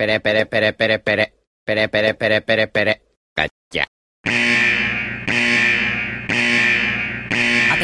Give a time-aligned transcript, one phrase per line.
[0.00, 1.24] Pere pere pere pere pere.
[1.62, 2.92] Pere pere pere pere pere.
[3.36, 3.89] Gotcha.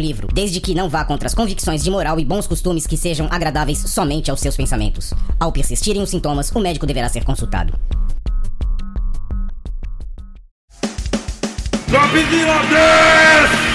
[0.00, 3.28] livro, desde que não vá contra as convicções de moral e bons costumes que sejam
[3.30, 5.12] agradáveis somente aos seus pensamentos.
[5.38, 7.72] Ao persistirem os sintomas, o médico deverá ser consultado.
[11.88, 13.68] Dropzilla 10!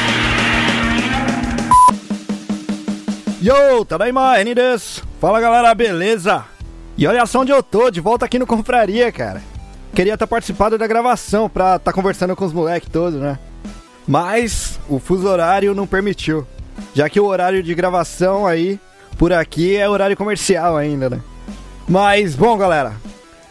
[3.44, 3.86] Yo,
[4.40, 5.04] N desu.
[5.20, 6.46] Fala galera, beleza?
[6.98, 9.42] E olha só onde eu tô, de volta aqui no Confraria, cara.
[9.94, 13.38] Queria estar participado da gravação pra estar conversando com os moleques todos, né?
[14.08, 16.46] Mas o fuso horário não permitiu.
[16.94, 18.80] Já que o horário de gravação aí,
[19.18, 21.22] por aqui, é horário comercial ainda, né?
[21.88, 22.94] Mas, bom, galera,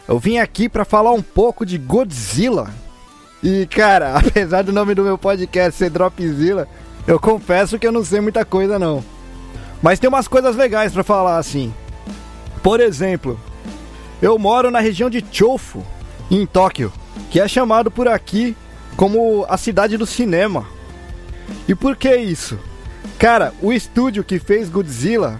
[0.07, 2.69] eu vim aqui pra falar um pouco de Godzilla.
[3.41, 6.67] E, cara, apesar do nome do meu podcast ser Dropzilla,
[7.07, 9.03] eu confesso que eu não sei muita coisa, não.
[9.81, 11.73] Mas tem umas coisas legais pra falar, assim.
[12.61, 13.37] Por exemplo,
[14.21, 15.83] eu moro na região de Chofu,
[16.31, 16.93] em Tóquio,
[17.29, 18.55] que é chamado por aqui
[18.95, 20.65] como a cidade do cinema.
[21.67, 22.59] E por que isso?
[23.17, 25.39] Cara, o estúdio que fez Godzilla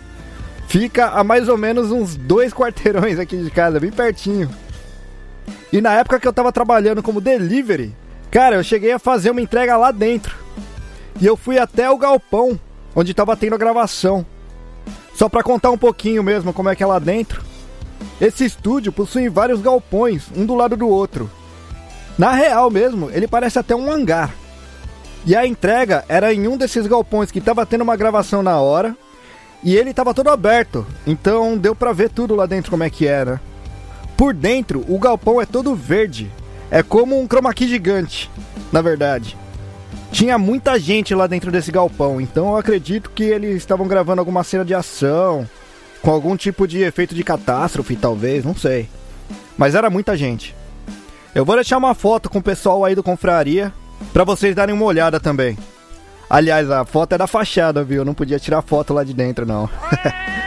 [0.67, 4.49] fica a mais ou menos uns dois quarteirões aqui de casa, bem pertinho.
[5.71, 7.95] E na época que eu tava trabalhando como delivery,
[8.31, 10.35] cara, eu cheguei a fazer uma entrega lá dentro.
[11.19, 12.59] E eu fui até o galpão,
[12.95, 14.25] onde tava tendo a gravação.
[15.15, 17.43] Só pra contar um pouquinho mesmo como é que é lá dentro.
[18.19, 21.29] Esse estúdio possui vários galpões, um do lado do outro.
[22.17, 24.33] Na real mesmo, ele parece até um hangar.
[25.25, 28.95] E a entrega era em um desses galpões que tava tendo uma gravação na hora.
[29.63, 33.07] E ele tava todo aberto, então deu pra ver tudo lá dentro como é que
[33.07, 33.41] era.
[34.17, 36.29] Por dentro, o galpão é todo verde.
[36.69, 38.29] É como um chroma key gigante,
[38.71, 39.37] na verdade.
[40.11, 44.43] Tinha muita gente lá dentro desse galpão, então eu acredito que eles estavam gravando alguma
[44.43, 45.47] cena de ação,
[46.01, 48.89] com algum tipo de efeito de catástrofe, talvez, não sei.
[49.57, 50.53] Mas era muita gente.
[51.35, 53.73] Eu vou deixar uma foto com o pessoal aí do Confraria
[54.13, 55.57] para vocês darem uma olhada também.
[56.29, 58.01] Aliás, a foto é da fachada, viu?
[58.01, 59.67] Eu não podia tirar foto lá de dentro, não.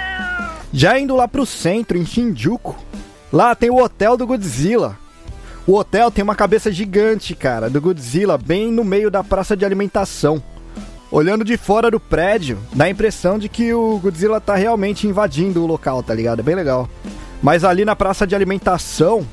[0.72, 2.76] Já indo lá pro centro, em Shinjuku,
[3.32, 4.96] lá tem o hotel do Godzilla.
[5.66, 9.64] O hotel tem uma cabeça gigante, cara, do Godzilla, bem no meio da praça de
[9.64, 10.40] alimentação.
[11.10, 15.64] Olhando de fora do prédio, dá a impressão de que o Godzilla tá realmente invadindo
[15.64, 16.40] o local, tá ligado?
[16.40, 16.88] É bem legal.
[17.42, 19.26] Mas ali na praça de alimentação,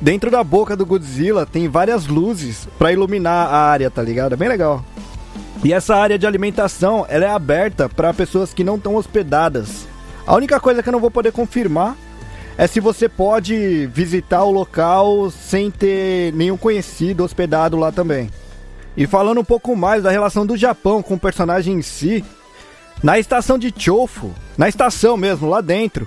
[0.00, 4.34] Dentro da boca do Godzilla tem várias luzes para iluminar a área, tá ligado?
[4.34, 4.84] É bem legal.
[5.64, 9.88] E essa área de alimentação, ela é aberta para pessoas que não estão hospedadas.
[10.26, 11.96] A única coisa que eu não vou poder confirmar
[12.58, 18.30] é se você pode visitar o local sem ter nenhum conhecido hospedado lá também.
[18.96, 22.24] E falando um pouco mais da relação do Japão com o personagem em si,
[23.02, 26.06] na estação de Chofu, na estação mesmo, lá dentro,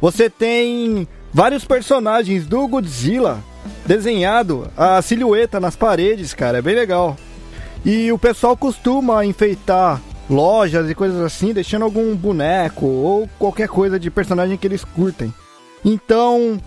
[0.00, 3.42] você tem vários personagens do Godzilla
[3.86, 7.16] desenhado a silhueta nas paredes, cara, é bem legal.
[7.84, 13.98] E o pessoal costuma enfeitar lojas e coisas assim, deixando algum boneco ou qualquer coisa
[13.98, 15.32] de personagem que eles curtem.
[15.84, 16.60] Então,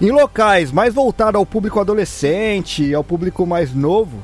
[0.00, 4.22] em locais mais voltados ao público adolescente, ao público mais novo,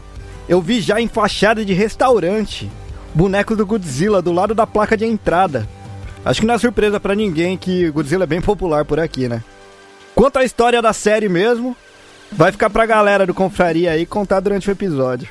[0.49, 2.71] eu vi já em fachada de restaurante
[3.15, 5.69] bonecos do Godzilla do lado da placa de entrada.
[6.25, 9.43] Acho que não é surpresa para ninguém que Godzilla é bem popular por aqui, né?
[10.21, 11.75] Quanto à história da série mesmo,
[12.31, 15.31] vai ficar pra galera do Confraria aí contar durante o episódio.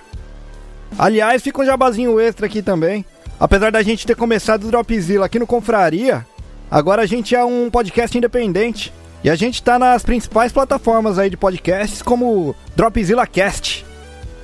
[0.97, 3.05] Aliás, fica um jabazinho extra aqui também.
[3.39, 6.25] Apesar da gente ter começado o Dropzilla aqui no Confraria,
[6.71, 8.91] agora a gente é um podcast independente.
[9.23, 13.85] E a gente tá nas principais plataformas aí de podcasts, como Dropzilla Cast.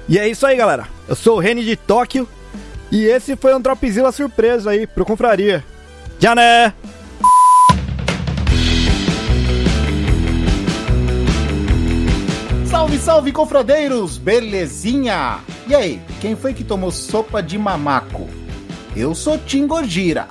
[0.07, 0.87] E é isso aí, galera.
[1.07, 2.29] Eu sou o Reni de Tóquio.
[2.91, 5.65] E esse foi um Dropzilla surpresa aí pro Confraria.
[6.19, 6.71] Jané!
[12.75, 14.17] Salve, salve, confradeiros!
[14.17, 15.39] Belezinha?
[15.65, 18.29] E aí, quem foi que tomou sopa de mamaco?
[18.93, 20.27] Eu sou Tingojira.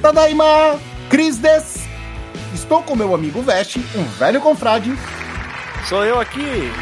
[0.00, 0.80] Tadaima!
[1.10, 1.86] Cris des!
[2.54, 4.90] Estou com meu amigo Veste, um velho confrade.
[5.86, 6.72] Sou eu aqui.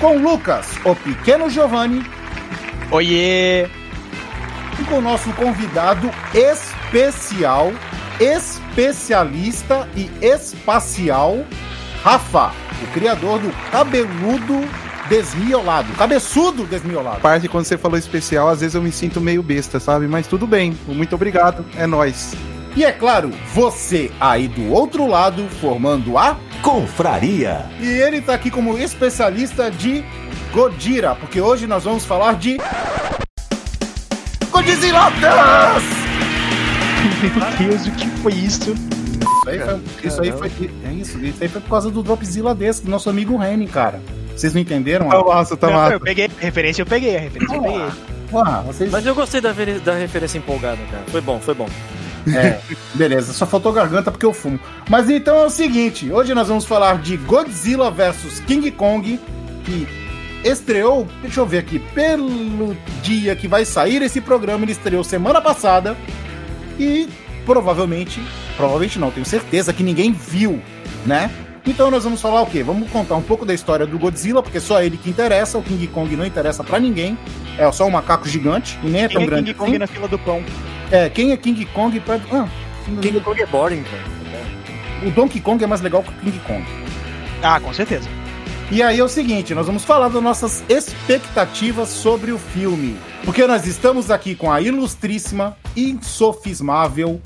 [0.00, 2.04] Com Lucas, o pequeno Giovanni.
[2.90, 3.66] Oiê!
[4.76, 7.72] E com o nosso convidado especial,
[8.18, 11.46] especialista e espacial,
[12.02, 12.52] Rafa,
[12.82, 14.68] o criador do cabeludo
[15.08, 17.20] desmiolado, cabeçudo desmiolado.
[17.20, 20.06] Parte quando você falou especial, às vezes eu me sinto meio besta, sabe?
[20.06, 20.76] Mas tudo bem.
[20.86, 21.64] Muito obrigado.
[21.76, 22.34] É nóis.
[22.76, 27.66] E é claro, você aí do outro lado formando a Confraria.
[27.80, 30.04] E ele tá aqui como especialista de
[30.52, 32.58] Godira, porque hoje nós vamos falar de
[34.50, 35.82] Godzilladas!
[37.22, 38.74] Meu Deus, o que foi isso?
[39.56, 42.54] Isso aí foi, isso aí foi, é isso, isso aí foi por causa do Dropzilla
[42.54, 44.00] desse, do nosso amigo Reni, cara.
[44.34, 45.08] Vocês não entenderam?
[45.08, 45.94] Tá massa, tá massa.
[45.94, 47.86] eu peguei a referência, eu peguei a referência, eu peguei.
[48.34, 48.90] Ah, vocês...
[48.90, 49.52] Mas eu gostei da,
[49.84, 51.04] da referência empolgada, cara.
[51.08, 51.68] Foi bom, foi bom.
[52.34, 52.60] É,
[52.94, 54.60] beleza, só faltou garganta porque eu fumo.
[54.88, 59.18] Mas então é o seguinte, hoje nós vamos falar de Godzilla vs King Kong,
[59.64, 59.88] que
[60.44, 65.40] estreou, deixa eu ver aqui, pelo dia que vai sair esse programa, ele estreou semana
[65.40, 65.96] passada
[66.78, 67.08] e
[67.44, 68.20] provavelmente,
[68.58, 70.60] provavelmente não, tenho certeza que ninguém viu,
[71.06, 71.30] né?
[71.64, 72.62] Então nós vamos falar o quê?
[72.62, 75.86] Vamos contar um pouco da história do Godzilla, porque só ele que interessa, o King
[75.86, 77.16] Kong não interessa pra ninguém.
[77.56, 79.78] É só um macaco gigante e nem é tão Quem é grande King Kong assim.
[79.78, 80.42] na fila do pão?
[80.90, 82.18] É, quem é King Kong pra...
[82.32, 82.48] Ah,
[83.00, 85.06] King Kong é boring, cara.
[85.06, 86.64] o Donkey Kong é mais legal que o King Kong.
[87.42, 88.08] Ah, com certeza.
[88.70, 92.96] E aí é o seguinte, nós vamos falar das nossas expectativas sobre o filme.
[93.24, 97.20] Porque nós estamos aqui com a ilustríssima, insofismável,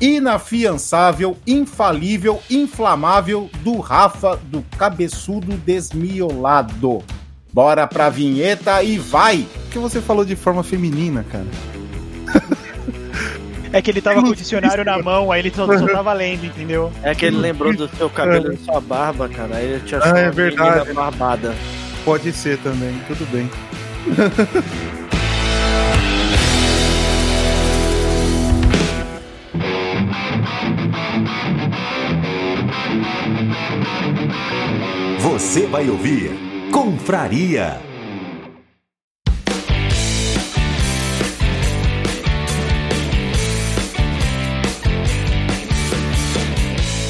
[0.00, 7.02] inafiançável, infalível, inflamável do Rafa do Cabeçudo Desmiolado.
[7.52, 9.46] Bora pra vinheta e vai!
[9.64, 11.46] Por que você falou de forma feminina, cara?
[13.72, 16.46] É que ele tava com o dicionário na mão, aí ele só, só tava lendo,
[16.46, 16.92] entendeu?
[17.02, 19.56] É que ele lembrou do seu cabelo e da sua barba, cara.
[19.56, 20.92] Aí ele te achou Ah, é verdade.
[20.92, 21.54] barbada.
[22.04, 23.50] Pode ser também, tudo bem.
[35.54, 36.32] Você vai ouvir
[36.72, 37.80] Confraria.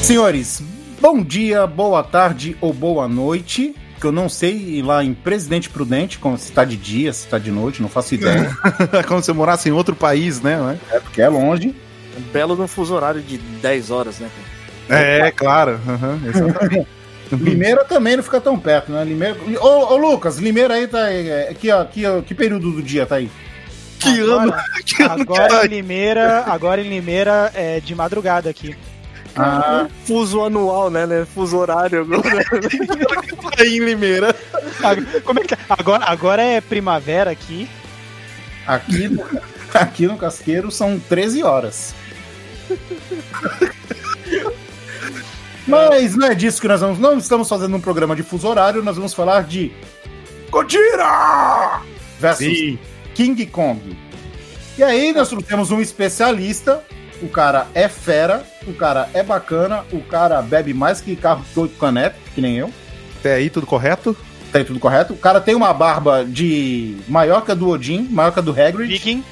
[0.03, 0.61] Senhores,
[1.01, 3.73] bom dia, boa tarde ou boa noite.
[3.99, 7.39] Que eu não sei lá em Presidente Prudente, como se tá de dia, se tá
[7.39, 8.55] de noite, não faço ideia.
[8.93, 10.77] É como se eu morasse em outro país, né?
[10.91, 10.97] é?
[10.97, 11.75] é porque é longe.
[12.15, 14.29] Um belo num fuso horário de 10 horas, né,
[14.87, 15.01] cara?
[15.01, 15.79] É, claro.
[15.87, 16.87] aham, exatamente.
[17.31, 19.03] Limeira também não fica tão perto, né?
[19.03, 19.35] Limeira...
[19.59, 21.11] Ô, ô, Lucas, Limeira aí tá.
[21.11, 23.29] É, que, ó, que, ó, que período do dia tá aí?
[23.99, 24.53] que ano,
[24.85, 28.75] que ano que Agora tá em Limeira, agora em Limeira é de madrugada aqui.
[29.37, 31.05] Ah, Fuso anual, né?
[31.05, 31.25] né?
[31.25, 32.23] Fuso horário agora.
[33.59, 34.33] aí em Limeira.
[35.25, 35.57] Como é que tá?
[35.69, 37.67] Agora, agora é primavera aqui.
[38.65, 39.25] aqui, no,
[39.73, 41.93] aqui no Casqueiro são 13 horas.
[45.67, 46.99] Mas não é disso que nós vamos.
[46.99, 49.71] Não estamos fazendo um programa de fuso horário, nós vamos falar de.
[50.49, 51.81] Godzilla!
[52.19, 52.77] Versus
[53.13, 53.97] King Kong.
[54.77, 56.83] E aí nós temos um especialista.
[57.21, 61.59] O cara é fera, o cara é bacana, o cara bebe mais que carro de
[61.59, 62.69] oito canetas, que nem eu.
[63.19, 64.15] Até aí, tudo correto?
[64.51, 65.13] Tá aí tudo correto.
[65.13, 68.51] O cara tem uma barba de maior que a do Odin, maior que a do
[68.51, 68.91] Hagrid.
[68.91, 69.23] Viking.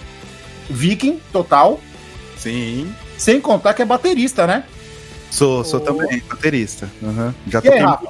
[0.69, 1.79] Viking, total.
[2.38, 2.94] Sim.
[3.18, 4.63] Sem contar que é baterista, né?
[5.33, 5.83] Sou, sou Oh.
[5.83, 6.88] também baterista.
[7.03, 7.33] Aham.
[7.47, 8.07] Já E aí, Rafa?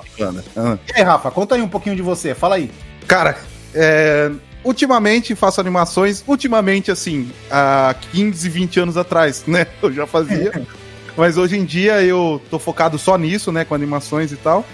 [0.58, 0.80] Aham.
[0.90, 2.36] E aí, Rafa, conta aí um pouquinho de você.
[2.36, 2.70] Fala aí.
[3.08, 3.38] Cara,
[3.74, 4.30] é,
[4.62, 9.66] ultimamente faço animações, ultimamente assim, há 15, 20 anos atrás, né?
[9.82, 10.52] Eu já fazia.
[11.16, 13.64] Mas hoje em dia eu tô focado só nisso, né?
[13.64, 14.66] Com animações e tal.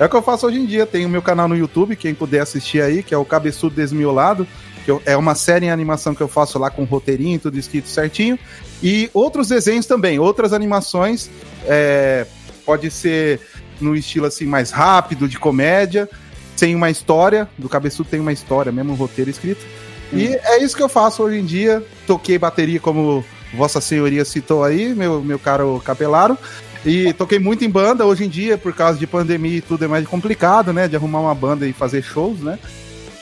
[0.00, 0.86] É o que eu faço hoje em dia.
[0.86, 4.46] Tem o meu canal no YouTube, quem puder assistir aí, que é o Cabeçudo Desmiolado.
[4.84, 7.88] Que eu- é uma série em animação que eu faço lá com roteirinho, tudo escrito
[7.88, 8.38] certinho.
[8.82, 11.30] E outros desenhos também, outras animações.
[11.66, 12.26] é,
[12.66, 13.40] pode ser
[13.80, 16.08] no estilo assim mais rápido, de comédia
[16.56, 19.64] sem uma história, do Cabeçudo tem uma história, mesmo um roteiro escrito.
[20.12, 21.82] E é isso que eu faço hoje em dia.
[22.06, 23.24] Toquei bateria, como
[23.54, 26.36] Vossa Senhoria citou aí, meu, meu caro capelaro.
[26.84, 28.04] E toquei muito em banda.
[28.04, 30.86] Hoje em dia, por causa de pandemia e tudo, é mais complicado, né?
[30.86, 32.58] De arrumar uma banda e fazer shows, né?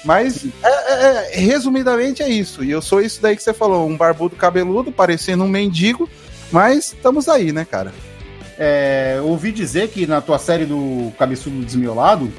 [0.04, 2.64] Mas, é- é- é- resumidamente, é isso.
[2.64, 6.08] E eu sou isso daí que você falou, um barbudo cabeludo, parecendo um mendigo.
[6.50, 7.92] Mas estamos aí, né, cara?
[8.58, 12.30] É, ouvi dizer que na tua série do Cabeçudo Desmiolado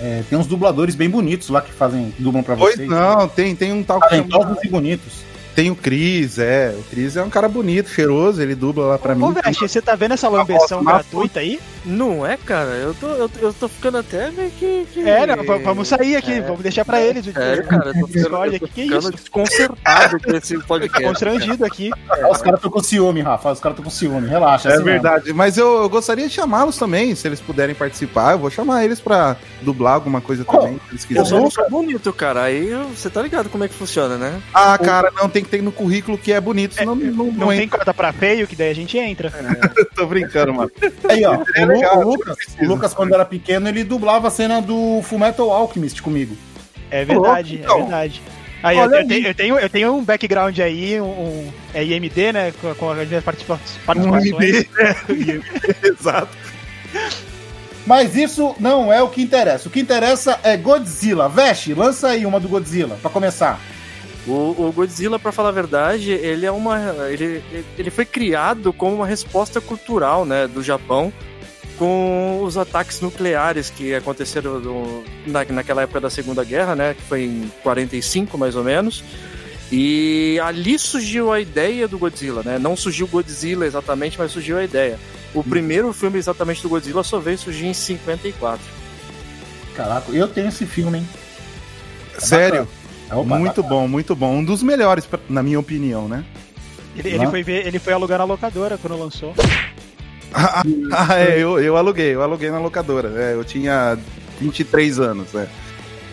[0.00, 2.88] é, tem uns dubladores bem bonitos lá que fazem que dublam pra Pois vocês.
[2.88, 5.24] não, tem, tem um tal Talentosos e bonitos.
[5.56, 6.72] Tem o Cris, é.
[6.78, 9.32] O Cris é um cara bonito, cheiroso, ele dubla lá pra Ô, mim.
[9.42, 11.58] Veste, você tá vendo essa lambeção gratuita aí?
[11.82, 12.70] Não é, cara?
[12.72, 14.86] Eu tô, eu, eu tô ficando até meio que.
[14.92, 16.40] que- É, não, vamos sair aqui, É.
[16.42, 17.26] vamos deixar pra eles.
[17.26, 19.12] o- É, cara, eu tô ficando, eu tô aqui, que ficando isso?
[19.12, 21.04] desconcertado com esse podcast.
[21.04, 21.90] Constrangido aqui.
[22.10, 23.52] Ah, Os caras estão com ciúme, Rafa.
[23.52, 24.28] Os caras estão com ciúme.
[24.28, 24.68] Relaxa.
[24.68, 28.32] É assim verdade, mas eu, eu gostaria de chamá-los também, se eles puderem participar.
[28.32, 31.42] Eu vou chamar eles pra dublar alguma coisa também, se eles Eu quiserem.
[31.44, 32.42] não sou bonito, cara.
[32.42, 34.38] Aí eu- você tá ligado como é que funciona, né?
[34.52, 37.48] Ah, cara, não tem que ter no currículo que é bonito, senão não, não, Não
[37.48, 37.78] tem entra.
[37.78, 39.32] cota pra feio, que daí a gente entra.
[39.94, 40.70] Tô brincando, mano.
[41.08, 41.42] Aí, ó.
[41.54, 45.00] É o, legal, o Lucas, o Lucas, quando era pequeno, ele dublava a cena do
[45.02, 46.36] Fullmetal Alchemist comigo.
[46.90, 47.76] É verdade, então.
[47.76, 48.22] é verdade.
[48.62, 49.06] Aí, eu, eu aí.
[49.06, 52.52] tenho, eu, tenho, eu tenho um background aí, um, é IMD, né?
[52.60, 54.66] Com, com as minhas participa Um participações.
[55.08, 55.42] MD.
[55.82, 56.36] Exato.
[57.86, 59.68] Mas isso não é o que interessa.
[59.68, 61.28] O que interessa é Godzilla.
[61.28, 63.60] Veste, lança aí uma do Godzilla, pra começar.
[64.26, 66.78] O, o Godzilla, pra falar a verdade, ele é uma.
[67.10, 67.42] Ele,
[67.78, 71.12] ele foi criado como uma resposta cultural, né, do Japão
[71.78, 77.02] com os ataques nucleares que aconteceram no- na, naquela época da Segunda Guerra, né, que
[77.02, 79.04] foi em 45 mais ou menos.
[79.70, 82.58] E ali surgiu a ideia do Godzilla, né?
[82.58, 84.98] Não surgiu Godzilla exatamente, mas surgiu a ideia.
[85.34, 88.60] O primeiro filme exatamente do Godzilla só veio surgir em 54.
[89.74, 91.08] Caraca, eu tenho esse filme, hein?
[92.18, 92.66] Sério,
[93.10, 94.36] Opa, muito bom, muito bom.
[94.36, 96.24] Um dos melhores, pra- na minha opinião, né?
[96.96, 99.34] Ele, ele foi ver, ele foi alugar na locadora quando lançou.
[100.92, 103.10] Ah, é, eu, eu aluguei, eu aluguei na locadora.
[103.16, 103.96] É, eu tinha
[104.40, 105.46] 23 anos, é.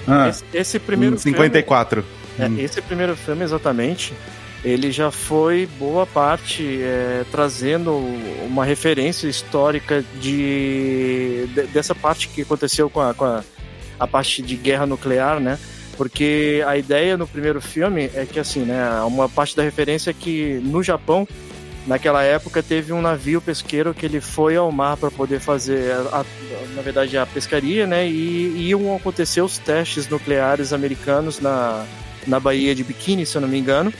[0.07, 2.05] Ah, Esse, esse primeiro Em 54.
[2.39, 2.55] É, Hum.
[2.57, 4.13] Esse primeiro filme, exatamente,
[4.63, 7.91] ele já foi boa parte é, trazendo
[8.45, 13.43] uma referência histórica de, de- dessa parte que aconteceu com, a, com a,
[13.99, 15.59] a parte de guerra nuclear, né?
[15.97, 19.01] Porque a ideia no primeiro filme é que, assim, né?
[19.05, 21.27] Uma parte da referência é que no Japão,
[21.85, 26.19] naquela época, teve um navio pesqueiro que ele foi ao mar para poder fazer, a-
[26.21, 26.25] a-
[26.75, 28.07] na verdade, a pescaria, né?
[28.07, 31.85] E iam acontecer os testes nucleares americanos na,
[32.25, 33.93] na Baía de Bikini, se eu não me engano.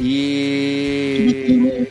[0.00, 1.88] E.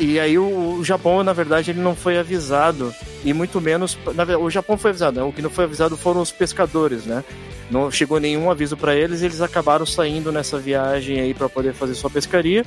[0.00, 2.94] E aí o, o Japão, na verdade, ele não foi avisado.
[3.24, 3.98] E muito menos.
[4.14, 5.26] Na, o Japão foi avisado, né?
[5.26, 7.24] O que não foi avisado foram os pescadores, né?
[7.70, 11.94] Não chegou nenhum aviso para eles, eles acabaram saindo nessa viagem aí para poder fazer
[11.94, 12.64] sua pescaria.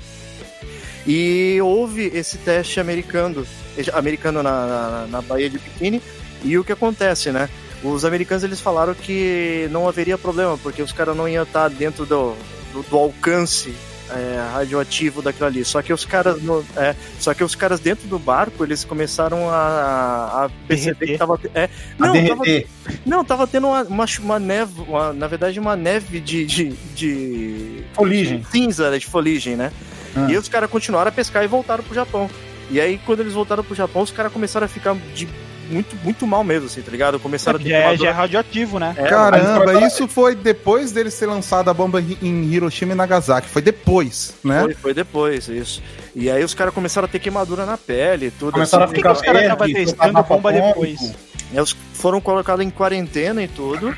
[1.08, 3.46] E houve esse teste americano,
[3.94, 6.02] americano na, na, na Baía de Bikini.
[6.44, 7.50] E o que acontece, né?
[7.84, 12.06] Os americanos eles falaram que não haveria problema, porque os caras não iam estar dentro
[12.06, 12.36] do,
[12.74, 13.74] do, do alcance
[14.14, 15.64] é, radioativo daquilo ali.
[15.66, 19.50] Só que os caras, no- é, só que os caras dentro do barco eles começaram
[19.50, 22.44] a, a perceber que tava, é, não, tava,
[23.06, 27.84] não, tava tendo uma, uma, uma neve, uma- na verdade uma neve de, de, de
[27.94, 28.46] Foligem.
[28.52, 29.72] cinza, né, de foligem, né?
[30.16, 30.28] Ah.
[30.30, 32.30] E os caras continuaram a pescar e voltaram pro Japão.
[32.70, 35.28] E aí, quando eles voltaram pro Japão, os caras começaram a ficar de
[35.72, 37.20] muito, muito mal mesmo, assim, tá ligado?
[37.20, 38.94] Começaram a ter Já é, já é radioativo, né?
[38.98, 43.48] É, Caramba, isso foi depois deles ter lançado a bomba em Hiroshima e Nagasaki.
[43.48, 44.62] Foi depois, né?
[44.62, 45.82] Foi, foi depois, isso.
[46.16, 48.52] E aí os caras começaram a ter queimadura na pele e tudo.
[48.52, 48.94] Começaram a assim.
[48.94, 51.14] que ficar os caras estavam testando bomba depois?
[51.54, 53.96] Eles foram colocados em quarentena e tudo.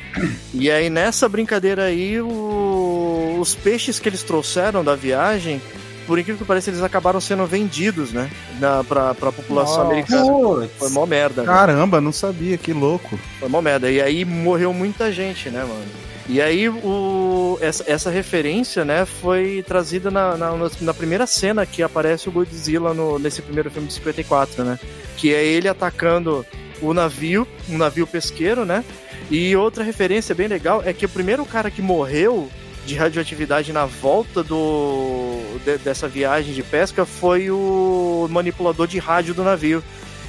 [0.52, 5.60] E aí nessa brincadeira aí, o- os peixes que eles trouxeram da viagem,
[6.06, 8.30] por incrível que pareça, eles acabaram sendo vendidos, né?
[8.60, 9.86] Na, pra, pra população Nossa.
[9.86, 10.26] americana.
[10.26, 10.70] Putz.
[10.78, 11.48] Foi mó merda, né?
[11.48, 13.18] Caramba, não sabia, que louco.
[13.38, 13.90] Foi mó merda.
[13.90, 15.84] E aí morreu muita gente, né, mano?
[16.28, 21.82] E aí o, essa, essa referência, né, foi trazida na, na, na primeira cena que
[21.82, 24.78] aparece o Godzilla no, nesse primeiro filme de 54, né?
[25.16, 26.44] Que é ele atacando
[26.80, 28.82] o navio, um navio pesqueiro, né?
[29.30, 32.50] E outra referência bem legal é que o primeiro cara que morreu
[32.86, 39.34] de radioatividade na volta do de- dessa viagem de pesca foi o manipulador de rádio
[39.34, 39.82] do navio.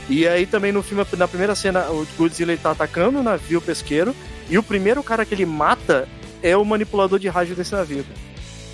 [0.07, 3.59] E aí também no filme, na primeira cena, o Godzilla ele tá atacando o navio
[3.59, 4.15] pesqueiro
[4.49, 6.07] e o primeiro cara que ele mata
[6.43, 8.05] é o manipulador de rádio desse navio.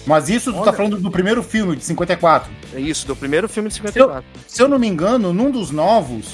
[0.05, 0.73] Mas isso tu tá Olha.
[0.73, 2.51] falando do primeiro filme, de 54.
[2.73, 4.23] É isso, do primeiro filme de 54.
[4.47, 6.25] Se eu não me engano, num dos novos,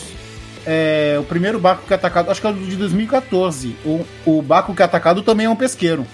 [0.65, 3.75] é, o primeiro barco que é atacado, acho que é o de 2014.
[3.85, 6.07] O, o barco que é atacado também é um pesqueiro.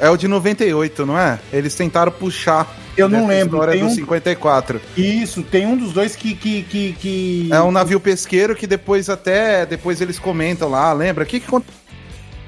[0.00, 1.38] É o de 98, não é?
[1.52, 2.72] Eles tentaram puxar.
[2.96, 3.56] Eu não lembro.
[3.56, 4.80] História Tem do um, 54.
[4.96, 6.34] isso, tem um dos dois que.
[6.34, 9.66] que, que, que- É um navio pesqueiro que depois até.
[9.66, 11.24] Depois eles comentam lá, lembra?
[11.24, 11.46] O que, que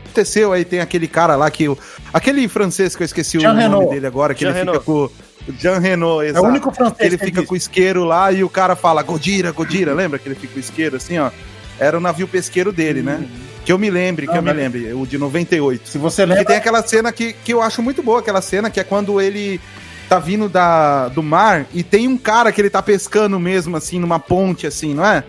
[0.07, 0.64] aconteceu aí?
[0.64, 1.69] Tem aquele cara lá que.
[1.69, 1.76] o-
[2.12, 3.90] Aquele francês que eu esqueci Jean o nome Reno.
[3.90, 4.80] dele agora, que Jean ele fica Reno.
[4.85, 5.11] com.
[5.59, 6.45] Jean Renault, É exato.
[6.45, 7.49] o único francês Ele que fica existe.
[7.49, 10.59] com o isqueiro lá e o cara fala Godira, Godira, lembra que ele fica com
[10.59, 11.30] o isqueiro assim, ó?
[11.78, 13.26] Era o navio pesqueiro dele, né?
[13.64, 15.88] Que eu me lembre, que Não, eu me mas- lembre, o de 98.
[15.88, 16.45] Se você Que lembra.
[16.45, 19.61] tem aquela cena que, que eu acho muito boa, aquela cena que é quando ele
[20.09, 23.99] tá vindo da, do mar e tem um cara que ele tá pescando mesmo, assim,
[24.00, 25.23] numa ponte, assim, não é?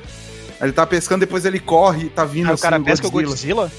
[0.62, 3.72] Ele tá pescando, depois ele corre, tá vindo Ah, o assim, cara pesca o Godzilla?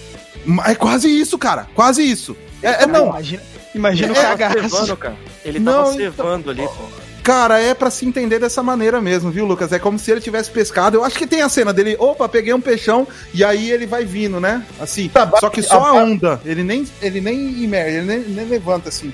[0.67, 1.67] É quase isso, cara.
[1.75, 2.37] Quase isso.
[2.63, 3.43] É, é, não, Imagina,
[3.75, 4.59] imagina o É, cagaço.
[4.61, 5.17] Cevando, cara.
[5.45, 7.02] Ele Não, tava então- cevando ali, pô.
[7.23, 9.73] Cara, é pra se entender dessa maneira mesmo, viu, Lucas?
[9.73, 10.97] É como se ele tivesse pescado.
[10.99, 14.05] Eu acho que tem a cena dele, opa, peguei um peixão e aí ele vai
[14.05, 14.65] vindo, né?
[14.81, 15.09] Assim.
[15.09, 16.41] Tá, só que só a- a onda.
[16.45, 19.13] Ele nem, ele nem imerge, ele nem, nem levanta assim.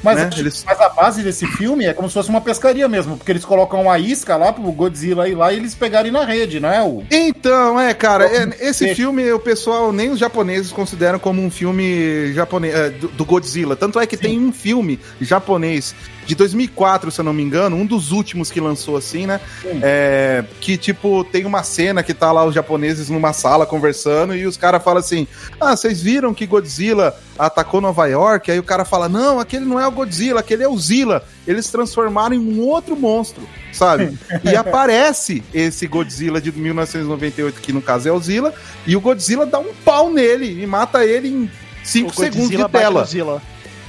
[0.00, 0.30] Mas, né?
[0.36, 3.44] Eles- mas a base desse filme é como se fosse uma pescaria mesmo, porque eles
[3.44, 6.80] colocam uma isca lá pro Godzilla ir lá e eles pegarem na rede, não é?
[6.84, 7.02] O...
[7.10, 12.32] Então, é, cara, é, esse filme o pessoal, nem os japoneses consideram como um filme
[12.32, 13.74] japonês, é, do, do Godzilla.
[13.74, 15.96] Tanto é que tem um filme japonês
[16.28, 19.40] de 2004, se eu não me engano, um dos últimos que lançou assim, né?
[19.80, 24.46] É, que, tipo, tem uma cena que tá lá os japoneses numa sala conversando e
[24.46, 25.26] os caras falam assim:
[25.58, 28.50] Ah, vocês viram que Godzilla atacou Nova York?
[28.50, 31.24] Aí o cara fala: Não, aquele não é o Godzilla, aquele é o Zilla.
[31.46, 34.18] Eles transformaram em um outro monstro, sabe?
[34.44, 38.52] e aparece esse Godzilla de 1998, que no caso é o Zilla,
[38.86, 41.50] e o Godzilla dá um pau nele e mata ele em
[41.82, 43.08] 5 O segundos de tela.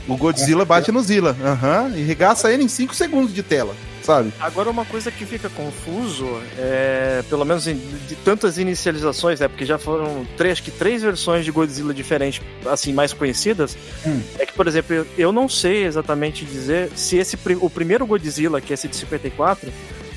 [0.09, 4.33] O Godzilla bate no Zilla, aham, e regaça ele em 5 segundos de tela, sabe?
[4.39, 9.65] Agora, uma coisa que fica confuso, é, pelo menos em- de tantas inicializações, né, porque
[9.65, 14.19] já foram três, acho que três versões de Godzilla diferentes, assim, mais conhecidas, Hum.
[14.39, 18.59] é que, por exemplo, eu, eu não sei exatamente dizer se esse o primeiro Godzilla,
[18.59, 19.71] que é esse de 54,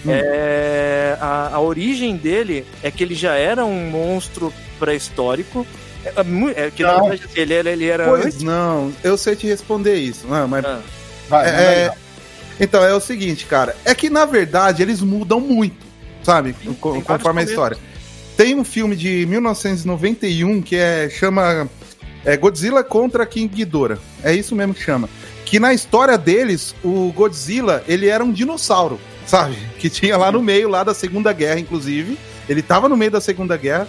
[0.09, 5.67] é, a, a origem dele é que ele já era um monstro pré-histórico,
[6.05, 6.13] é,
[6.63, 7.09] é é que na Não.
[7.09, 8.43] verdade ele, era- ele era Pois antes...
[8.43, 10.81] não, eu sei te responder isso, não, mas Ah,
[11.29, 11.93] Vai, É, é,
[12.61, 13.75] então, é o seguinte, cara.
[13.85, 15.85] É que, na verdade, eles mudam muito,
[16.23, 16.53] sabe?
[16.53, 17.79] Tem- Co- conforme a história.
[18.37, 21.69] Tem um filme de 1991 que é, chama
[22.25, 23.99] é, Godzilla contra King Ghidorah.
[24.23, 25.09] É isso mesmo que chama.
[25.45, 29.57] Que na história deles, o Godzilla, ele era um dinossauro, sabe?
[29.79, 32.19] Que tinha lá no meio, lá da Segunda Guerra, inclusive.
[32.49, 33.89] Ele tava no meio da Segunda Guerra.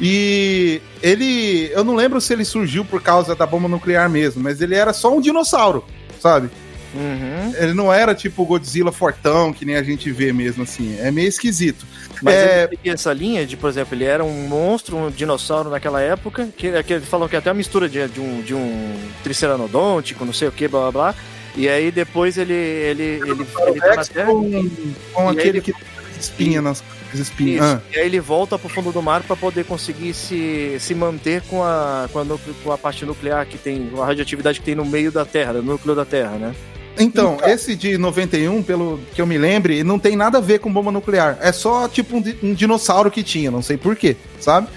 [0.00, 1.70] E ele.
[1.72, 4.92] Eu não lembro se ele surgiu por causa da bomba nuclear mesmo, mas ele era
[4.92, 5.84] só um dinossauro,
[6.20, 6.50] sabe?
[6.94, 7.52] uhum.
[7.58, 10.96] Ele não era tipo o Godzilla fortão, que nem a gente vê mesmo, assim.
[10.98, 11.84] É meio esquisito.
[12.22, 15.68] Mas É- ele seguia essa linha de, por exemplo, ele era um monstro, um dinossauro
[15.68, 18.54] naquela época, que, que eles falam que é até uma mistura de, de um, de
[18.54, 21.14] um triceranodôntico, não sei o que, blá blá blá.
[21.54, 22.52] E aí depois ele.
[22.52, 23.30] ele, ele,
[23.66, 24.26] ele tá na Terra.
[24.26, 24.70] com,
[25.12, 25.82] com aquele ele- que tem
[26.18, 26.82] espinha nas
[27.14, 27.64] as espinhas.
[27.64, 27.74] Isso.
[27.76, 31.42] Ah, E aí ele volta pro fundo do mar para poder conseguir se, se manter
[31.42, 32.24] com a, com, a,
[32.64, 35.62] com a parte nuclear que tem, a radioatividade que tem no meio da Terra, no
[35.62, 36.54] núcleo da Terra, né?
[36.98, 40.72] Então, esse de 91, pelo que eu me lembre, não tem nada a ver com
[40.72, 41.36] bomba nuclear.
[41.42, 44.68] É só tipo um, um dinossauro que tinha, não sei porquê, sabe?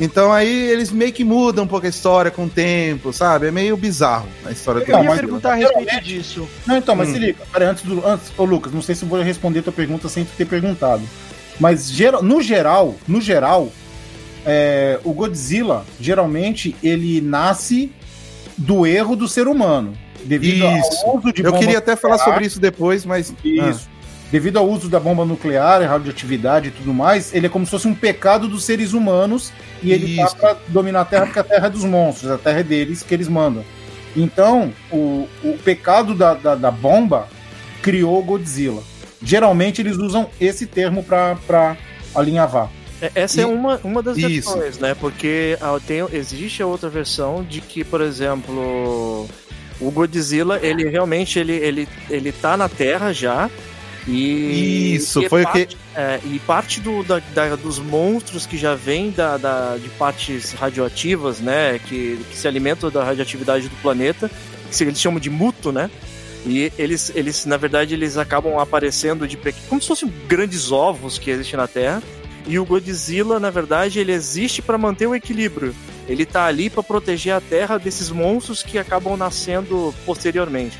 [0.00, 3.48] Então aí eles meio que mudam um pouco a história com o tempo, sabe?
[3.48, 6.48] É meio bizarro a história do Eu ia perguntar a respeito disso.
[6.64, 7.14] Não, então, mas Hum.
[7.14, 7.38] se liga.
[7.52, 8.06] Peraí, antes do.
[8.06, 11.02] Antes, ô Lucas, não sei se eu vou responder tua pergunta sem tu ter perguntado.
[11.58, 13.70] Mas geral, no geral, no geral,
[14.46, 17.92] é, o Godzilla, geralmente, ele nasce
[18.56, 19.92] do erro do ser humano.
[20.24, 21.06] Devido Isso.
[21.06, 22.34] ao uso de Eu queria até falar nuclear.
[22.34, 23.32] sobre isso depois, mas.
[23.44, 23.88] Isso.
[24.30, 27.88] Devido ao uso da bomba nuclear, radioatividade e tudo mais, ele é como se fosse
[27.88, 30.36] um pecado dos seres humanos e ele tá Isso.
[30.36, 33.14] pra dominar a Terra porque a Terra é dos monstros, a Terra é deles que
[33.14, 33.64] eles mandam.
[34.14, 37.26] Então, o, o pecado da, da, da bomba
[37.80, 38.82] criou o Godzilla.
[39.22, 41.76] Geralmente eles usam esse termo pra, pra
[42.14, 42.70] alinhavar.
[43.00, 44.52] É, Essa é E- uma, uma das Isso.
[44.54, 44.94] versões, né?
[44.94, 49.28] Porque ah, tem, existe a outra versão de que, por exemplo,
[49.80, 53.50] o Godzilla, ele realmente ele, ele, ele tá na Terra já.
[54.06, 58.56] E, Isso, e foi o parte, é, e parte do, da, da- dos monstros que
[58.56, 61.78] já vem da, da- de partes radioativas, né?
[61.78, 64.30] Que, que se alimentam da radioatividade do planeta,
[64.68, 65.90] que se- eles chamam de muto, né?
[66.46, 71.30] E eles, eles, na verdade, eles acabam aparecendo de como se fossem grandes ovos que
[71.30, 72.02] existem na Terra.
[72.46, 75.74] E o Godzilla, na verdade, ele existe para manter o equilíbrio.
[76.08, 80.78] Ele tá ali para proteger a Terra desses monstros que acabam nascendo posteriormente.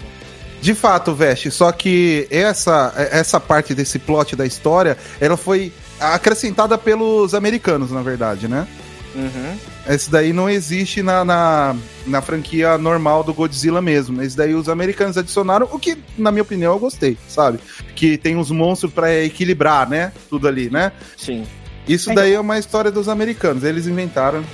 [0.61, 6.77] De fato, Veste, só que essa, essa parte desse plot da história, ela foi acrescentada
[6.77, 8.67] pelos americanos, na verdade, né?
[9.15, 9.57] Uhum.
[9.89, 14.23] Esse daí não existe na, na, na franquia normal do Godzilla mesmo.
[14.23, 17.59] Esse daí os americanos adicionaram, o que, na minha opinião, eu gostei, sabe?
[17.97, 20.13] Que tem uns monstros pra equilibrar, né?
[20.29, 20.93] Tudo ali, né?
[21.17, 21.47] Sim.
[21.89, 23.65] Isso daí é uma história dos americanos.
[23.65, 24.45] Eles inventaram.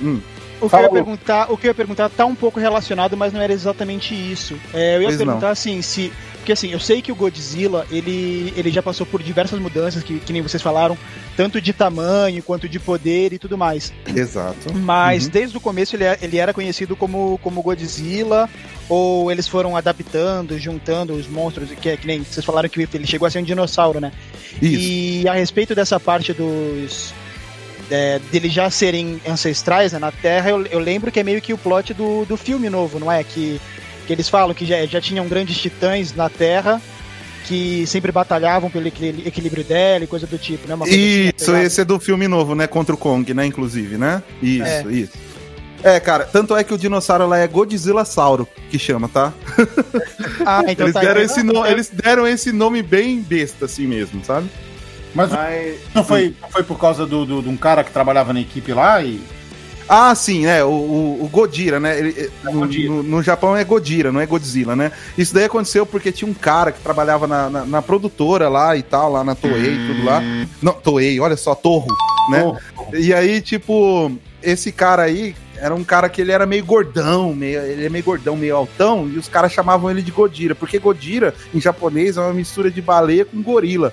[0.00, 0.20] Hum.
[0.66, 3.32] O que, eu ia perguntar, o que eu ia perguntar tá um pouco relacionado, mas
[3.32, 4.56] não era exatamente isso.
[4.72, 6.12] É, eu ia Pois perguntar assim, se.
[6.38, 10.20] Porque assim, eu sei que o Godzilla, ele, ele já passou por diversas mudanças, que,
[10.20, 10.94] que nem vocês falaram,
[11.38, 13.90] tanto de tamanho quanto de poder e tudo mais.
[14.14, 14.74] Exato.
[14.74, 15.30] Mas Uhum.
[15.30, 18.46] desde o começo ele, é- ele era conhecido como, como Godzilla,
[18.90, 23.06] ou eles foram adaptando, juntando os monstros, que, é que nem vocês falaram que ele
[23.06, 24.12] chegou a ser um dinossauro, né?
[24.60, 24.82] Isso.
[24.82, 27.14] E a respeito dessa parte dos,
[27.94, 31.52] é, deles já serem ancestrais né, na Terra, eu, eu lembro que é meio que
[31.52, 33.22] o plot do, do filme novo, não é?
[33.22, 33.60] Que,
[34.06, 36.80] que eles falam que já, já tinham grandes titãs na Terra
[37.46, 40.74] que sempre batalhavam pelo equil- equilíbrio dela e coisa do tipo, né?
[40.82, 42.66] Assim, Isso, esse é do filme novo, né?
[42.66, 43.44] Contra o Kong, né?
[43.44, 44.22] Inclusive, né?
[44.42, 44.84] Isso, É.
[44.92, 45.12] isso.
[45.82, 49.34] É, cara, tanto é que o dinossauro lá é Godzilla Sauro, que chama, tá?
[50.46, 51.00] Ah, então eles, tá.
[51.00, 54.48] deram esse no- eles deram esse nome bem besta, assim mesmo, sabe?
[55.14, 58.32] Mas Mas- não foi, não foi por causa do, do- de um cara que trabalhava
[58.32, 59.20] na equipe lá e.
[59.86, 61.98] Ah, sim, é, o, o, o Godira, né?
[61.98, 62.88] Ele- é, no, Godira.
[62.90, 64.90] no- no Japão é Godira, não é Godzilla, né?
[65.16, 68.82] Isso daí aconteceu porque tinha um cara que trabalhava na, na, na produtora lá e
[68.82, 70.22] tal, lá na Toei e tudo lá.
[70.62, 71.88] Não, Toei, olha só, Torro,
[72.30, 72.42] né?
[72.44, 74.10] Oh, E aí, tipo,
[74.42, 78.04] esse cara aí era um cara que ele era meio gordão, meio, ele é meio
[78.04, 82.20] gordão, meio altão, e os caras chamavam ele de Godira, porque Godira, em japonês, é
[82.20, 83.92] uma mistura de baleia com gorila,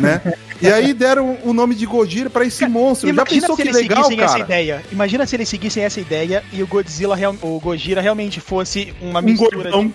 [0.00, 0.20] né?
[0.60, 3.06] e aí deram o nome de Godira pra esse monstro.
[3.08, 4.44] Já Imagina pensou se que eles legal, seguissem essa cara?
[4.44, 4.82] ideia.
[4.90, 9.20] Imagina se eles seguissem essa ideia e o Godzilla, real- o Gojira realmente fosse uma
[9.20, 9.92] Um mistura gordão.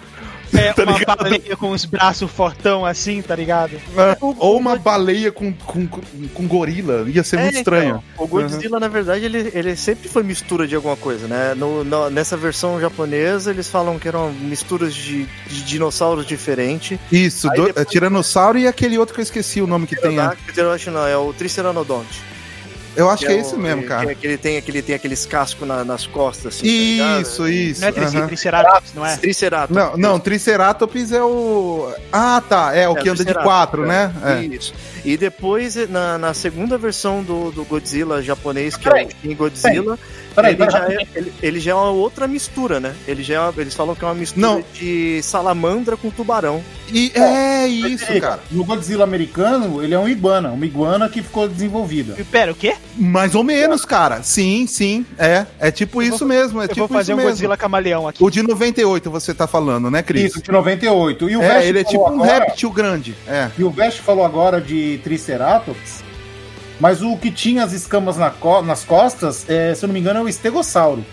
[0.57, 1.17] É, tá uma ligado?
[1.23, 3.75] baleia com os braços fortão assim, tá ligado?
[3.97, 7.05] É, Ou uma baleia com, com, com gorila.
[7.07, 8.03] Ia ser muito É, estranho.
[8.13, 11.53] então, o Godzilla, na verdade, ele, ele sempre foi mistura de alguma coisa, né?
[11.55, 16.97] No, no- nessa versão japonesa, eles falam que eram misturas de, de dinossauros diferentes.
[17.11, 20.17] Isso, do, depois- é Tiranossauro e aquele outro que eu esqueci o nome que tem.
[20.19, 22.21] acho não, é o Triceranodonte.
[22.95, 24.15] Eu acho que é o- esse mesmo, que- cara.
[24.15, 26.65] Que, ele, tem, que ele tem aqueles cascos na- nas costas, assim.
[26.65, 27.21] tá ligado?
[27.21, 27.81] Isso, isso.
[27.81, 28.27] Não é.
[28.27, 29.17] Triceratops, não é?
[29.17, 29.75] Triceratops.
[29.75, 31.93] Não, não, Triceratops é o.
[32.11, 32.75] Ah, tá.
[32.75, 33.87] É o É, que anda de Triceratops, quatro, é.
[33.87, 34.13] né?
[34.23, 34.43] É.
[34.45, 34.73] Isso.
[35.03, 39.99] E depois, na, na segunda versão do, do Godzilla japonês, que é o Shin Godzilla,
[40.35, 42.93] Peraí, ele, já é, ele, ele já é uma outra mistura, né?
[43.07, 44.63] Ele já é uma- eles falam que é uma mistura Não.
[44.73, 46.63] de salamandra com tubarão.
[46.91, 48.39] E é isso, Peraí, cara.
[48.51, 52.15] No Godzilla americano, ele é um iguana, uma iguana que ficou desenvolvida.
[52.19, 52.75] E Pera, o quê?
[52.97, 54.21] Mais ou menos, cara.
[54.23, 55.05] Sim, sim.
[55.17, 55.45] É.
[55.59, 56.61] É tipo Eu isso mesmo.
[56.61, 57.31] É Eu tipo vou fazer um mesmo.
[57.31, 58.23] Godzilla camaleão aqui.
[58.23, 60.31] O de 98 você tá falando, né, Cris?
[60.31, 61.29] Isso, de 98.
[61.29, 63.15] E o É, Vest ele é tipo falou um agora- réptil grande.
[63.27, 63.49] É.
[63.57, 66.03] E o Vest falou agora de Triceratops,
[66.79, 69.99] mas o que tinha as escamas na co- nas costas, é, se eu não me
[69.99, 71.03] engano, é o Estegossauro.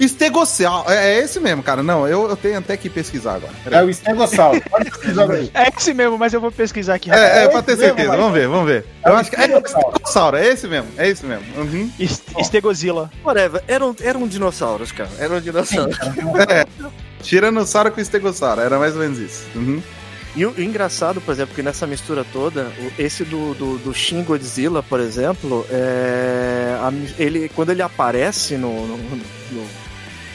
[0.00, 0.90] Estegossauro.
[0.90, 1.82] É, é esse mesmo, cara.
[1.82, 3.52] Não, eu, eu tenho até que pesquisar agora.
[3.70, 4.60] É o Estegossauro.
[4.68, 5.50] Pode pesquisar aí.
[5.54, 7.10] É esse mesmo, mas eu vou pesquisar aqui.
[7.12, 8.08] É, é, É pra ter mesmo, certeza.
[8.08, 8.86] mas- Vamos ver, vamos ver.
[9.04, 9.88] É Eu o acho que é o Estegossauro.
[9.96, 10.36] Estegossauro.
[10.38, 10.88] É esse mesmo.
[10.96, 11.44] É esse mesmo.
[11.56, 11.90] Uhum.
[12.00, 13.10] Est- Estegozilla.
[13.24, 15.10] Whatever, eram, eram dinossauros, cara.
[15.18, 15.96] Eram dinossauros.
[16.48, 16.66] É.
[17.22, 18.60] Tiranossauro com Estegossauro.
[18.60, 19.44] Era mais ou menos isso.
[19.54, 19.80] Uhum.
[20.34, 24.22] E o, engraçado, por exemplo, que nessa mistura toda, o- esse do, do, do Shin
[24.22, 26.90] Godzilla, por exemplo, é, a
[27.22, 29.66] ele, quando ele aparece no, no, no,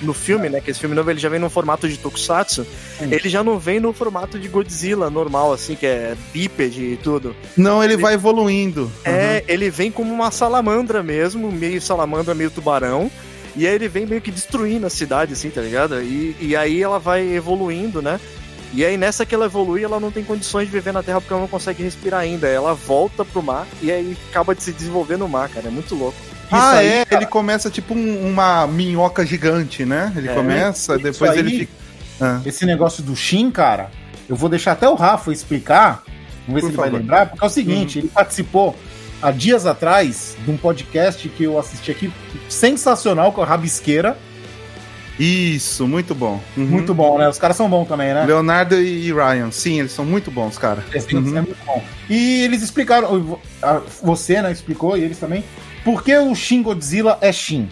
[0.03, 0.61] no filme, né?
[0.61, 2.65] Que esse filme novo ele já vem no formato de Tokusatsu,
[3.01, 7.35] ele já não vem no formato de Godzilla normal, assim, que é bípede e tudo.
[7.57, 8.91] Não, ele vai evoluindo.
[9.03, 13.09] É, ele vem como uma salamandra mesmo, meio salamandra, meio tubarão.
[13.55, 15.99] E aí ele vem meio que destruindo a cidade, assim, tá ligado?
[16.03, 18.19] E, e aí ela vai evoluindo, né?
[18.73, 21.33] E aí nessa que ela evolui, ela não tem condições de viver na Terra porque
[21.33, 22.47] ela não consegue respirar ainda.
[22.47, 25.67] Ela volta pro mar e aí acaba de se desenvolver no mar, cara.
[25.67, 26.17] É muito louco.
[26.51, 27.21] Ah, aí, é, cara.
[27.23, 30.13] ele começa tipo um- uma minhoca gigante, né?
[30.15, 31.71] Ele É, começa, isso depois aí- ele fica.
[32.21, 32.41] Ah.
[32.45, 33.89] Esse negócio do Shin, cara,
[34.29, 36.03] eu vou deixar até o Rafa explicar.
[36.47, 36.99] Vamos ver Por se ele vai favor.
[36.99, 38.75] lembrar, porque é o seguinte, ele participou
[39.21, 42.11] há dias atrás de um podcast que eu assisti aqui,
[42.47, 44.17] sensacional, com a Rabisqueira.
[45.19, 46.39] Isso, muito bom.
[46.55, 46.65] Uhum.
[46.65, 47.27] Muito bom, né?
[47.27, 48.25] Os caras são bons também, né?
[48.25, 50.83] Leonardo e Ryan, sim, eles são muito bons, cara.
[51.11, 51.37] Uhum.
[51.37, 51.83] é muito bom.
[52.09, 53.39] E eles explicaram,
[54.03, 55.43] você, né, explicou, e eles também,
[55.83, 57.67] por que o Shin Godzilla é Shin.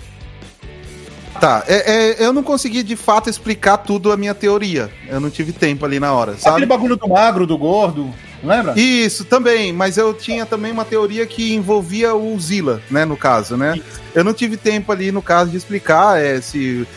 [1.39, 4.89] Tá, é- é, eu não consegui de fato explicar tudo a minha teoria.
[5.07, 6.65] Eu não tive tempo ali na hora, Aquele sabe?
[6.65, 8.09] bagulho do magro, do gordo,
[8.41, 8.73] lembra?
[8.79, 13.57] Isso, também, mas eu tinha também uma teoria que envolvia o Zilla, né, no caso,
[13.57, 13.77] né?
[14.15, 16.87] Eu não tive tempo ali, no caso, de explicar, é, se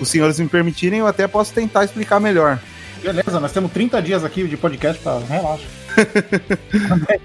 [0.00, 2.58] os senhores me permitirem, eu até posso tentar explicar melhor.
[3.02, 5.18] Beleza, nós temos 30 dias aqui de podcast pra...
[5.18, 5.64] Relaxa.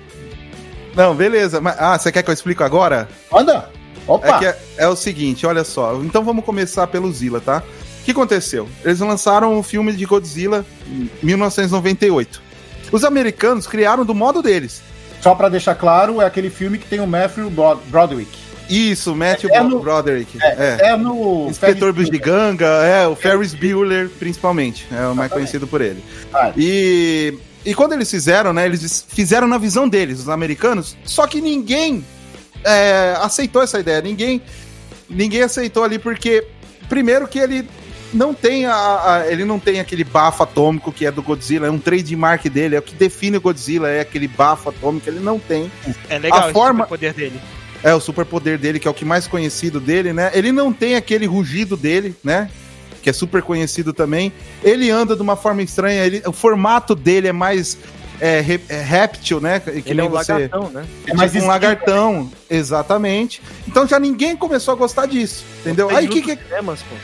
[0.95, 3.07] Não, beleza, mas, ah, você quer que eu explique agora?
[3.33, 3.69] Anda!
[4.07, 4.43] Opa!
[4.43, 5.95] É, é, é o seguinte, olha só.
[6.03, 7.63] Então vamos começar pelo Zilla, tá?
[8.01, 8.67] O que aconteceu?
[8.83, 12.41] Eles lançaram o filme de Godzilla em 1998.
[12.91, 14.81] Os americanos criaram do modo deles.
[15.21, 18.38] Só pra deixar claro, é aquele filme que tem o Matthew Brod- Broderick.
[18.69, 20.37] Isso, Matthew É no- Broderick.
[20.41, 20.97] É, É.
[20.97, 21.47] no...
[21.49, 24.87] Inspetor Bugiganga, é, o Ferris Bueller, principalmente.
[24.91, 26.03] É o mais conhecido por ele.
[26.33, 26.51] Ah.
[26.55, 27.33] E,
[27.65, 28.65] e quando eles fizeram, né?
[28.65, 32.05] Eles fizeram na visão deles, os americanos, só que ninguém
[32.63, 34.01] é, aceitou essa ideia.
[34.01, 34.41] Ninguém,
[35.09, 36.45] ninguém aceitou ali, porque,
[36.87, 37.67] primeiro, que ele
[38.13, 41.71] não tem a, a- ele não tem aquele bafo atômico que é do Godzilla, é
[41.71, 45.37] um trademark dele, é o que define o Godzilla, é aquele bafo atômico, ele não
[45.39, 45.71] tem.
[46.09, 47.39] É legal A forma- poder dele.
[47.83, 50.31] É, o superpoder dele, que é o que mais conhecido dele, né?
[50.33, 52.49] Ele não tem aquele rugido dele, né?
[53.01, 54.33] Que é super conhecido também.
[54.61, 57.77] Ele anda de uma forma estranha, ele, o formato dele é mais
[58.19, 59.61] é, re- é réptil, né?
[59.61, 60.85] Que Ele é nem um você- lagartão, né?
[61.07, 63.41] É mais tipo um lagartão, exatamente.
[63.67, 65.89] Então já ninguém começou a gostar disso, entendeu?
[65.89, 66.95] Aí que, que Cinemas, pô.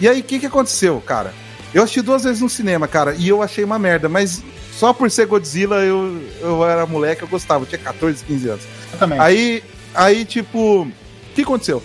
[0.00, 1.32] e aí, o que, que aconteceu, cara?
[1.72, 5.08] Eu assisti duas vezes no cinema, cara, e eu achei uma merda, mas só por
[5.10, 8.64] ser Godzilla eu, eu era moleque, eu gostava, eu tinha 14, 15 anos.
[8.90, 9.20] Exatamente.
[9.20, 9.62] Aí,
[9.98, 10.92] aí tipo, o
[11.34, 11.82] que aconteceu?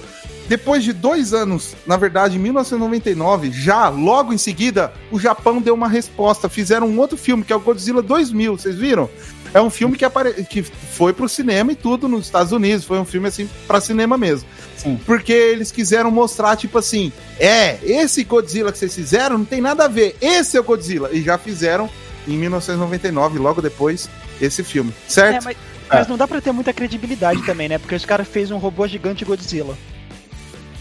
[0.48, 5.74] Depois de dois anos, na verdade, em 1999, já logo em seguida, o Japão deu
[5.74, 6.50] uma resposta.
[6.50, 9.10] Fizeram um outro filme, que é o Godzilla 2000, vocês viram?
[9.54, 10.44] É um filme que, apare...
[10.46, 12.86] que foi pro cinema e tudo nos Estados Unidos.
[12.86, 14.48] Foi um filme, assim, pra cinema mesmo.
[14.76, 15.00] Sim.
[15.06, 19.86] Porque eles quiseram mostrar, tipo assim, é, esse Godzilla que vocês fizeram não tem nada
[19.86, 20.16] a ver.
[20.20, 21.10] Esse é o Godzilla.
[21.14, 21.90] E já fizeram
[22.28, 24.10] em 1999, logo depois,
[24.42, 24.92] esse filme.
[24.92, 25.44] É, Certo?
[25.44, 25.58] mas,
[25.96, 27.78] mas não dá pra ter muita credibilidade também, né?
[27.78, 29.78] Porque os caras fez um robô gigante Godzilla.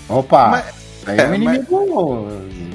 [0.09, 0.65] Opa, Mas-
[1.07, 2.29] aí é, é, um inimigo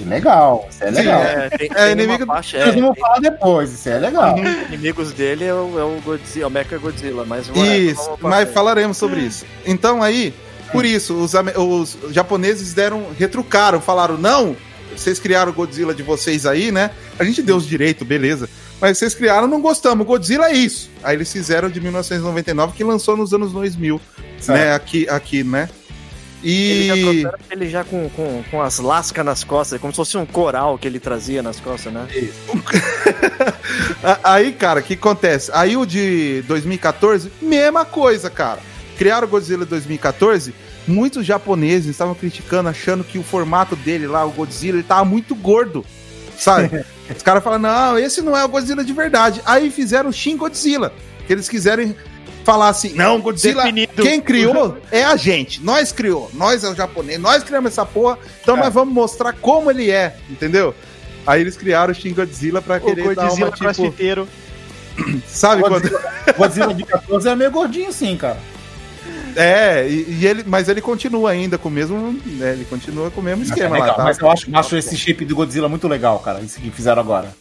[0.05, 0.67] legal.
[0.69, 1.21] Isso é legal.
[1.21, 4.37] É, tem, É, tem inimigo- parte, Nós é, vamos falar depois, isso é legal.
[4.69, 8.51] inimigos dele é o, é o Godzilla, é o Mecha Godzilla, mas Isso, pra mas
[8.51, 9.45] falaremos sobre isso.
[9.65, 10.33] Então aí,
[10.71, 14.55] por isso, os, os japoneses deram, retrucaram, falaram, não,
[14.95, 16.91] vocês criaram o Godzilla de vocês aí, né?
[17.19, 18.49] A gente deu os direitos, beleza.
[18.79, 20.89] Mas vocês criaram, não gostamos, o Godzilla é isso.
[21.03, 23.99] Aí eles fizeram de 1999, que lançou nos anos 2000,
[24.47, 24.73] né?
[24.73, 25.67] Aqui, aqui, né?
[26.43, 27.27] Ele já E...
[27.49, 30.87] ele já com, com, com as lascas nas costas, como se fosse um coral que
[30.87, 32.07] ele trazia nas costas, né?
[34.23, 35.51] Aí, cara, o que acontece?
[35.53, 38.59] Aí o de 2014, mesma coisa, cara.
[38.97, 40.53] Criaram o Godzilla 2014,
[40.87, 45.35] muitos japoneses estavam criticando, achando que o formato dele lá, o Godzilla, ele tava muito
[45.35, 45.85] gordo,
[46.37, 46.85] sabe?
[47.15, 49.41] Os caras falam, não, esse não é o Godzilla de verdade.
[49.45, 50.93] Aí fizeram o Shin Godzilla,
[51.25, 51.95] que eles quiserem
[52.43, 54.01] falar assim, não, Godzilla, Definido.
[54.01, 58.17] quem criou é a gente, nós criou, nós é o japonês, nós criamos essa porra,
[58.41, 58.59] então É.
[58.61, 60.73] nós vamos mostrar como ele é, entendeu?
[61.25, 64.27] Aí eles criaram o Shin Godzilla pra O querer dar Godzilla uma, tipo,
[65.27, 65.81] sabe quando...
[65.81, 66.01] Godzilla,
[66.37, 68.37] Godzilla de 14 é meio gordinho sim, cara.
[69.37, 73.21] É, e, e ele, mas ele continua ainda com o mesmo, né, ele continua com
[73.21, 74.03] o mesmo Mas, é esquema legal, lá, tá?
[74.03, 76.39] mas eu acho, acho esse shape do Godzilla muito legal, cara.
[76.41, 77.33] Isso que fizeram agora.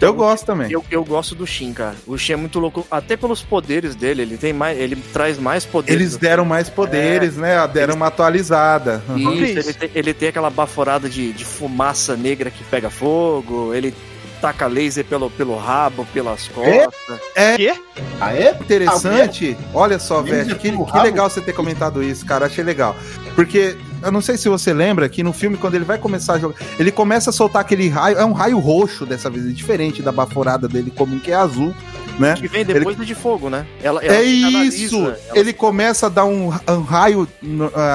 [0.00, 0.70] Eu gosto também.
[0.70, 1.96] Eu, eu gosto do Shin, cara.
[2.06, 4.22] O Shin é muito louco, até pelos poderes dele.
[4.22, 6.00] Ele tem mais, ele traz mais poderes.
[6.00, 7.66] Eles deram mais poderes, né?
[7.66, 9.02] Deram uma atualizada.
[9.08, 9.32] Uhum.
[9.32, 9.68] Isso, Isso.
[9.70, 13.74] ele, tem, ele tem aquela baforada de, de fumaça negra que pega fogo.
[13.74, 13.92] Ele
[14.40, 17.20] taca laser pelo, pelo rabo, pelas costas.
[17.34, 17.74] É Quê?
[18.20, 18.50] Aê?
[18.50, 19.56] interessante.
[19.74, 22.46] Olha só, velho, que, que legal você ter comentado isso, cara.
[22.46, 22.96] Achei legal.
[23.34, 26.38] Porque eu não sei se você lembra que no filme, quando ele vai começar a
[26.38, 28.18] jogar, ele começa a soltar aquele raio.
[28.18, 31.74] É um raio roxo dessa vez, é diferente da baforada dele comum, que é azul,
[32.18, 32.34] né?
[32.34, 33.66] Que vem depois do de fogo, né?
[33.82, 34.96] Ela, ela É isso!
[34.98, 37.28] ela- Ele começa a dar um, um raio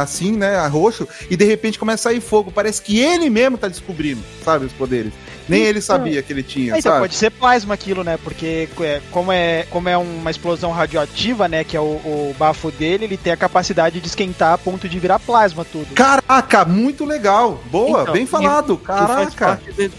[0.01, 0.65] assim, né?
[0.67, 2.51] Roxo, e de repente começa a sair fogo.
[2.51, 5.11] Parece que ele mesmo tá descobrindo, sabe, os poderes.
[5.47, 6.99] Nem ele sabia que ele tinha, então sabe?
[7.01, 8.17] pode ser plasma aquilo, né?
[8.23, 11.63] Porque é, como, é, como é uma explosão radioativa, né?
[11.63, 14.97] Que é o, o bafo dele, ele tem a capacidade de esquentar a ponto de
[14.99, 15.93] virar plasma tudo.
[15.93, 17.61] Caraca, muito legal.
[17.69, 18.79] Boa, Então, bem e- falado.
[18.81, 18.99] E faz,
[19.35, 19.45] Caraca.
[19.45, 19.91] parte de-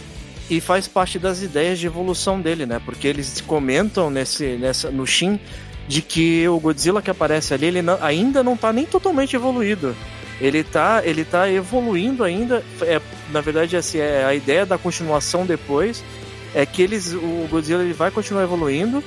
[0.49, 2.81] e faz parte das ideias de evolução dele, né?
[2.85, 5.39] Porque eles comentam nesse, nessa, no Shin
[5.89, 9.95] de que o Godzilla que aparece ali, ele não- ainda não tá nem totalmente evoluído.
[10.41, 12.63] Ele tá, ele tá evoluindo ainda.
[12.83, 13.01] É,
[13.33, 16.05] na verdade, assim, é a ideia da continuação depois
[16.55, 19.03] é que eles, o Godzilla ele vai continuar evoluindo.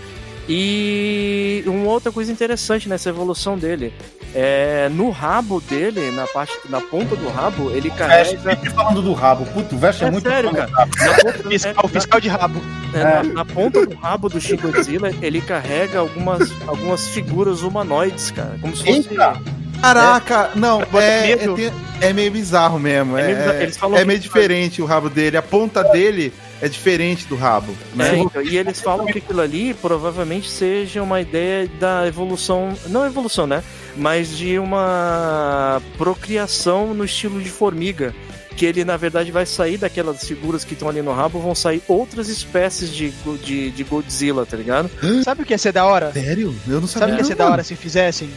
[0.51, 3.93] E uma outra coisa interessante nessa evolução dele
[4.33, 9.13] é no rabo dele, na parte, na ponta do rabo, ele carrega sempre falando do
[9.13, 9.45] rabo.
[9.45, 10.71] Puto, o Vest é, É muito sério, bom, cara.
[10.71, 10.89] cara.
[10.97, 12.61] Na ponta, Fiscal, fiscal de rabo.
[12.93, 18.31] é, na- na ponta do rabo do Shin Godzilla, ele carrega algumas, algumas figuras humanoides,
[18.31, 18.57] cara.
[18.61, 19.09] Como se fosse.
[19.09, 19.39] Eita!
[19.81, 21.53] Caraca, não, é, medo.
[21.53, 23.17] é, tem- é meio bizarro mesmo.
[23.17, 23.57] É É, meio bizarro.
[23.57, 25.37] é- Eles falam é meio diferente o rabo dele.
[25.37, 27.71] A ponta dele é diferente do rabo.
[27.95, 28.11] né?
[28.11, 28.19] Né?
[28.19, 32.73] Então, e eles falam que aquilo ali provavelmente seja uma ideia da evolução.
[32.87, 33.63] Não evolução, né?
[33.95, 38.13] Mas de uma procriação no estilo de formiga.
[38.55, 41.81] Que ele, na verdade, vai sair daquelas figuras que estão ali no rabo, vão sair
[41.87, 43.09] outras espécies de,
[43.41, 44.91] de, de Godzilla, tá ligado?
[45.23, 46.11] Sabe o que ia ser da hora?
[46.11, 46.53] Sério?
[46.67, 47.13] Eu não Sabe sabia.
[47.13, 48.29] o que ia ser não, da hora se fizessem?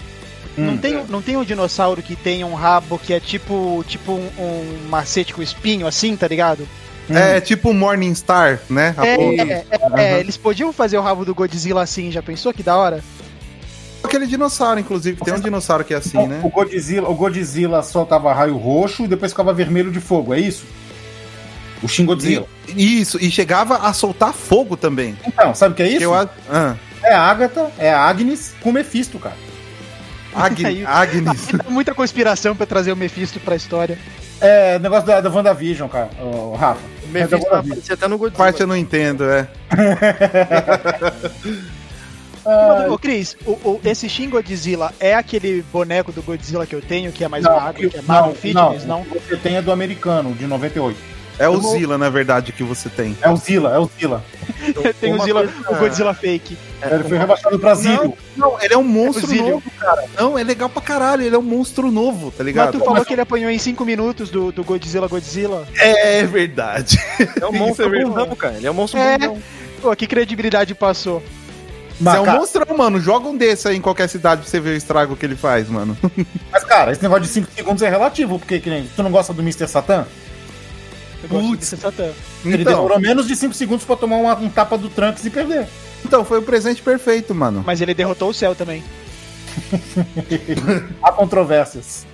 [0.57, 0.77] Não, Hum.
[0.79, 4.29] tem, um- não tem um dinossauro que tem um rabo que é tipo, tipo um,
[4.38, 6.69] um macete com espinho assim, tá ligado?
[7.11, 8.95] É tipo um Morningstar, né?
[8.97, 9.43] A É, ponta.
[9.43, 12.77] é, é, é, eles podiam fazer o rabo do Godzilla assim, já pensou que da
[12.77, 13.03] hora?
[14.05, 15.21] Aquele dinossauro, inclusive.
[15.25, 16.41] Tem um dinossauro que é assim, né?
[16.43, 20.65] O Godzilla, o Godzilla soltava raio roxo e depois ficava vermelho de fogo, é isso?
[21.83, 22.47] O Shin Godzilla.
[22.69, 25.17] Isso, e chegava a soltar fogo também.
[25.27, 26.03] Então, sabe o que é isso?
[26.05, 26.77] Eu ah.
[27.03, 29.37] É a Agatha, é a Agnes com o Mephisto, cara.
[30.35, 31.49] Agni- Aí- Agnes.
[31.68, 33.99] Muita conspiração pra trazer o Mephisto pra história.
[34.40, 36.81] É, negócio da, da WandaVision, cara, ô, Rafa.
[37.05, 38.45] O Mephisto vai aparecer até no Godzilla.
[38.45, 39.47] Parte eu não entendo, é.
[42.45, 46.83] Ah, Ô, Cris, o, o- esse Shin Godzilla é aquele boneco do Godzilla que eu
[46.83, 49.03] tenho, que é mais não, magro, que é magro fitness, não?
[49.03, 50.99] o que você tem é do americano, de 98.
[51.38, 53.16] É o Eu vou- Zilla, na verdade, que você tem.
[53.23, 54.23] É o Zilla, é o Zilla.
[55.01, 56.57] Tem o, Uma Zilla, coisa- o Godzilla fake.
[56.83, 58.12] Ele foi rebaixado pra Zillion.
[58.37, 59.51] Não, ele é um monstro Zillion.
[59.53, 60.05] novo, cara.
[60.18, 62.79] Não, é legal pra caralho, ele é um monstro novo, tá Mas ligado?
[62.79, 65.66] tu falou que ele apanhou em 5 minutos do, do Godzilla Godzilla.
[65.79, 66.99] É verdade.
[67.40, 68.55] É um Isso monstro é bundão, cara.
[68.57, 69.18] Ele é um monstro É.
[69.18, 69.38] bundão.
[69.81, 71.23] Pô, que credibilidade passou.
[72.01, 73.01] Você é um cara, monstrão, mano.
[73.01, 75.68] Joga um desse aí em qualquer cidade pra você ver o estrago que ele faz,
[75.68, 75.97] mano.
[76.51, 79.33] mas, cara, esse negócio de 5 segundos é relativo, porque que nem, tu não gosta
[79.33, 79.66] do Mr.
[79.68, 80.07] Satan?
[81.22, 81.70] Eu Putz.
[81.70, 82.11] desse Satã.
[82.44, 85.30] Ele Então, demorou menos de 5 segundos pra tomar uma- um tapa do Trunks e
[85.30, 85.66] perder.
[86.04, 87.62] então, foi o presente perfeito, mano.
[87.66, 88.82] Mas ele derrotou o céu também.
[91.02, 92.06] Há controvérsias.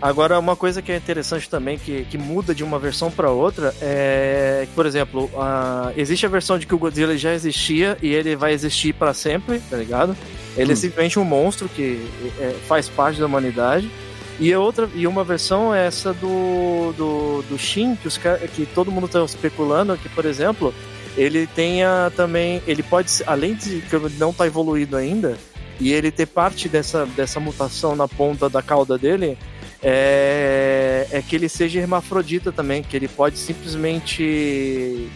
[0.00, 3.74] Agora, uma coisa que é interessante também, que, que muda de uma versão pra outra,
[3.80, 8.08] é que, por exemplo, a- existe a versão de que o Godzilla já existia e
[8.12, 10.14] ele vai existir pra sempre, tá ligado?
[10.56, 12.06] Ele é simplesmente um monstro que
[12.38, 13.90] é, faz parte da humanidade.
[14.38, 18.66] E a outra e uma versão é essa do, do, do Shin, que, os, que
[18.66, 20.74] todo mundo tá especulando que, por exemplo,
[21.16, 22.62] ele tenha também.
[22.66, 25.38] Ele pode, além de que ele não tá evoluído ainda,
[25.80, 29.38] e ele ter parte dessa, dessa mutação na ponta da cauda dele,
[29.82, 35.08] é, é que ele seja hermafrodita também, que ele pode simplesmente,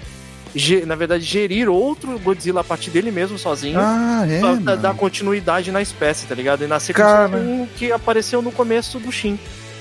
[0.86, 4.40] na verdade, gerir outro Godzilla a partir dele mesmo, sozinho, Ah, é.
[4.40, 4.76] pra mano.
[4.76, 6.64] dar continuidade na espécie, tá ligado?
[6.64, 7.26] E nascer como Cara.
[7.28, 9.38] se fosse um que apareceu no começo do Shin,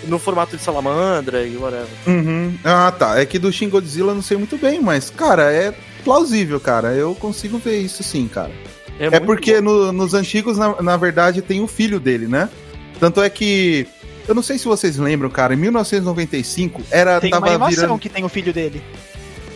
[0.07, 1.87] no formato de salamandra e whatever.
[2.07, 2.53] Uhum.
[2.63, 3.19] Ah, tá.
[3.19, 6.93] É que do Shin Godzilla eu não sei muito bem, mas, cara, é plausível, cara.
[6.93, 8.51] Eu consigo ver isso sim, cara.
[8.99, 12.49] É, muito porque no- nos antigos, na, na verdade, tem o filho dele, né?
[12.99, 13.87] Tanto é que.
[14.27, 17.19] Eu não sei se vocês lembram, cara, em 1995 era.
[17.19, 17.99] Tem uma tava animação virando.
[17.99, 18.81] que tem o filho dele.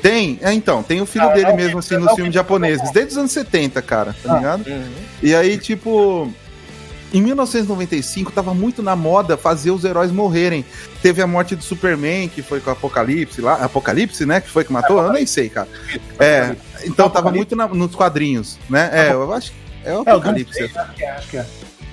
[0.03, 3.13] Tem, é, então, tem o filho Ah, dele é mesmo, assim, nos filmes japoneses, desde
[3.13, 4.37] os anos 70, cara, tá Ah.
[4.37, 4.67] ligado?
[4.67, 4.83] Uhum.
[5.23, 6.29] E aí, tipo,
[7.13, 10.65] em 1995 tava muito na moda fazer os heróis morrerem.
[11.01, 14.65] Teve a morte do Superman, que foi com o Apocalipse lá, Apocalipse, né, que foi
[14.65, 15.01] que matou?
[15.01, 15.69] Eu nem sei, cara.
[16.19, 18.89] É, então tava muito na- nos quadrinhos, né?
[18.91, 19.53] É, eu acho
[19.85, 20.67] é o É, Apocalipse.
[20.95, 21.45] que que é.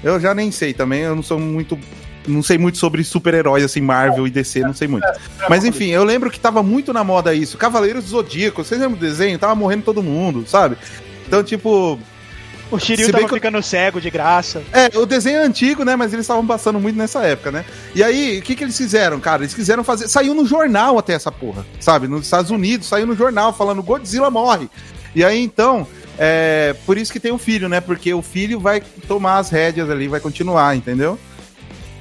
[0.03, 1.79] Eu já nem sei também, eu não sou muito.
[2.27, 5.07] Não sei muito sobre super-heróis, assim, Marvel e DC, não sei muito.
[5.49, 7.57] Mas enfim, eu lembro que tava muito na moda isso.
[7.57, 9.39] Cavaleiros do Zodíaco, vocês lembram do desenho?
[9.39, 10.77] Tava morrendo todo mundo, sabe?
[11.27, 11.99] Então, tipo.
[12.71, 14.63] O Shiryu tava que ficando cego de graça.
[14.73, 15.97] É, o desenho é antigo, né?
[15.97, 17.65] Mas eles estavam passando muito nessa época, né?
[17.95, 19.43] E aí, o que, que eles fizeram, cara?
[19.43, 20.07] Eles quiseram fazer.
[20.09, 22.07] Saiu no jornal até essa porra, sabe?
[22.07, 24.69] Nos Estados Unidos, saiu no jornal falando Godzilla morre.
[25.15, 25.87] E aí, então.
[26.23, 27.81] É, por isso que tem o filho, né?
[27.81, 31.19] Porque o filho vai tomar as rédeas ali, vai continuar, entendeu?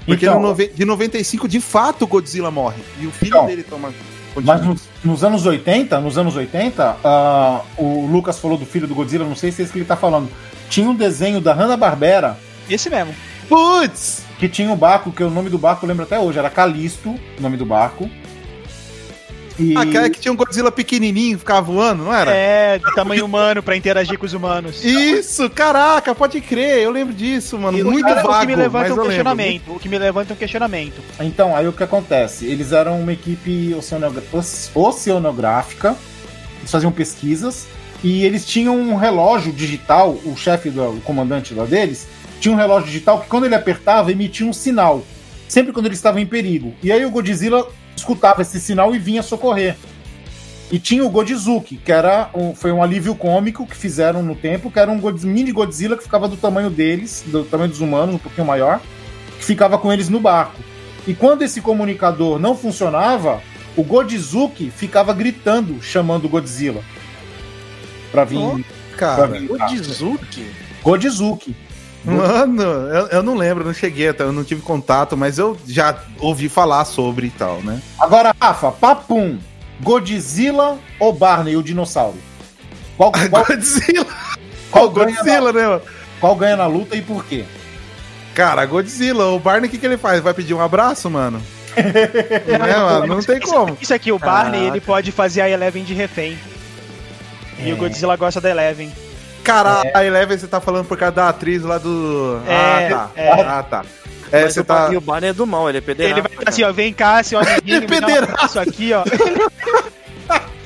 [0.09, 2.81] Porque Então, no de 95, de fato, o Godzilla morre.
[2.99, 3.93] E o filho Então, dele toma.
[4.33, 4.55] continua.
[4.57, 8.95] Mas nos, nos anos 80, nos anos 80, ah, o Lucas falou do filho do
[8.95, 10.29] Godzilla, não sei se é isso que ele tá falando.
[10.69, 12.37] Tinha um desenho da Hanna-Barbera
[12.69, 13.13] Esse mesmo.
[13.47, 14.23] Putz!
[14.37, 17.09] que tinha um barco, que o nome do barco eu lembro até hoje, era Calisto,
[17.09, 18.09] o nome do barco.
[19.59, 22.31] E Aquela que tinha um Godzilla pequenininho, ficava voando, não era?
[22.31, 24.83] É, de tamanho humano pra interagir com os humanos.
[24.85, 27.77] Isso, caraca, pode crer, eu lembro disso, mano.
[27.77, 29.05] E o muito que me- vago, o que me levanta um lembro.
[29.07, 29.71] questionamento.
[29.75, 31.01] O que me levanta um questionamento.
[31.19, 32.45] Então, aí o que acontece?
[32.45, 33.75] Eles eram uma equipe
[34.73, 35.95] oceanográfica,
[36.59, 37.67] eles faziam pesquisas,
[38.03, 42.07] e eles tinham um relógio digital, o chefe, do, o comandante lá deles,
[42.39, 45.03] tinha um relógio digital que quando ele apertava, emitia um sinal,
[45.49, 46.73] sempre quando ele estava em perigo.
[46.81, 49.75] E aí o Godzilla escutava esse sinal e vinha socorrer.
[50.71, 54.69] E tinha o Godzizuki, que era um, foi um alívio cômico que fizeram no tempo,
[54.69, 58.19] que era um mini Godzilla que ficava do tamanho deles, do tamanho dos humanos, um
[58.19, 58.79] pouquinho maior,
[59.39, 60.61] que ficava com eles no barco.
[61.07, 63.41] E quando esse comunicador não funcionava,
[63.75, 66.83] o Godizuki ficava gritando, chamando o Godzilla.
[68.11, 68.37] Pra vir.
[68.37, 68.59] Oh,
[68.95, 69.65] pra Cara, vir O cá.
[72.03, 75.97] Mano, eu, eu não lembro, não cheguei até, eu não tive contato, mas eu já
[76.19, 77.81] ouvi falar sobre e tal, né?
[77.99, 79.37] Agora, Rafa, papum.
[79.81, 82.17] Godzilla ou Barney, o dinossauro?
[82.97, 84.05] Qual, qual, Godzilla!
[84.71, 85.81] qual Qual ganha Godzilla, né, mano?
[86.19, 87.45] qual ganha na luta e por quê?
[88.35, 90.21] Cara, Godzilla, o Barney, o que, que ele faz?
[90.21, 91.41] Vai pedir um abraço, mano?
[91.75, 93.77] é, mano, não tem como.
[93.79, 96.37] Isso aqui, o Barney, ele pode fazer a Eleven de refém.
[97.57, 97.73] E É.
[97.73, 98.91] o Godzilla gosta da Eleven.
[99.51, 102.39] Caralho, a Eleven você tá falando por causa da atriz lá do.
[102.47, 103.11] É, ah, tá.
[103.15, 103.29] é.
[103.41, 103.85] Ah, tá.
[104.31, 104.87] É, Mas você o tá.
[104.87, 106.19] Ba- E o Barney é do mal, ele é pederasta.
[106.19, 109.03] Ele vai estar assim, ó, vem cá, seu amiguinho, me dá um aqui, ó.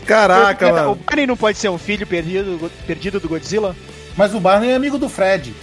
[0.05, 0.95] Caraca, o mano.
[0.95, 3.75] Barney não pode ser um filho perdido, perdido do Godzilla?
[4.17, 5.55] Mas o Barney é amigo do Fred.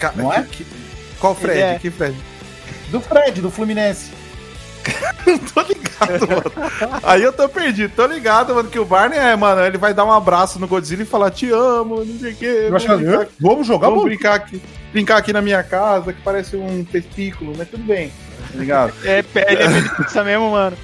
[0.00, 0.42] Ca- Não é?
[0.42, 0.66] que- que-
[1.20, 1.58] Qual Fred?
[1.60, 2.16] Ele é- Que Fred?
[2.90, 4.10] Do Fred, do Fluminense.
[5.54, 7.00] tô ligado, mano.
[7.02, 7.92] Aí eu tô perdido.
[7.94, 11.02] Tô ligado, mano, que o Barney é, mano, ele vai dar um abraço no Godzilla
[11.02, 12.46] e falar te amo, não sei o quê.
[12.46, 14.62] Eu Vamos acho que- brincar, Vamos jogar vamos brincar aqui.
[14.92, 18.10] Brincar aqui na minha casa, que parece um testículo, mas tudo bem.
[18.52, 18.92] Tá ligado?
[19.04, 20.76] É, ele é mesmo, mano.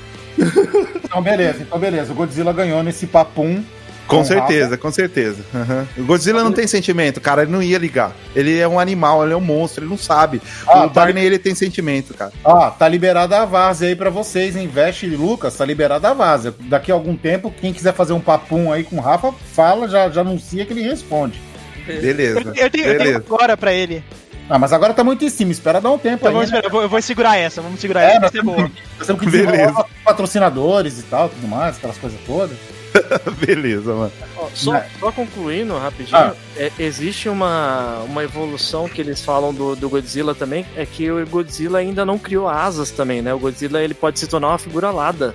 [1.05, 2.13] Então, beleza, então, beleza.
[2.13, 3.63] O Godzilla ganhou nesse papum.
[4.07, 5.39] Com Com certeza, com certeza.
[5.55, 5.87] Aham.
[5.97, 7.43] O Godzilla não tem sentimento, cara.
[7.43, 8.13] Ele não ia ligar.
[8.37, 10.43] Ele é um animal, ele é um monstro, ele não sabe.
[10.67, 12.31] Ah, o tá Barney, ele tem sentimento, cara.
[12.45, 14.69] Ó, tá liberada a várzea aí pra vocês, hein?
[14.69, 16.55] Veste e Lucas, tá liberada a várzea.
[16.61, 20.11] Daqui a algum tempo, quem quiser fazer um papum aí com o Rafa, fala, já,
[20.11, 21.41] já anuncia que ele responde.
[21.87, 22.41] Beleza.
[22.41, 23.19] Eu, eu tenho, eu tenho beleza.
[23.27, 24.03] agora pra ele.
[24.49, 26.35] Ah, mas agora tá muito em cima, espera dar um tempo Então aí.
[26.35, 26.61] vamos né?
[26.63, 28.71] eu, vou, eu vou segurar essa, vamos segurar É, essa, vai ser temos, boa.
[28.99, 29.85] nós temos que Beleza.
[30.05, 32.57] patrocinadores e tal, tudo mais, aquelas coisas todas.
[33.45, 34.13] Beleza, mano.
[34.37, 34.87] Ó, só, Né?
[35.01, 36.35] só concluindo rapidinho, Ah.
[36.57, 41.27] é, existe uma, uma evolução que eles falam do, do Godzilla também, é que o
[41.27, 43.35] Godzilla ainda não criou asas também, né?
[43.35, 45.35] O Godzilla ele pode se tornar uma figura alada.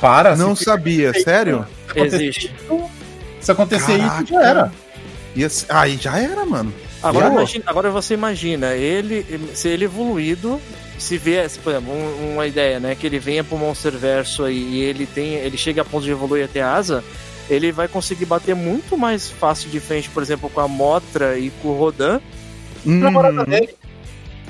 [0.00, 1.66] Para, Não se, sabia, sério?
[1.94, 2.54] Existe.
[3.40, 4.22] se acontecer Caraca.
[4.24, 4.72] isso, já era.
[5.48, 6.72] Ser- Aí já era, mano.
[7.02, 9.24] Agora, imagina, agora você imagina, ele,
[9.54, 10.60] se ele evoluído,
[10.98, 12.94] se viesse, por exemplo, um- uma ideia, né?
[12.94, 15.34] Que ele venha pro Monsterverso aí e ele tem.
[15.34, 17.02] Ele chega a ponto de evoluir até asa,
[17.50, 21.50] ele vai conseguir bater muito mais fácil de frente, por exemplo, com a Motra e
[21.62, 22.20] com o Rodan.
[22.86, 23.74] Hum, Namorada dele.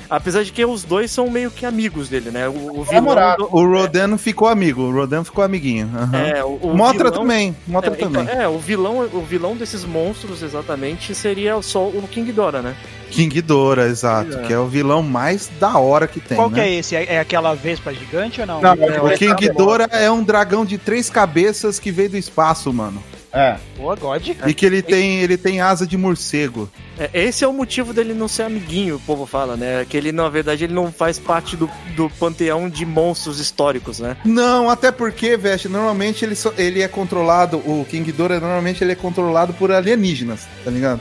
[0.09, 2.48] Apesar de que os dois são meio que amigos dele, né?
[2.48, 3.48] O, o vilão Namorado.
[3.48, 5.90] do- o Rodan não ficou amigo, o Rodan ficou amiguinho.
[5.94, 6.16] aham.
[6.18, 8.34] É, o, o Motra vilão- também, Motra é, então, também.
[8.34, 12.76] é, o vilão, o vilão desses monstros exatamente seria só o King Dora, né?
[13.11, 14.42] King Dora, exato, É.
[14.42, 16.36] que é o vilão mais da hora que tem.
[16.36, 16.54] Qual né?
[16.54, 16.94] que é esse?
[16.96, 18.61] É, é aquela vespa gigante ou não?
[18.61, 19.48] Não, É, O é, King.
[19.50, 23.02] Dora é um dragão de três cabeças que veio do espaço, mano.
[23.39, 23.57] É.
[23.76, 24.28] Boa, God.
[24.47, 26.70] E que ele tem, ele tem asa de morcego.
[26.99, 29.84] É, esse é o motivo dele não ser amiguinho, o povo fala, né?
[29.89, 34.16] Que ele, na verdade, ele não faz parte do, do panteão de monstros históricos, né?
[34.24, 38.93] Não, até porque, Veste, normalmente ele, só- ele é controlado, o King Dora normalmente ele
[38.93, 41.01] é controlado por alienígenas, tá ligado?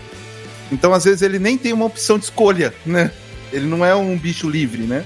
[0.71, 3.11] Então às vezes ele nem tem uma opção de escolha, né?
[3.53, 5.05] Ele não é um bicho livre, né?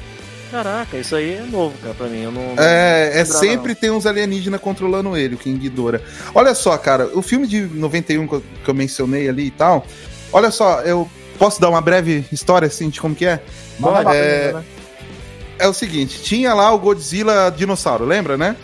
[0.52, 2.24] Caraca, isso aí é novo, cara, pra mim.
[2.24, 2.56] Eu não.
[2.58, 6.02] É, é lembrava, sempre tem uns alienígenas controlando ele, o King Ghidorah.
[6.34, 9.86] Olha só, cara, o filme de 91 que eu, que eu mencionei ali e tal.
[10.32, 13.42] Olha só, eu posso dar uma breve história assim de como que é?
[13.80, 13.94] não.
[13.94, 14.64] Pode, É, né?
[15.60, 18.56] é o seguinte, tinha lá o Godzilla dinossauro, lembra, né?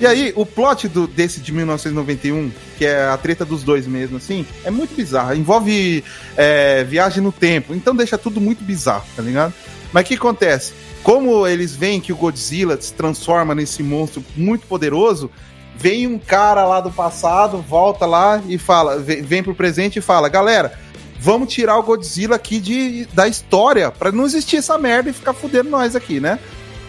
[0.00, 4.16] E aí, o plot do, desse de 1991, que é a treta dos dois mesmo,
[4.16, 5.32] assim, é muito bizarro.
[5.32, 6.02] Envolve
[6.36, 9.54] é, viagem no tempo, então deixa tudo muito bizarro, tá ligado?
[9.92, 10.72] Mas o que acontece?
[11.02, 15.30] Como eles veem que o Godzilla se transforma nesse monstro muito poderoso,
[15.76, 20.02] vem um cara lá do passado, volta lá e fala, vem, vem pro presente e
[20.02, 20.78] fala, galera,
[21.18, 25.32] vamos tirar o Godzilla aqui de, da história, pra não existir essa merda e ficar
[25.32, 26.38] fudendo nós aqui, né?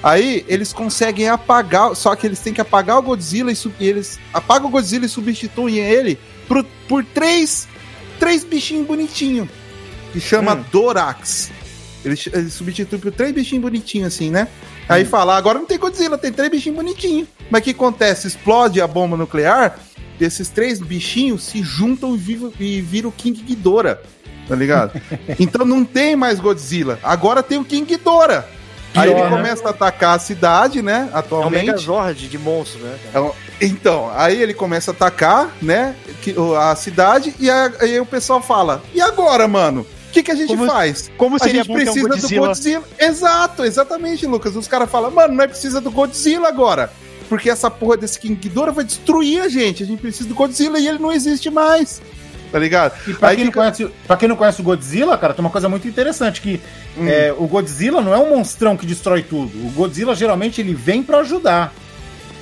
[0.03, 4.20] Aí eles conseguem apagar, só que eles têm que apagar o Godzilla e, e eles
[4.34, 7.70] apagam o Godzilla e substituem ele por, por três,
[8.20, 9.47] três bichinhos bonitinhos,
[10.11, 10.66] que chama Hum.
[10.72, 11.52] Dorax.
[12.03, 14.47] Eles, eles substituem por três bichinhos bonitinhos assim, né?
[14.89, 17.27] Aí fala, agora não tem Godzilla, tem três bichinhos bonitinhos.
[17.49, 18.27] Mas o que acontece?
[18.27, 19.79] Explode a bomba nuclear,
[20.19, 23.99] esses três bichinhos se juntam e, viram, e viram o King Ghidorah,
[24.47, 24.99] tá ligado?
[25.39, 28.45] então não tem mais Godzilla, agora tem o King Ghidorah.
[28.95, 29.37] Aí Pior, ele né?
[29.37, 31.65] começa a atacar a cidade, né, É um atualmente.
[31.65, 32.95] Megazord de monstro, né?
[33.11, 33.31] cara?
[33.59, 35.95] Então, aí ele começa a atacar, né,
[36.59, 39.85] a cidade, e aí o pessoal fala, e agora, mano?
[40.14, 41.09] O que, que a gente Como- faz?
[41.18, 42.47] Como A seria gente bom ter um precisa do Godzilla?
[42.47, 42.84] Godzilla.
[42.99, 44.55] Exato, exatamente, Lucas.
[44.55, 46.93] Os caras falam, mano, nós precisa do Godzilla agora.
[47.28, 49.82] Porque essa porra desse King Ghidorah vai destruir a gente.
[49.82, 51.99] A gente precisa do Godzilla e ele não existe mais.
[52.51, 52.93] Tá ligado?
[53.09, 55.43] E pra Aí quem, não fica- conhece, pra quem não conhece o Godzilla, cara, tem
[55.43, 56.61] uma coisa muito interessante, que
[56.95, 57.07] Hum.
[57.07, 59.49] é, o Godzilla não é um monstrão que destrói tudo.
[59.66, 61.74] O Godzilla, geralmente, ele vem pra ajudar.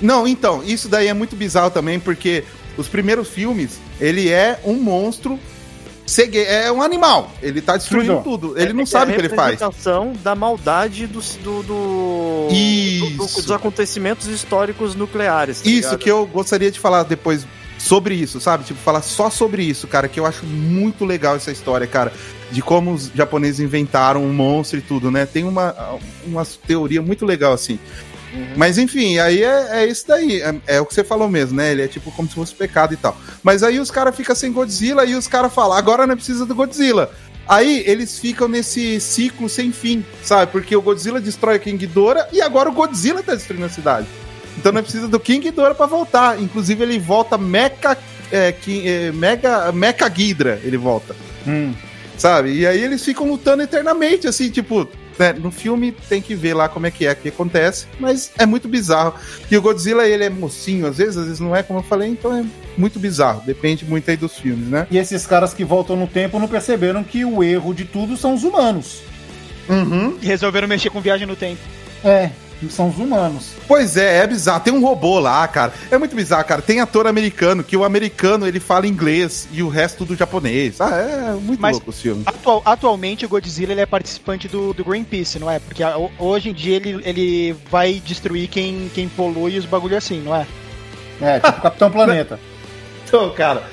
[0.02, 2.44] Não, então, isso daí é muito bizarro também, porque
[2.76, 5.40] os primeiros filmes, ele é um monstro.
[6.48, 7.32] É um animal.
[7.42, 8.40] Ele tá destruindo Destruidor.
[8.50, 8.60] tudo.
[8.60, 9.52] Ele não É sabe a o que ele faz.
[9.60, 13.10] representação da maldade do, do, do- Isso.
[13.12, 15.62] do- dos acontecimentos históricos nucleares.
[15.62, 15.98] tá Isso ligado?
[16.00, 17.46] que eu gostaria de falar depois
[17.78, 18.64] sobre isso, sabe?
[18.64, 22.14] Tipo, falar só sobre isso, cara, que eu acho muito legal essa história, cara,
[22.52, 25.26] de como os japoneses inventaram um monstro e tudo, né?
[25.26, 27.80] Tem uma, uma teoria muito legal, assim.
[28.56, 30.42] Mas enfim, aí é, é isso daí.
[30.42, 31.72] É, é o que você falou mesmo, né?
[31.72, 33.18] Ele é tipo como se fosse pecado e tal.
[33.44, 36.56] Mas aí os caras ficam sem Godzilla e os caras falam, agora não precisa do
[36.56, 37.12] Godzilla.
[37.48, 40.52] Aí eles ficam nesse ciclo sem fim, sabe?
[40.52, 44.08] Porque o Godzilla destrói o King Ghidorah e agora o Godzilla tá destruindo a cidade.
[44.58, 46.42] Então não precisa do King Ghidorah pra voltar.
[46.42, 47.98] Inclusive ele volta Mecha,
[48.32, 51.16] é, é, Mega, Mecha Ghidra, ele volta
[51.46, 51.74] Hum.
[52.18, 52.54] sabe?
[52.54, 54.88] E aí eles ficam lutando eternamente, assim, tipo,
[55.22, 55.34] né?
[55.34, 58.68] No filme tem que ver lá como é que é que acontece, mas é muito
[58.68, 59.14] bizarro.
[59.52, 62.10] E o Godzilla, ele é mocinho, às vezes, às vezes não é, como eu falei,
[62.10, 62.44] então é
[62.76, 63.44] muito bizarro.
[63.46, 64.88] Depende muito aí dos filmes, né?
[64.90, 68.34] E esses caras que voltam no tempo não perceberam que o erro de tudo são
[68.34, 69.04] os humanos.
[69.70, 70.18] Uhum.
[70.20, 71.62] E resolveram mexer com viagem no tempo.
[72.04, 72.32] É,
[72.70, 73.52] são os humanos.
[73.68, 74.60] Pois é, é bizarro.
[74.62, 75.74] Tem um robô lá, cara.
[75.90, 76.62] É muito bizarro, cara.
[76.62, 80.80] Tem ator americano, que o americano ele fala inglês e o resto tudo japonês.
[80.82, 82.24] Ah, é muito Mas- louco o filme.
[82.26, 85.60] Atual- atualmente o Godzilla ele é participante do, do Greenpeace, não é?
[85.60, 89.98] Porque a- ho- hoje em dia ele, ele vai destruir quem, quem polui os bagulho
[89.98, 90.46] assim, não é?
[91.22, 92.40] É, tipo Capitão Planeta.
[93.08, 93.64] Então, cara.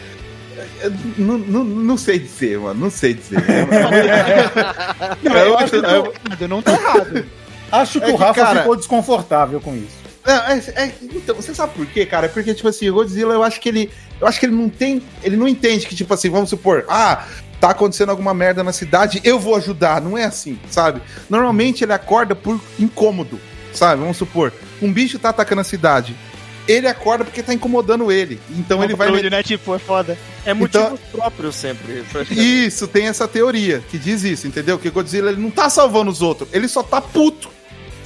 [0.82, 2.80] eu Não, não, não sei dizer, mano.
[2.80, 3.38] Não sei dizer.
[5.22, 7.24] Não, Eu eu, acho- que eu eu- tô errado, não tô errado.
[7.70, 9.98] Acho que É o que, Rafa cara- ficou desconfortável com isso.
[10.26, 12.26] Não, é- é- então, você sabe por quê, cara?
[12.26, 13.90] É porque, tipo assim, o Godzilla, eu acho que ele.
[14.20, 15.02] Eu acho que ele não tem.
[15.22, 17.24] Ele não entende que, tipo assim, vamos supor, ah,
[17.60, 20.00] tá acontecendo alguma merda na cidade, eu vou ajudar.
[20.02, 21.00] Não é assim, sabe?
[21.30, 23.40] Normalmente ele acorda por incômodo,
[23.72, 24.00] sabe?
[24.02, 24.52] Vamos supor,
[24.82, 26.14] um bicho tá atacando a cidade.
[26.66, 28.38] Ele acorda porque tá incomodando ele.
[28.50, 29.08] Então ele vai.
[29.08, 29.42] Barulho, né?
[29.42, 30.18] Tipo, é foda.
[30.44, 32.04] É motivos próprios sempre.
[32.12, 32.66] praticamente.
[32.66, 34.78] Isso, tem essa teoria que diz isso, entendeu?
[34.78, 37.48] Que o Godzilla ele não tá salvando os outros, ele só tá puto.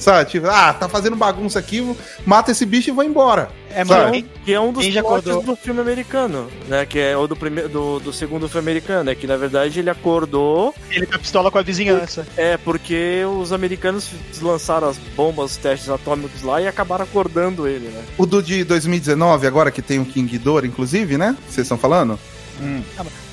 [0.03, 0.29] Sabe?
[0.29, 1.95] Tipo, ah, tá fazendo bagunça aqui,
[2.25, 3.49] mata esse bicho e vou embora.
[3.69, 6.85] É, mano, quem- Que é um dos plots do filme americano, né?
[6.85, 9.09] Que é o do, primeiro, do, do segundo filme americano.
[9.09, 12.27] É que, na verdade, ele acordou ele tá pistola com a vizinhança.
[12.35, 14.09] É, porque os americanos
[14.41, 18.03] lançaram as bombas, os testes atômicos lá e acabaram acordando ele, né?
[18.17, 21.35] O do de 2019, agora que tem o King Ghidorah, inclusive, né?
[21.47, 22.19] Vocês estão falando?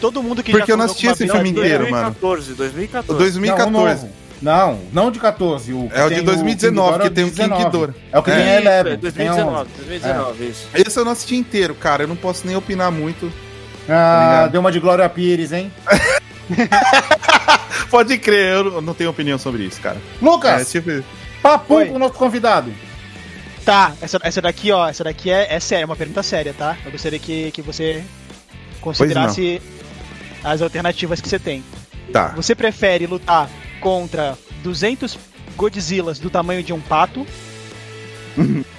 [0.01, 2.14] Todo mundo que Porque já eu não acordou assisti esse filme inteiro, mano.
[2.21, 3.12] 2014, O 2014.
[3.12, 4.07] Não, 2014.
[4.41, 4.45] O.
[4.45, 5.72] Não, não de 14.
[5.72, 7.64] O que É o de 2019, King que tem o King Ghidorah.
[7.64, 7.95] Ghidorah.
[8.12, 8.34] É o que É.
[8.36, 8.93] tem a Eleven.
[8.93, 10.68] é 2019, 2019, isso.
[10.74, 12.03] Esse eu não assisti inteiro, cara.
[12.05, 13.20] Eu não posso nem opinar muito.
[13.20, 13.34] Tem 11.
[13.88, 14.51] Ah, Obrigado.
[14.53, 15.72] deu uma de Glória Pires, hein?
[17.91, 19.97] Pode crer, eu não tenho opinião sobre isso, cara.
[19.97, 21.03] É, Lucas, tipo,
[21.43, 21.86] papo Oi.
[21.86, 22.72] com o nosso convidado.
[23.64, 26.76] Tá, essa, essa daqui, ó, essa daqui é, é séria, uma pergunta séria, tá?
[26.84, 28.03] Eu gostaria que, que você
[28.80, 29.61] considerasse
[30.43, 31.62] as alternativas que você tem.
[32.12, 32.28] tá.
[32.36, 33.49] Você prefere lutar
[33.81, 35.18] contra 200
[35.57, 37.26] Godzillas do tamanho de um pato?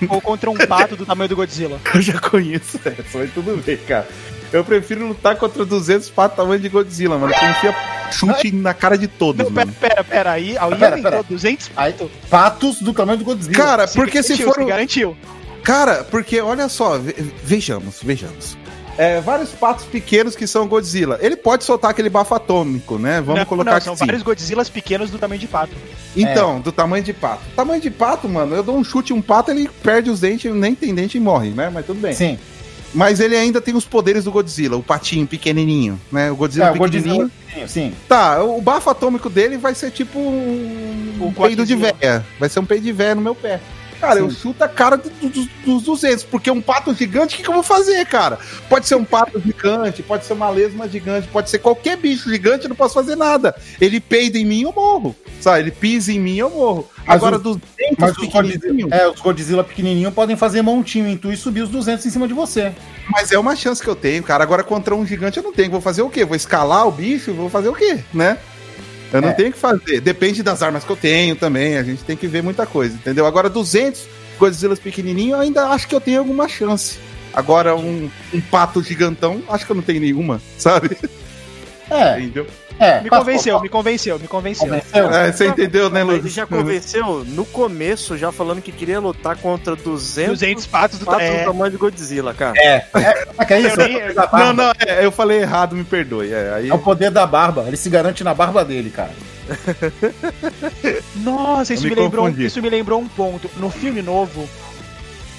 [0.10, 1.80] ou contra um pato do tamanho do Godzilla?
[1.93, 4.08] Eu já conheço essa, mas tudo bem, cara.
[4.52, 7.34] Eu prefiro lutar contra 200 patos tamanho de Godzilla, mano.
[7.34, 7.76] Que enfia
[8.12, 9.78] chute na cara de todos, Não, pera, mano.
[9.80, 11.24] pera, pera, aí, aí Pera, pera.
[11.24, 11.95] 200 Aí,
[12.30, 13.56] patos do tamanho do Godzilla.
[13.56, 14.60] Cara, porque se for.
[14.60, 15.16] um- garantiu.
[15.64, 18.58] Cara, porque olha só, ve- vejamos, vejamos.
[19.02, 21.18] É, vários patos pequenos que são Godzilla.
[21.24, 23.20] Ele pode soltar aquele bafo atômico, né?
[23.20, 24.06] Vamos Não, colocar não, são sim.
[24.06, 25.74] vários Godzillas pequenos do tamanho de pato.
[26.16, 27.41] Então, do tamanho de pato.
[27.56, 30.54] Tamanho de pato, mano, eu dou um chute em um pato, ele perde os dentes,
[30.54, 31.72] nem tem dente e morre, né?
[31.74, 32.14] Mas tudo bem.
[32.14, 32.38] Sim.
[32.93, 36.30] Mas ele ainda tem os poderes do Godzilla, o patinho pequenininho, né?
[36.30, 37.32] O Godzilla É, o pequenininho.
[37.56, 37.68] Godzilla.
[37.68, 37.93] Sim.
[38.08, 42.24] Tá, o bafo atômico dele vai ser tipo um, O um peido de véia.
[42.39, 43.60] Vai ser um peido de véia no meu pé.
[44.02, 44.36] Cara, eu Sim.
[44.36, 47.49] chuto a cara do- do- dos, dos 200, porque um pato gigante, o que, que
[47.49, 48.39] eu vou fazer, cara?
[48.68, 52.64] Pode ser um pato gigante, pode ser uma lesma gigante, pode ser qualquer bicho gigante,
[52.66, 53.56] eu não posso fazer nada.
[53.80, 55.16] Ele peida em mim, eu morro.
[55.39, 55.60] Sabe?
[55.60, 56.89] Ele pisa em mim, eu morro.
[57.06, 57.62] Mas Agora, o- 200
[57.99, 61.70] Mas os Godzilla, é, os Godzilla pequenininhos podem fazer montinho em tu e subir os
[61.70, 62.72] 200 em cima de você.
[63.10, 64.43] mas é uma chance que eu tenho, cara.
[64.43, 65.70] Agora, contra um gigante, eu não tenho.
[65.72, 66.26] Vou fazer o quê?
[66.26, 67.34] Vou escalar o bicho?
[67.34, 68.38] Vou fazer o quê, né?
[69.12, 69.34] Eu não É.
[69.34, 69.99] tenho o que fazer.
[70.01, 71.78] Depende das armas que eu tenho também.
[71.78, 73.26] A gente tem que ver muita coisa, entendeu?
[73.26, 74.07] Agora, 200
[74.39, 76.97] Godzillas pequenininho, eu ainda acho que eu tenho alguma chance.
[77.34, 80.97] Agora, um, um pato gigantão, acho que eu não tenho nenhuma, sabe?
[81.89, 82.47] É, Entendeu?
[82.82, 83.02] É.
[83.02, 84.68] Me convenceu, me convenceu, me convenceu.
[84.68, 85.10] Convenceu?
[85.12, 86.34] É, você entendeu, né, Ele Lucas?
[86.34, 91.22] já convenceu no começo, já falando que queria lutar contra 200, 200 patos do patos
[91.22, 91.40] tamanho.
[91.40, 92.54] do tamanho de Godzilla, cara.
[92.58, 92.86] É,
[93.38, 93.80] é que é isso?
[93.80, 96.34] Eu É Não, não, é, eu falei errado, me perdoe.
[96.34, 96.70] É, aí...
[96.70, 97.66] É o poder da barba.
[97.68, 99.12] Ele se garante na barba dele, cara.
[101.18, 103.50] Nossa, isso me, me lembrou, isso me lembrou um ponto.
[103.58, 104.48] No filme novo,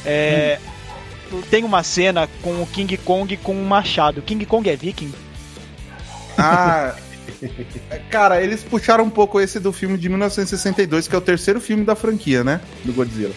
[0.05, 0.59] é,
[1.51, 4.22] tem uma cena com o King Kong com um machado.
[4.22, 5.12] King Kong é viking?
[6.38, 6.95] Ah.
[8.11, 11.84] Cara, eles puxaram um pouco esse do filme de 1962, que é o terceiro filme
[11.84, 12.61] da franquia, né?
[12.84, 13.34] Do Godzilla.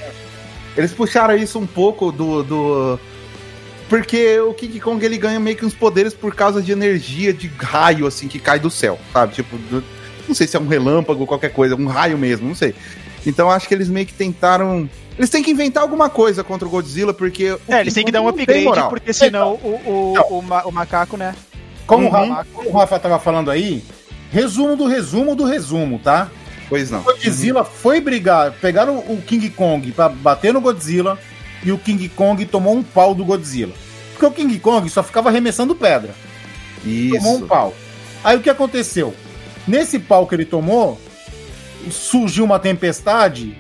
[0.78, 2.44] Eles puxaram isso um pouco do.
[2.44, 3.00] do...
[3.88, 7.48] Porque o King Kong ele ganha meio que uns poderes por causa de energia de
[7.48, 9.34] raio, assim, que cai do céu, sabe?
[9.36, 9.84] Tipo, do-
[10.28, 12.74] não sei se é um relâmpago, qualquer coisa, um raio mesmo, não sei.
[13.28, 14.90] Então acho que eles meio que tentaram.
[15.18, 17.52] Eles têm que inventar alguma coisa contra o Godzilla, porque.
[17.52, 20.72] o É, eles têm que dar um upgrade, porque senão o, o, o, ma- o
[20.72, 21.34] macaco, né?
[21.88, 22.10] Como, Uhum.
[22.10, 23.84] o Rafa, como o Rafa tava falando aí,
[24.32, 26.30] resumo do resumo do resumo, tá?
[26.68, 27.00] Pois não.
[27.02, 31.18] O Godzilla foi brigar, pegaram o King Kong pra bater no Godzilla
[31.64, 33.74] e o King Kong tomou um pau do Godzilla.
[34.14, 36.16] Porque o King Kong só ficava arremessando pedra.
[36.84, 37.46] Tomou um Isso.
[37.46, 37.74] pau.
[38.24, 39.14] Aí o que aconteceu?
[39.68, 41.00] Nesse pau que ele tomou,
[41.92, 43.56] surgiu uma tempestade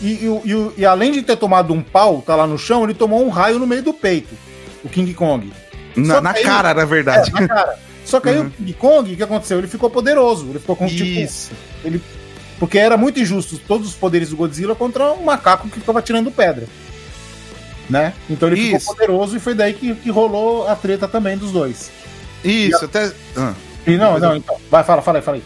[0.00, 2.94] e, e e e além de ter tomado um pau, tá lá no chão, ele
[2.94, 4.34] tomou um raio no meio do peito,
[4.84, 5.52] o King Kong.
[5.96, 7.32] Na, na cara, na É, verdade.
[7.32, 7.78] na cara.
[8.04, 8.46] Só que aí Uhum.
[8.46, 9.58] o King Kong, o que aconteceu?
[9.58, 10.46] Ele ficou poderoso.
[10.50, 11.04] Ele ficou com tipo.
[11.04, 11.52] Isso.
[12.58, 16.30] Porque era muito injusto todos os poderes do Godzilla contra um macaco que ficava tirando
[16.30, 16.66] pedra.
[17.88, 18.14] Né?
[18.30, 18.80] Então ele Isso.
[18.80, 21.90] ficou poderoso e foi daí que, que rolou a treta também dos dois.
[22.42, 23.12] Isso, até.
[23.36, 23.52] ah.
[23.86, 24.56] E não, não, então.
[24.70, 25.42] Vai, fala, fala aí, fala aí.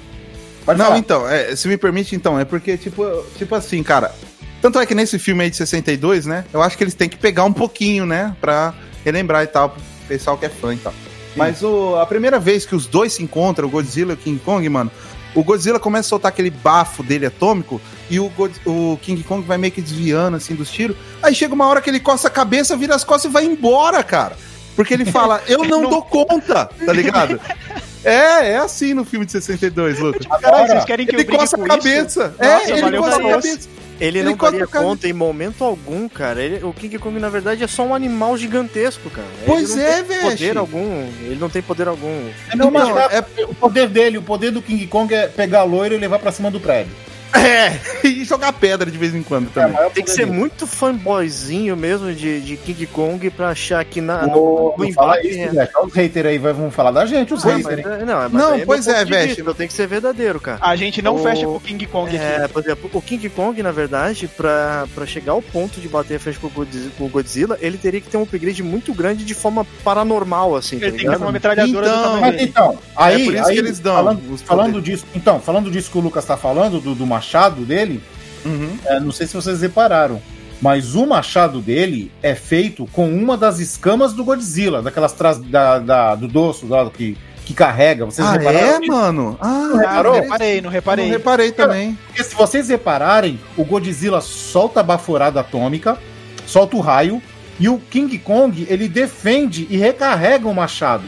[0.65, 0.99] Pode Não, falar.
[0.99, 3.05] então, é, se me permite, então, é porque, tipo,
[3.37, 4.13] tipo assim, cara.
[4.61, 6.45] Tanto é que nesse filme aí de 62, né?
[6.53, 8.37] Eu acho que eles têm que pegar um pouquinho, né?
[8.41, 8.75] Pra
[9.05, 9.77] relembrar e tal,
[10.09, 10.95] pessoal que é fã e tal.
[11.37, 14.41] Mas o, a primeira vez que os dois se encontram, o Godzilla e o King
[14.45, 14.91] Kong, mano,
[15.35, 17.81] o Godzilla começa a soltar aquele bafo dele atômico
[18.11, 20.97] e o, God- o King Kong vai meio que desviando, assim, dos tiros.
[21.23, 24.03] Aí chega uma hora que ele coça a cabeça, vira as costas e vai embora,
[24.03, 24.37] cara.
[24.75, 27.39] Porque ele fala, eu não dou conta, tá ligado?
[28.05, 30.25] É, é assim no filme de 62, Lucas.
[30.41, 31.77] Caralho, vocês querem que eu Ele brigue coça a com isso?
[31.77, 32.35] cabeça.
[32.39, 33.69] Nossa, é, ele coça a cabeça.
[34.01, 36.41] Ele, Ele não daria conta em momento algum, cara.
[36.41, 39.27] Ele- o King Kong, na verdade, é só um animal gigantesco, cara.
[39.45, 40.31] Pois ele não é, tem velho.
[40.31, 41.09] poder algum.
[41.23, 42.29] Ele não tem poder algum.
[42.51, 45.61] É, não, mas Então, é- o poder dele, o poder do King Kong é pegar
[45.61, 46.93] a loira e levar pra cima do prédio.
[47.49, 49.73] É, e jogar pedra de vez em quando também.
[49.73, 54.27] maior Tem que ser muito fanboyzinho mesmo de, de King Kong pra achar que na,
[54.27, 55.69] no fala embate isso, é- velho.
[55.85, 57.85] Os haters aí vão falar da gente, os Ah, haters.
[57.85, 60.59] mas, é- não, mas Não, aí pois é, vista, Tem que ser verdadeiro, cara.
[60.61, 62.25] A gente não O- fecha com o King Kong aqui.
[62.25, 66.17] É, por exemplo, o King Kong, na verdade, pra, pra chegar ao ponto de bater
[66.17, 68.93] a frente com o Godzi- com o Godzilla, ele teria que ter um upgrade muito
[68.95, 72.21] grande de forma paranormal, assim, tá Ele tem que ter uma metralhadora Então, do tamanho
[72.33, 75.71] Mas então, aí, É por isso aí, que eles dão falando, falando disso, então, falando
[75.71, 78.01] disso que o Lucas tá falando, do, do machado dele,
[78.45, 78.79] Uhum.
[78.87, 80.23] é, não sei se vocês repararam,
[80.63, 85.79] mas o machado dele é feito com uma das escamas do Godzilla, daquelas tras, da,
[85.81, 88.05] da- do dorso lá que, que carrega.
[88.05, 88.83] Vocês Ah, repararam?
[88.83, 89.37] é, mano?
[89.41, 90.15] Ah, não reparou?
[90.15, 91.05] reparei, não reparei.
[91.07, 91.99] Não reparei também.
[92.07, 95.99] Porque se vocês repararem, o Godzilla solta a baforada atômica,
[96.47, 97.21] solta o raio,
[97.59, 101.05] e o King Kong, ele defende e recarrega o machado.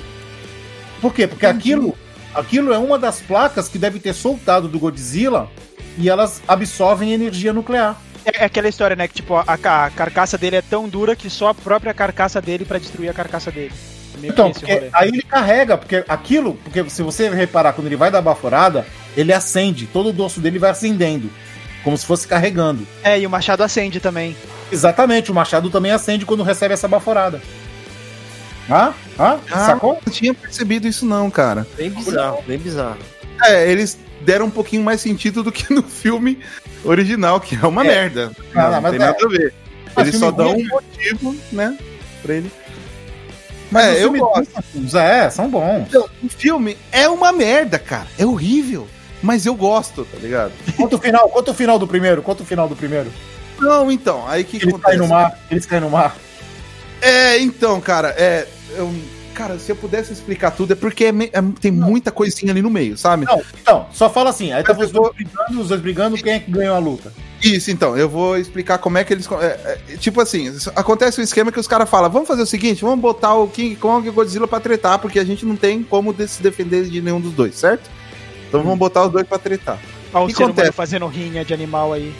[1.01, 1.27] Por quê?
[1.29, 1.97] Porque aquilo,
[2.35, 5.49] aquilo é uma das placas que deve ter soltado do Godzilla
[5.99, 7.97] e elas absorvem energia nuclear.
[8.25, 9.09] É é aquela história, né?
[9.09, 12.65] Que tipo, a, a carcaça dele é tão dura que só a própria carcaça dele
[12.65, 13.73] pra destruir a carcaça dele.
[14.21, 14.91] Meio Então, que esse porque rolê.
[14.93, 18.87] aí ele carrega, porque aquilo, porque se você reparar, quando ele vai dar baforada,
[19.17, 21.31] ele acende, todo o dorso dele vai acendendo,
[21.83, 22.87] como se fosse carregando.
[23.03, 24.37] É, e o machado acende também.
[24.71, 27.41] Exatamente, o machado também acende quando recebe essa baforada.
[28.69, 28.93] Ah?
[29.19, 29.39] Ah?
[29.51, 29.99] Ah, Sacou?
[30.05, 31.67] Não tinha percebido isso não, cara.
[31.77, 32.99] Bem bizarro, bem bizarro.
[33.45, 36.39] É, eles deram um pouquinho mais sentido do que no filme
[36.85, 37.89] original, que é uma É.
[37.89, 38.33] merda.
[38.55, 39.05] Ah, Não, não, mas tem é.
[39.07, 39.55] nada a ver.
[39.95, 41.77] Mas Eles só dão um motivo, né,
[42.23, 42.51] pra ele.
[43.71, 44.49] Mas É, eu gosto.
[44.75, 45.87] bons, É, são bons.
[45.89, 48.07] Então, o filme é uma merda, cara.
[48.19, 48.87] É horrível.
[49.23, 50.53] Mas eu gosto, tá ligado?
[50.77, 53.13] Conta o final, conta o final do primeiro, conta o final do primeiro.
[53.59, 56.17] Não, então, aí que Eles caem no mar, eles caem no mar.
[57.03, 58.47] É, então, cara, é.
[58.77, 58.95] eu-
[59.35, 62.61] cara, se eu pudesse explicar tudo, é porque é me- é- tem muita coisinha ali
[62.63, 63.25] no meio, sabe?
[63.27, 66.39] Não, então, só fala assim, aí tá os dois brigando, os dois brigando, quem é
[66.41, 67.13] que ganhou a luta?
[67.43, 69.27] Isso, então, eu vou explicar como é que eles.
[69.41, 72.83] é, é, tipo assim, acontece o esquema que os caras falam: vamos fazer o seguinte,
[72.83, 75.83] vamos botar o King Kong e o Godzilla pra tretar, porque a gente não tem
[75.83, 77.89] como de- se defender de nenhum dos dois, certo?
[78.49, 79.79] Então vamos botar os dois pra tretar.
[80.13, 80.73] Olha o que acontece?
[80.73, 82.13] fazendo rinha de animal aí.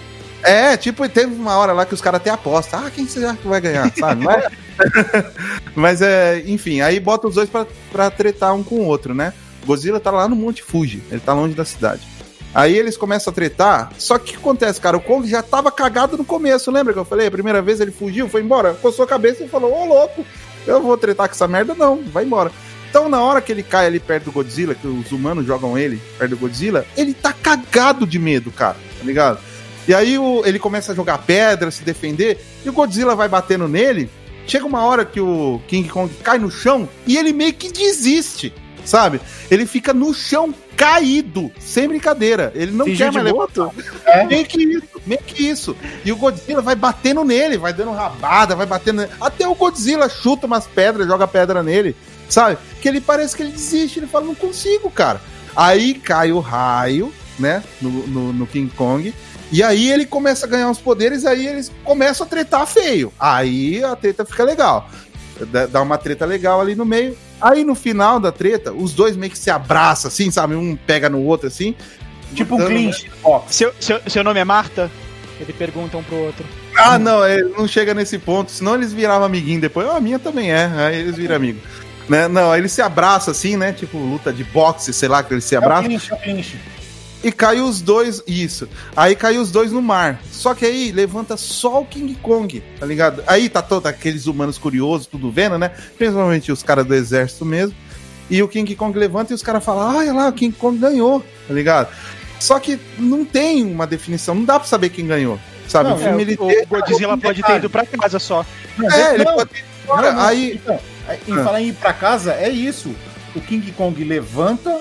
[0.43, 2.87] É, tipo, teve uma hora lá que os caras até apostam.
[2.87, 4.25] Ah, quem será que vai ganhar, sabe?
[4.25, 4.45] Mas,
[5.75, 9.33] Mas é, enfim, aí bota os dois pra, pra tretar um com o outro, né?
[9.65, 12.07] Godzilla tá lá no Monte Fuji, ele tá longe da cidade.
[12.53, 14.97] Aí eles começam a tretar, só que o que acontece, cara?
[14.97, 17.29] O Kong já tava cagado no começo, lembra que eu falei?
[17.29, 20.27] A primeira vez ele fugiu, foi embora, coçou a cabeça e falou: Ô louco,
[20.67, 22.51] eu vou tretar com essa merda, não, vai embora.
[22.89, 26.03] Então, na hora que ele cai ali perto do Godzilla, que os humanos jogam ele
[26.19, 29.39] perto do Godzilla, ele tá cagado de medo, cara, tá ligado?
[29.91, 33.67] E aí o- ele começa a jogar pedra, se defender, e o Godzilla vai batendo
[33.67, 34.09] nele.
[34.47, 38.55] Chega uma hora que o King Kong cai no chão e ele meio que desiste,
[38.85, 39.21] sabe?
[39.51, 42.53] Ele fica no chão caído, sem brincadeira.
[42.55, 43.71] Ele não Fingiu quer mais levantar.
[44.07, 44.25] É.
[44.27, 45.77] Meio que isso, meio que isso.
[46.05, 49.13] E o Godzilla vai batendo nele, vai dando rabada, vai batendo nele.
[49.21, 51.97] Até o Godzilla chuta umas pedras, joga pedra nele,
[52.29, 52.57] sabe?
[52.81, 55.21] Que ele parece que ele desiste, ele fala, não consigo, cara.
[55.57, 59.13] Aí cai o raio, né, no, no, no King Kong.
[59.53, 63.13] E aí ele começa a ganhar uns poderes, aí eles começam a tretar feio.
[63.19, 64.89] Aí a treta fica legal.
[65.71, 67.17] Dá- uma treta legal ali no meio.
[67.41, 70.55] Aí no final da treta, os dois meio que se abraçam, assim, sabe?
[70.55, 71.75] Um pega no outro, assim.
[72.35, 73.11] Tipo um clinch.
[73.25, 74.91] Ó, Seu, seu, seu nome é Marta?
[75.41, 76.45] Ele pergunta um pro outro.
[76.77, 79.89] Ah, não, ele não chega nesse ponto, senão eles viravam amiguinho depois.
[79.89, 81.59] Ah, a minha também é, aí eles viram amigo.
[82.09, 82.29] Né?
[82.29, 83.73] Não, aí eles se abraçam assim, né?
[83.73, 85.85] Tipo luta de boxe, sei lá, que eles se é um abraçam.
[85.87, 86.57] clinch, é um clinch.
[87.23, 88.67] E cai os dois, isso.
[88.97, 90.21] Aí cai os dois no mar.
[90.33, 93.23] Só que aí levanta só o King Kong, tá ligado?
[93.27, 95.71] Aí tá todos aqueles humanos curiosos, tudo vendo, né?
[95.99, 97.75] Principalmente os caras do exército mesmo.
[98.31, 100.79] E o King Kong levanta e os caras falam: ah, olha lá, o King Kong
[100.79, 101.89] ganhou, tá ligado?
[102.39, 105.39] Só que não tem uma definição, não dá pra saber quem ganhou.
[105.69, 105.91] Sabe?
[105.91, 108.45] Não, o filme ele o deixa Godzilla pode ter ido pra casa só.
[108.93, 110.27] É, ele Não, pode ter ido embora.
[110.27, 110.81] Aí, então,
[111.29, 111.45] em Ah.
[111.45, 112.93] falar em ir pra casa, é isso.
[113.37, 114.81] O King Kong levanta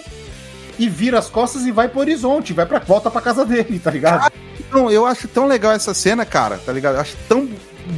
[0.80, 3.92] e vira as costas e vai pro horizonte, vai pra volta pra casa dele, tá
[3.92, 4.32] ligado?
[4.72, 6.96] Não, eu acho tão legal essa cena, cara, tá ligado?
[6.96, 7.50] Eu acho tão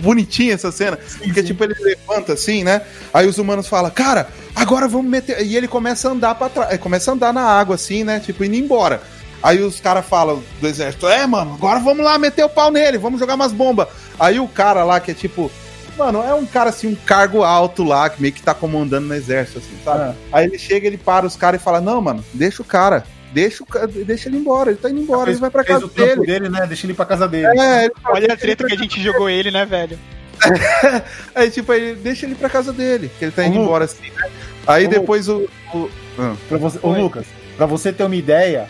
[0.02, 0.98] bonitinha essa cena.
[1.24, 2.82] porque, tipo, ele levanta assim, né?
[3.14, 5.46] Aí os humanos falam, cara, agora vamos meter.
[5.46, 6.80] E ele começa a andar pra trás.
[6.80, 8.20] Começa a andar na água, assim, né?
[8.20, 9.02] Tipo, indo embora.
[9.44, 13.00] Aí os caras falam do exército, é, mano, agora vamos lá meter o pau nele,
[13.00, 13.88] vamos jogar umas bombas.
[14.20, 15.52] Aí o cara lá, que é tipo.
[15.98, 19.14] Mano, é um cara assim, um cargo alto lá, que meio que tá comandando no
[19.14, 20.00] exército, assim, sabe?
[20.00, 20.16] Ah.
[20.32, 23.04] Aí ele chega, ele para os caras e fala: Não, mano, deixa o cara.
[23.34, 26.26] Deixa, o, deixa ele embora, ele tá indo embora, ele vai pra Fez casa dele.
[26.26, 26.66] dele, né?
[26.68, 27.48] Deixa ele ir pra casa dele.
[27.60, 29.98] É, fala, Olha a "Deixa ele treta que a gente jogou ele, né, velho?
[31.36, 34.30] Aí, tipo, aí deixa ele pra casa dele, que ele tá indo embora assim, né?
[34.68, 35.48] Aí Ô, depois o.
[35.74, 35.90] o-
[36.20, 36.36] ah.
[36.50, 36.90] Pra você, ô.
[36.92, 37.26] Lucas,
[37.56, 38.68] pra você ter uma ideia,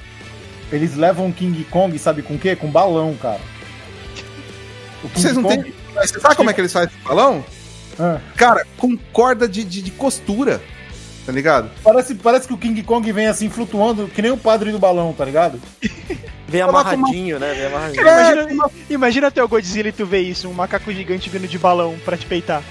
[0.72, 2.56] eles levam o King Kong, sabe com o quê?
[2.56, 3.40] Com balão, cara.
[5.04, 5.74] O King Vocês não Kong- têm.
[5.96, 7.44] Mas Você sabe como é que eles fazem esse balão?
[8.00, 10.62] Ah, Cara, com corda de, de, de costura.
[11.26, 11.70] Tá ligado?
[11.84, 15.14] parece, parece que o King Kong vem assim flutuando, que nem o padre do balão,
[15.14, 15.62] tá ligado?
[16.48, 17.54] Vem amarradinho, né?
[17.54, 18.08] Vem amarradinho.
[18.08, 21.60] É, Imagina, imagina até o Godzilla e tu ver isso, um macaco gigante vindo de
[21.60, 22.64] balão pra te peitar.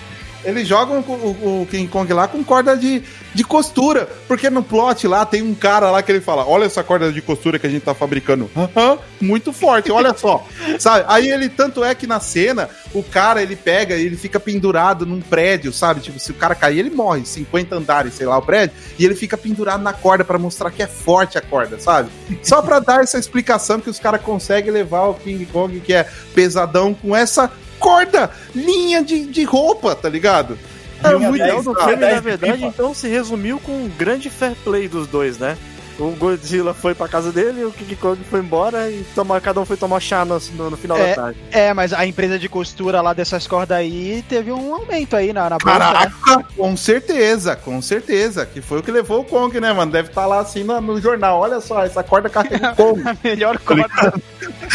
[0.45, 3.03] Eles jogam o, o- King Kong lá com corda de,
[3.35, 4.09] de costura.
[4.27, 7.21] Porque no plot lá tem um cara lá que ele fala: Olha essa corda de
[7.21, 8.51] costura que a gente tá fabricando.
[8.57, 10.47] Aham, muito forte, olha só.
[10.81, 11.05] sabe?
[11.09, 15.05] Aí ele, tanto é que na cena, o cara ele pega e ele fica pendurado
[15.05, 16.01] num prédio, sabe?
[16.01, 17.25] Tipo, se o cara cair, ele morre.
[17.27, 18.75] 50 andares, sei lá, o prédio.
[18.99, 22.09] E ele fica pendurado na corda pra mostrar que é forte a corda, sabe?
[22.43, 26.09] Só pra dar essa explicação que os caras conseguem levar o King Kong, que é
[26.35, 27.51] pesadão, com essa
[27.81, 30.57] corda, linha de, de roupa, tá ligado?
[31.03, 31.89] É muito 10, O legal.
[31.89, 32.67] filme, dez na de verdade, pipa.
[32.69, 35.57] então se resumiu com um grande fair play dos dois, né?
[35.99, 39.67] O Godzilla foi pra casa dele, o King Kong foi embora e toma, cada um
[39.67, 41.09] foi tomar chá no, no- no final É.
[41.11, 41.39] da tarde.
[41.51, 45.51] É, mas a empresa de costura lá dessas cordas aí teve um aumento aí na,
[45.51, 45.85] na bolsa, né?
[45.85, 48.47] Caraca, com certeza, com certeza.
[48.47, 49.93] Que foi o que levou o Kong, né, mano?
[49.93, 51.39] Deve estar lá assim no, no jornal.
[51.39, 53.03] Olha só, essa corda carrega o Kong.
[53.07, 54.15] A melhor corda.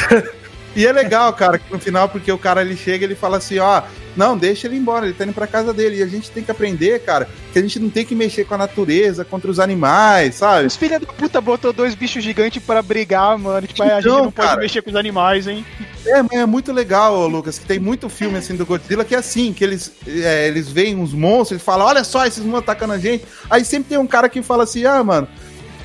[0.76, 3.38] E é legal, cara, que no final, porque o cara ele chega e ele fala
[3.38, 3.82] assim, ó,
[4.16, 5.98] não, deixa ele embora, ele tá indo pra casa dele.
[5.98, 8.56] E a gente tem que aprender, cara, que a gente não tem que mexer com
[8.56, 10.68] a natureza, contra os animais, sabe?
[10.68, 13.66] Os filha da puta botou dois bichos gigantes pra brigar, mano.
[13.68, 14.62] Tipo, aí a gente Então, não pode cara.
[14.62, 15.66] mexer com os animais, hein?
[16.06, 19.18] É, mas é muito legal, Lucas, que tem muito filme assim do Godzilla que é
[19.18, 22.94] assim, que eles, é, eles veem uns monstros, eles falam, olha só, esses monstros atacando
[22.94, 23.26] a gente.
[23.50, 25.28] Aí sempre tem um cara que fala assim, ah, mano,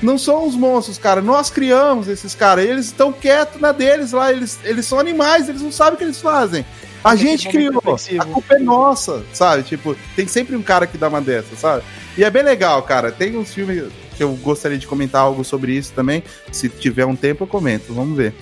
[0.01, 4.31] não são os monstros, cara, nós criamos esses caras, eles estão quietos na deles lá,
[4.31, 6.65] eles, eles são animais, eles não sabem o que eles fazem.
[7.03, 8.21] A Aquele gente criou, reflexivo.
[8.21, 9.63] a culpa é nossa, sabe?
[9.63, 11.83] Tipo, tem sempre um cara que dá uma dessa, sabe?
[12.15, 13.11] E é bem legal, cara.
[13.11, 13.85] Tem uns filmes
[14.15, 16.23] que eu gostaria de comentar algo sobre isso também.
[16.51, 17.91] Se tiver um tempo, eu comento.
[17.93, 18.35] Vamos ver.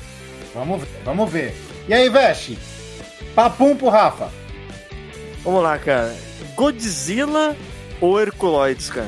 [0.53, 1.55] Vamos ver, vamos ver.
[1.87, 2.57] E aí, Veste?
[3.33, 4.29] Papum pro Rafa.
[5.41, 6.13] Vamos lá, cara.
[6.55, 7.55] Godzilla
[8.01, 9.07] ou Herculoides, cara?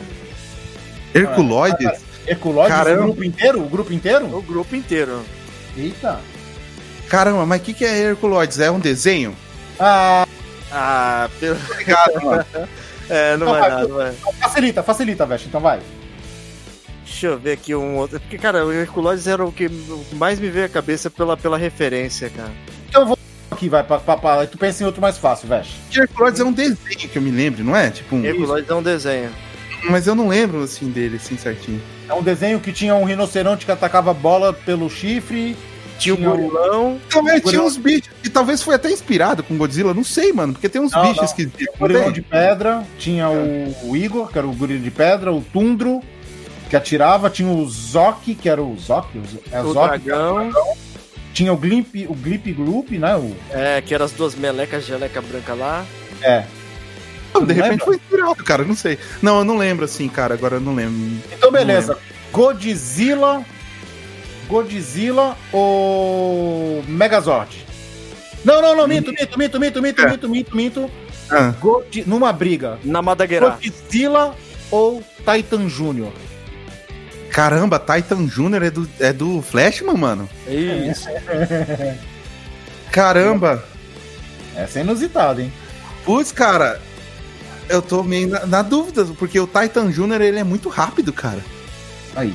[1.13, 1.99] Herculoides?
[2.27, 3.01] Herculóides, Caramba.
[3.01, 3.61] o grupo inteiro?
[3.63, 4.25] O grupo inteiro?
[4.37, 5.21] O grupo inteiro.
[5.75, 6.19] Eita.
[7.09, 8.59] Caramba, mas o que, que é Herculoides?
[8.59, 9.35] É um desenho?
[9.79, 10.25] Ah,
[10.71, 11.57] Ah, pelo...
[11.71, 12.45] Obrigado, mano.
[13.09, 14.13] É, não Não, vai vai, nada, não vai.
[14.39, 15.81] facilita, facilita, Veste, então vai.
[17.03, 18.17] Deixa eu ver aqui um outro.
[18.21, 19.67] Porque, cara, o Herculoides era o que
[20.13, 22.51] mais me veio à cabeça pela, pela referência, cara.
[23.49, 25.73] Aqui, vai, pra, pra, pra- tu pensa em outro mais fácil, Veste.
[25.93, 27.89] Herculoides é um desenho que eu me lembro, não é?
[27.89, 28.23] Tipo, um...
[28.23, 29.29] Herculoides é um desenho.
[29.89, 31.81] Mas eu não lembro assim dele, assim, certinho.
[32.07, 35.55] É um desenho que tinha um rinoceronte que atacava bola pelo chifre.
[35.99, 36.99] Tinha o Tinha o- gorilão.
[37.09, 40.53] Também Gorila- tinha uns bichos, e talvez foi até inspirado com Godzilla, não sei, mano,
[40.53, 41.25] porque tem uns Não, bichos não.
[41.25, 41.61] esquisitos.
[41.67, 45.31] O não gorilão de pedra, tinha o, o Igor, que era o gorila de pedra,
[45.31, 46.01] o Tundro,
[46.71, 48.77] que atirava, tinha o Zoki, que era o o,
[49.51, 50.49] é O Zoki, dragão.
[51.35, 53.15] tinha o Glimp, o Glip Gloop, né?
[53.15, 55.85] O, É, que eram as duas melecas geleca branca lá.
[56.23, 56.45] é.
[57.33, 57.85] Não, de Não repente lembra?
[57.85, 58.97] foi inspirado, cara, não sei.
[59.21, 61.19] Não, eu não lembro assim, cara, agora eu não lembro.
[61.31, 61.97] Então, beleza.
[62.31, 63.43] Godzilla.
[64.47, 67.65] Godzilla ou Megazord?
[68.43, 70.09] Não, não, não, minto, minto, minto, minto, minto, É.
[70.09, 70.91] minto, minto, minto.
[71.29, 72.77] Ah, God- Numa briga.
[72.83, 73.51] Na Madagueira.
[73.51, 74.35] Godzilla
[74.69, 76.11] ou Titan Júnior?
[77.29, 78.63] caramba, Titan Jr.
[78.63, 80.29] é do, é do Flashman, mano?
[80.45, 81.07] Isso.
[82.91, 83.63] Caramba.
[84.55, 85.53] Essa é inusitada, hein?
[86.03, 86.81] Putz, cara,
[87.71, 90.21] eu tô meio na, na dúvida, porque o Titan Jr.
[90.21, 91.39] ele é muito rápido, cara.
[92.15, 92.33] Aí.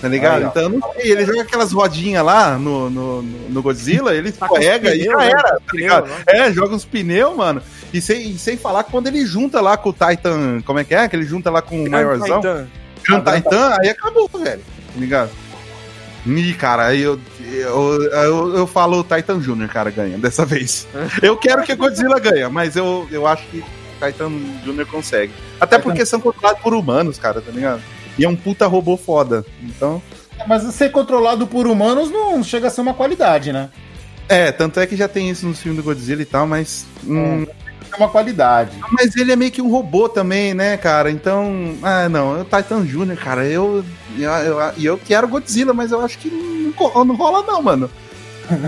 [0.00, 0.42] Tá ligado?
[0.42, 1.10] Aí, então eu não sei.
[1.12, 5.26] Ele joga aquelas rodinhas lá no, no, no- Godzilla, ele Tá escorrega e já né?
[5.30, 6.06] era, tá ligado?
[6.08, 6.14] né?
[6.28, 7.60] É, joga uns pneus, mano.
[7.92, 10.62] E sem, e sem falar que quando ele junta lá com o Titan.
[10.64, 11.06] Como é que é?
[11.08, 12.36] Que ele junta lá com o maiorzão.
[12.40, 12.66] Titan.
[13.04, 14.60] Grand Titan, aí acabou, velho.
[14.94, 15.30] Tá ligado?
[16.26, 20.86] Ih, cara, aí eu, eu, eu, eu falo o Titan Jr., cara, ganha dessa vez.
[21.22, 23.64] Eu quero que o Godzilla ganhe, mas eu, eu acho que
[24.00, 24.30] o Titan
[24.64, 24.86] Jr.
[24.86, 25.32] consegue.
[25.60, 27.82] Até porque são controlados por humanos, cara, tá ligado?
[28.18, 29.44] E é um puta robô foda.
[29.62, 30.02] Então.
[30.46, 33.68] Mas ser controlado por humanos não chega a ser uma qualidade, né?
[34.28, 36.86] É, tanto é que já tem isso no filme do Godzilla e tal, mas.
[37.04, 37.46] hum,
[37.92, 38.70] É uma qualidade.
[38.92, 41.10] Mas ele é meio que um robô também, né, cara?
[41.10, 41.74] Então.
[41.82, 43.44] Ah, não, é o Titan Jr., cara.
[43.44, 43.84] Eu.
[44.16, 47.90] Eu, eu, eu quero Godzilla, mas eu acho que não, não rola, não, mano.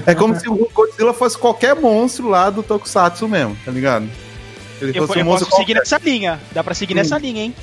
[0.06, 4.08] É como se o Godzilla fosse qualquer monstro lá do Tokusatsu mesmo, tá ligado?
[4.82, 6.40] Ele Eu, fosse eu um posso seguir nessa linha.
[6.52, 7.54] Dá pra seguir nessa linha, hein?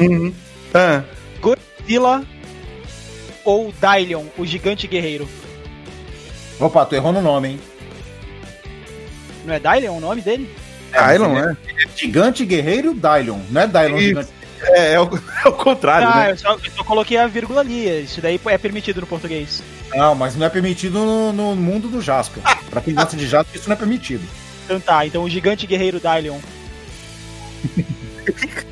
[0.00, 0.32] Uhum.
[0.74, 1.02] Ah,
[1.40, 2.24] Godzilla
[3.44, 5.28] ou Dylion, o gigante guerreiro.
[6.60, 7.60] Opa, tu errou no nome, hein?
[9.44, 10.50] Não é Dylion o nome dele?
[10.92, 11.56] Dylan, né?
[11.96, 13.38] Gigante Guerreiro Dylion.
[13.50, 14.06] Não é Dylion Isso.
[14.08, 14.28] Gigante.
[14.60, 15.08] É, é o,
[15.44, 16.32] é o contrário, ah, né?
[16.32, 18.02] eu, só, eu só coloquei a vírgula ali.
[18.02, 19.62] Isso daí é permitido no português.
[19.94, 22.42] Não, mas não é permitido no, no mundo do Jasper.
[22.68, 24.22] Pra quem gosta de Jasper, isso não é permitido.
[24.64, 26.38] Então tá, então o gigante guerreiro Dylion.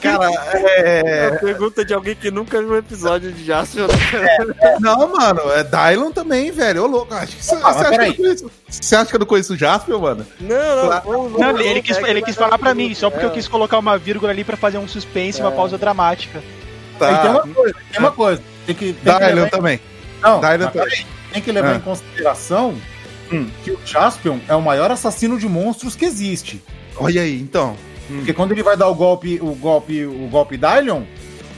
[0.00, 1.28] Cara, é.
[1.28, 3.86] É pergunta de alguém que nunca viu um episódio de Jasper.
[3.88, 4.76] né?
[4.78, 6.82] Não, mano, é Dylan também, velho.
[6.84, 8.08] Ô, louco, acho que você, Ah, acha que eu peraí.
[8.10, 10.26] não conheço, você acha que eu não conheço o Jasper, mano?
[10.38, 10.86] Não, não.
[10.88, 11.02] Claro.
[11.10, 13.28] vamos- Não, vamos- ele, quis, é que ele quis falar pra mim, só porque é.
[13.28, 15.54] eu quis colocar uma vírgula ali pra fazer um suspense, uma É.
[15.56, 16.42] pausa dramática.
[16.98, 17.08] Tá.
[17.08, 18.42] Aí tem uma coisa, tem uma coisa.
[18.66, 19.80] Tem que, tem que Dylan levar em- também.
[20.20, 21.76] Não, Dylan peraí, tem que levar Ah.
[21.76, 22.74] em consideração
[23.32, 23.48] Hum.
[23.64, 26.62] que o Jaspion é o maior assassino de monstros que existe.
[26.98, 27.74] Olha aí, então.
[28.08, 31.02] Porque quando ele vai dar o golpe, o golpe, o golpe Dylion,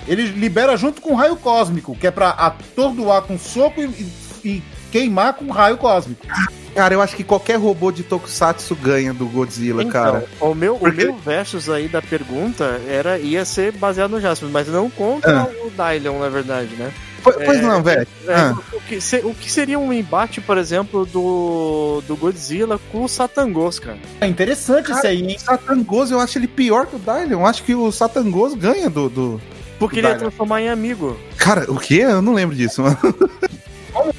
[0.07, 4.07] ele libera junto com o raio cósmico, que é pra atordoar com soco e,
[4.45, 6.27] e- queimar com raio cósmico.
[6.75, 10.25] Cara, eu acho que qualquer robô de Tokusatsu ganha do Godzilla, Então, cara.
[10.41, 14.49] o meu, Porque- o meu versus aí da pergunta era, ia ser baseado no Jasper,
[14.51, 15.49] mas não contra Ah.
[15.65, 16.93] o Dylion, na verdade, né?
[17.23, 18.07] Po- Pois não, velho.
[18.27, 18.57] É, Ah.
[18.73, 23.09] o, que se- o que seria um embate, por exemplo, do, do Godzilla com o
[23.09, 23.99] Satangos, cara?
[24.21, 25.37] É interessante isso aí, hein?
[25.37, 27.27] O Satangos, eu acho ele pior que o Dylan.
[27.31, 29.09] Eu acho que o Satangos ganha do.
[29.09, 29.41] do...
[29.79, 30.29] Porque ele ia Dylion.
[30.31, 31.17] transformar em amigo.
[31.37, 31.97] Cara, o quê?
[32.03, 32.97] Eu não lembro disso, mano.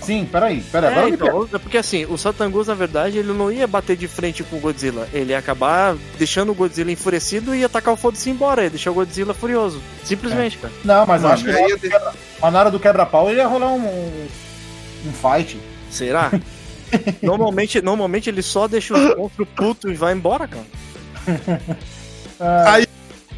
[0.02, 0.26] Assim?
[0.26, 3.68] Peraí, peraí, É, agora então, é porque assim, o Satangos, na verdade, ele não ia
[3.68, 5.08] bater de frente com o Godzilla.
[5.12, 8.64] Ele ia acabar deixando o Godzilla enfurecido e ia atacar o foda-se embora.
[8.64, 9.82] Ia deixar o Godzilla furioso.
[10.04, 10.74] Simplesmente, cara.
[10.86, 12.80] Não, mas Mano, acho que aí na eu hora do quebra- mas na hora do
[12.80, 14.28] quebra-pau ele ia rolar um,
[15.06, 15.60] um, fight.
[15.91, 16.32] Será?
[17.22, 20.66] normalmente, normalmente ele só deixa o monstro puto e vai embora, cara.
[22.39, 22.80] Ah,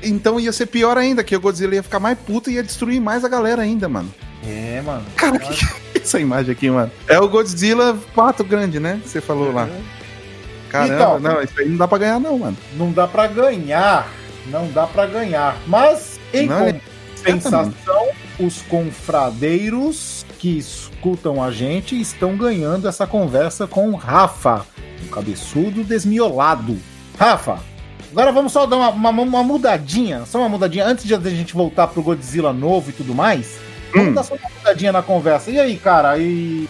[0.01, 3.01] Então ia ser pior ainda, que o Godzilla ia ficar mais puto e ia destruir
[3.01, 4.13] mais a galera ainda, mano.
[4.45, 5.03] é, mano.
[5.15, 5.65] Cara, que que
[5.97, 6.91] é essa imagem aqui, mano?
[7.07, 8.99] É o Godzilla pato grande, né?
[9.03, 9.67] Que você falou lá.
[10.69, 11.19] Caramba, Então.
[11.19, 12.57] não, isso aí não dá pra ganhar, não, mano.
[12.75, 14.07] Não dá pra ganhar.
[14.47, 15.57] Não dá pra ganhar.
[15.67, 16.73] Mas, em Não,
[17.17, 18.07] compensação,
[18.39, 24.65] os confradeiros que escutam a gente estão ganhando essa conversa com o Rafa,
[25.03, 26.77] o cabeçudo desmiolado.
[27.17, 27.59] Rafa,
[28.11, 31.53] agora vamos só dar uma, uma, uma mudadinha, só uma mudadinha, antes de a gente
[31.53, 33.57] voltar pro Godzilla novo e tudo mais.
[33.93, 34.13] Vamos Hum.
[34.13, 35.49] dar só uma mudadinha na conversa.
[35.51, 36.67] E aí, cara, e.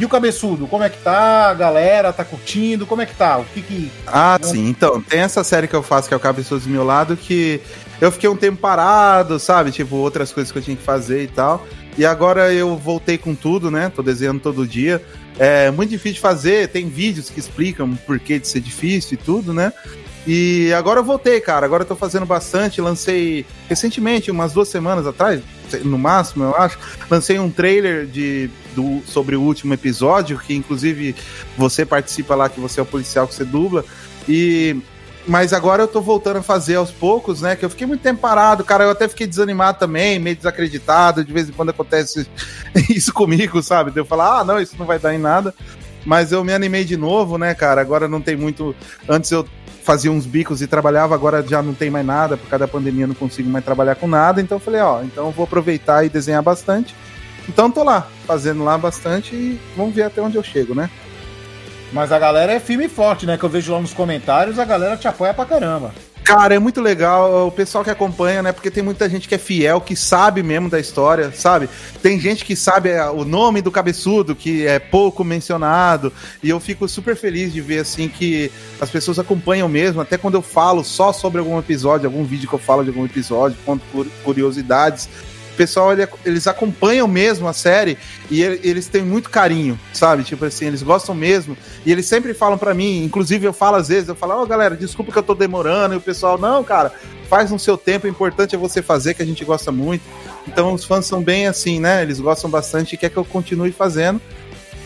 [0.00, 1.48] E o cabeçudo, como é que tá?
[1.50, 2.86] A galera tá curtindo?
[2.86, 3.38] Como é que tá?
[3.38, 3.90] O que que.
[4.06, 4.68] Ah, sim.
[4.68, 7.60] Então, tem essa série que eu faço, que é o Cabeçoso Desmiolado, que
[8.00, 9.72] eu fiquei um tempo parado, sabe?
[9.72, 11.66] Tipo, outras coisas que eu tinha que fazer e tal.
[11.96, 13.90] E agora eu voltei com tudo, né?
[13.92, 15.02] Tô desenhando todo dia.
[15.36, 19.16] É muito difícil de fazer, tem vídeos que explicam o porquê de ser difícil e
[19.16, 19.72] tudo, né?
[20.30, 21.64] E agora eu voltei, cara.
[21.64, 22.82] Agora eu tô fazendo bastante.
[22.82, 25.40] Lancei recentemente, umas duas semanas atrás,
[25.82, 26.78] no máximo, eu acho.
[27.10, 31.16] Lancei um trailer de, do, sobre o último episódio, que inclusive
[31.56, 33.82] você participa lá, que você é o policial que você dubla.
[34.28, 34.76] E.
[35.26, 37.56] Mas agora eu tô voltando a fazer aos poucos, né?
[37.56, 38.84] Que eu fiquei muito tempo parado, cara.
[38.84, 41.24] Eu até fiquei desanimado também, meio desacreditado.
[41.24, 42.26] De vez em quando acontece
[42.90, 43.90] isso comigo, sabe?
[43.90, 45.54] De eu falar, ah, não, isso não vai dar em nada.
[46.04, 47.80] Mas eu me animei de novo, né, cara?
[47.80, 48.74] Agora não tem muito.
[49.06, 49.46] Antes eu
[49.88, 53.06] fazia uns bicos e trabalhava, agora já não tem mais nada, por causa da pandemia
[53.06, 54.38] não consigo mais trabalhar com nada.
[54.38, 56.94] Então eu falei, ó, então vou aproveitar e desenhar bastante.
[57.48, 60.90] Então tô lá, fazendo lá bastante e vamos ver até onde eu chego, né?
[61.90, 63.38] Mas a galera é firme e forte, né?
[63.38, 65.90] Que eu vejo lá nos comentários, a galera te apoia pra caramba.
[66.28, 68.52] Cara, é muito legal o pessoal que acompanha, né?
[68.52, 71.70] Porque tem muita gente que é fiel, que sabe mesmo da história, sabe?
[72.02, 76.12] Tem gente que sabe é, o nome do cabeçudo, que é pouco mencionado,
[76.42, 80.34] e eu fico super feliz de ver assim que as pessoas acompanham mesmo, até quando
[80.34, 83.82] eu falo só sobre algum episódio, algum vídeo que eu falo de algum episódio, conto
[83.90, 85.08] cur- curiosidades.
[85.58, 87.98] Pessoal, ele- eles acompanham mesmo a série
[88.30, 90.22] e ele- eles têm muito carinho, sabe?
[90.22, 91.56] Tipo assim, eles gostam mesmo.
[91.84, 94.76] E eles sempre falam pra mim, inclusive eu falo às vezes, eu falo, ó, galera,
[94.76, 95.94] desculpa que eu tô demorando.
[95.94, 96.92] E o pessoal, não, cara,
[97.28, 100.02] faz no seu tempo, o importante é você fazer, que a gente gosta muito.
[100.46, 102.00] Então os fãs são bem assim, né?
[102.02, 104.20] Eles gostam bastante e quer que eu continue fazendo.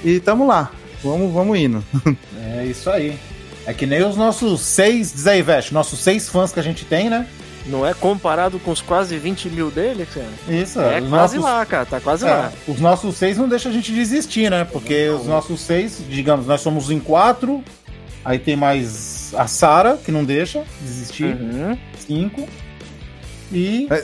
[0.05, 0.73] E tamo lá.
[1.05, 1.85] Vamos, vamos indo.
[2.59, 3.18] É isso aí.
[3.66, 6.85] É que nem os nossos seis, diz aí, Veste, nossos seis fãs que a gente
[6.85, 7.27] tem, né?
[7.67, 10.27] Não é comparado com os quase 20 mil dele, cara?
[10.49, 11.87] Isso, É quase nossos- lá, cara.
[11.87, 12.53] Tá quase É, lá.
[12.67, 14.65] os nossos seis não deixam a gente desistir, né?
[14.65, 17.63] Porque os nossos seis, digamos, nós somos em quatro,
[18.25, 21.79] aí tem mais a Sara, que não deixa desistir, Uhum.
[22.05, 22.49] cinco,
[23.53, 23.87] e...
[23.89, 24.03] Não, que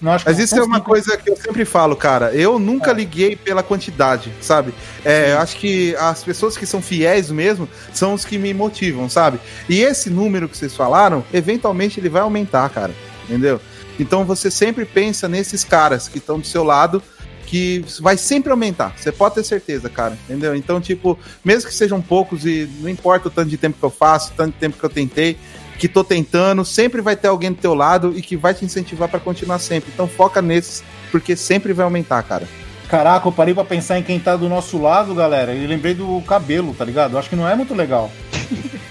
[0.00, 2.32] Mas isso é uma coisa que eu sempre falo, cara.
[2.34, 2.94] Eu nunca É.
[2.94, 4.74] liguei pela quantidade, sabe?
[5.04, 9.08] É, eu acho que as pessoas que são fiéis mesmo são os que me motivam,
[9.08, 9.38] sabe?
[9.68, 12.92] E esse número que vocês falaram, eventualmente ele vai aumentar, cara.
[13.24, 13.60] Entendeu?
[13.98, 17.02] Então você sempre pensa nesses caras que estão do seu lado,
[17.46, 18.94] que vai sempre aumentar.
[18.96, 20.18] Você pode ter certeza, cara.
[20.24, 20.54] Entendeu?
[20.56, 23.90] Então, tipo, mesmo que sejam poucos e não importa o tanto de tempo que eu
[23.90, 25.38] faço, o tanto de tempo que eu tentei,
[25.78, 29.08] que tô tentando, sempre vai ter alguém do teu lado e que vai te incentivar
[29.08, 29.90] pra continuar sempre.
[29.92, 32.46] Então foca nesses, porque sempre vai aumentar, cara.
[32.88, 36.22] Caraca, eu parei pra pensar em quem tá do nosso lado, galera, e lembrei do
[36.22, 37.12] cabelo, tá ligado?
[37.12, 38.10] Eu acho que não é muito legal.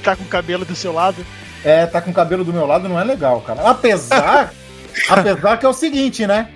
[0.00, 1.26] Tá com o cabelo do seu lado.
[1.62, 3.62] É, tá com o cabelo do meu lado não é legal, cara.
[3.62, 4.54] Apesar,
[5.10, 6.48] apesar que é o seguinte, né?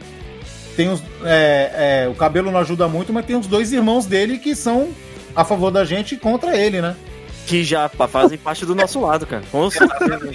[0.76, 4.38] Tem os, é, é, o cabelo não ajuda muito, mas tem os dois irmãos dele
[4.38, 4.90] que são
[5.34, 6.96] a favor da gente e contra ele, né?
[7.46, 9.42] Que já fazem parte do nosso lado, cara.
[9.50, 10.32] Com certeza.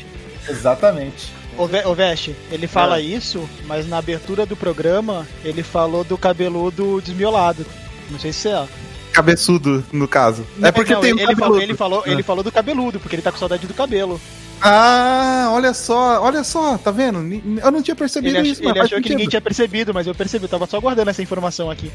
[0.47, 1.31] Exatamente.
[1.57, 3.01] Ô Veste, ele fala Ah.
[3.01, 7.65] isso, mas na abertura do programa ele falou do cabeludo desmiolado.
[8.11, 8.67] Não sei se é.
[9.11, 10.45] Cabeçudo, no caso.
[10.61, 12.09] é porque Não, tem ele, um ele falou, ele, falou, Ah.
[12.11, 14.21] ele falou do cabeludo, porque ele tá com saudade do cabelo.
[14.61, 17.19] Ah, olha só, olha só, tá vendo?
[17.63, 20.45] Eu não tinha percebido Ele, isso, ele achou que ninguém tinha percebido, mas eu percebi,
[20.45, 21.91] eu tava só guardando essa informação aqui.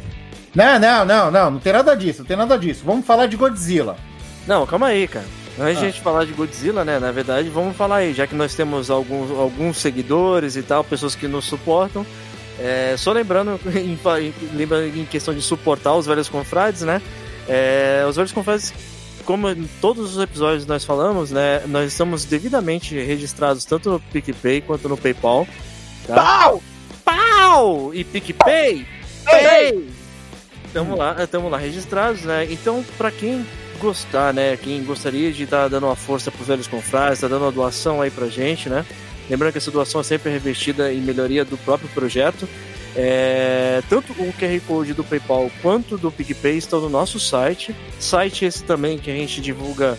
[0.55, 2.83] Não, não, não, não, não tem nada disso, não tem nada disso.
[2.85, 3.97] Vamos falar de Godzilla.
[4.47, 5.25] Não, calma aí, cara.
[5.61, 5.89] Antes de Ah.
[5.89, 6.99] a gente falar de Godzilla, né?
[6.99, 11.15] Na verdade, vamos falar aí, já que nós temos alguns, alguns seguidores e tal, pessoas
[11.15, 12.05] que nos suportam.
[12.59, 17.01] É, só lembrando, em, em- em questão de suportar os velhos confrades, né?
[17.49, 18.73] É, os velhos confrades,
[19.25, 21.63] como em todos os episódios nós falamos, né?
[21.67, 25.47] Nós estamos devidamente registrados tanto no PicPay quanto no PayPal.
[26.07, 26.15] Tá?
[26.15, 26.63] Pau!
[27.05, 27.95] Pau!
[27.95, 28.87] E PicPay!
[29.25, 29.89] Pay!
[30.73, 32.47] Tamo lá, estamos lá registrados, né?
[32.51, 33.45] Então, pra quem
[33.83, 34.57] gostar, né?
[34.57, 38.11] Quem gostaria de estar dando uma força pros velhos confrades, tá dando uma doação aí
[38.11, 38.87] pra gente, né?
[39.29, 42.49] Lembrando que essa doação é sempre revestida em melhoria do próprio projeto.
[42.95, 47.75] É, tanto o QR Code do PayPal quanto do PicPay estão no nosso site.
[47.99, 49.99] Site esse também que a gente divulga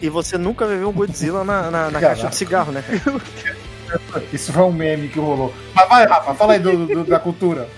[0.00, 2.82] E você nunca vai ver um Godzilla na, na, na caixa de cigarro, né?
[4.32, 5.54] Isso foi um meme que rolou.
[5.74, 7.68] Mas vai, Rafa, fala aí do, do- da cultura.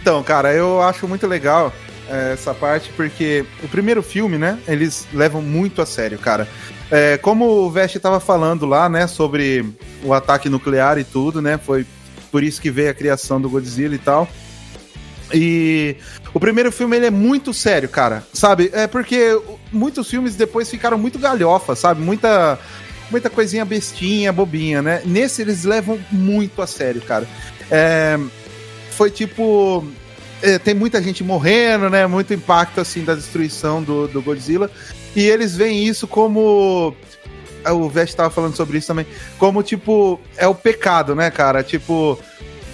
[0.00, 1.72] Então, cara, eu acho muito legal
[2.08, 6.48] essa parte, porque o primeiro filme, né, eles levam muito a sério, cara.
[6.90, 9.64] É, como o Vest tava falando lá, né, sobre
[10.02, 11.84] o ataque nuclear e tudo, né, foi
[12.30, 14.28] por isso que veio a criação do Godzilla e tal.
[15.34, 15.96] E
[16.32, 18.70] o primeiro filme ele é muito sério, cara, sabe?
[18.72, 19.40] É porque
[19.72, 22.00] muitos filmes depois ficaram muito galhofa, sabe?
[22.00, 22.58] Muita
[23.10, 25.02] muita coisinha bestinha, bobinha, né?
[25.04, 27.26] Nesse eles levam muito a sério, cara.
[27.70, 28.18] É,
[28.90, 29.84] foi tipo
[30.42, 32.06] é, tem muita gente morrendo, né?
[32.06, 34.70] Muito impacto assim da destruição do, do Godzilla.
[35.14, 36.94] E eles veem isso como
[37.72, 39.06] o Vest tava falando sobre isso também,
[39.38, 41.62] como tipo é o pecado, né, cara?
[41.62, 42.18] Tipo,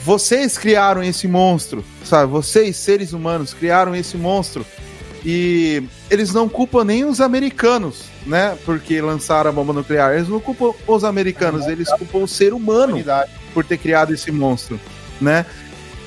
[0.05, 2.31] vocês criaram esse monstro, sabe?
[2.31, 4.67] Vocês, seres humanos, criaram esse monstro.
[5.25, 8.59] E eles não culpam nem os americanos, né?
[8.65, 10.15] Porque lançaram a bomba nuclear.
[10.15, 12.97] Eles não culpam os americanos, eles culpam o ser humano
[13.55, 14.81] por ter criado esse monstro,
[15.21, 15.47] né?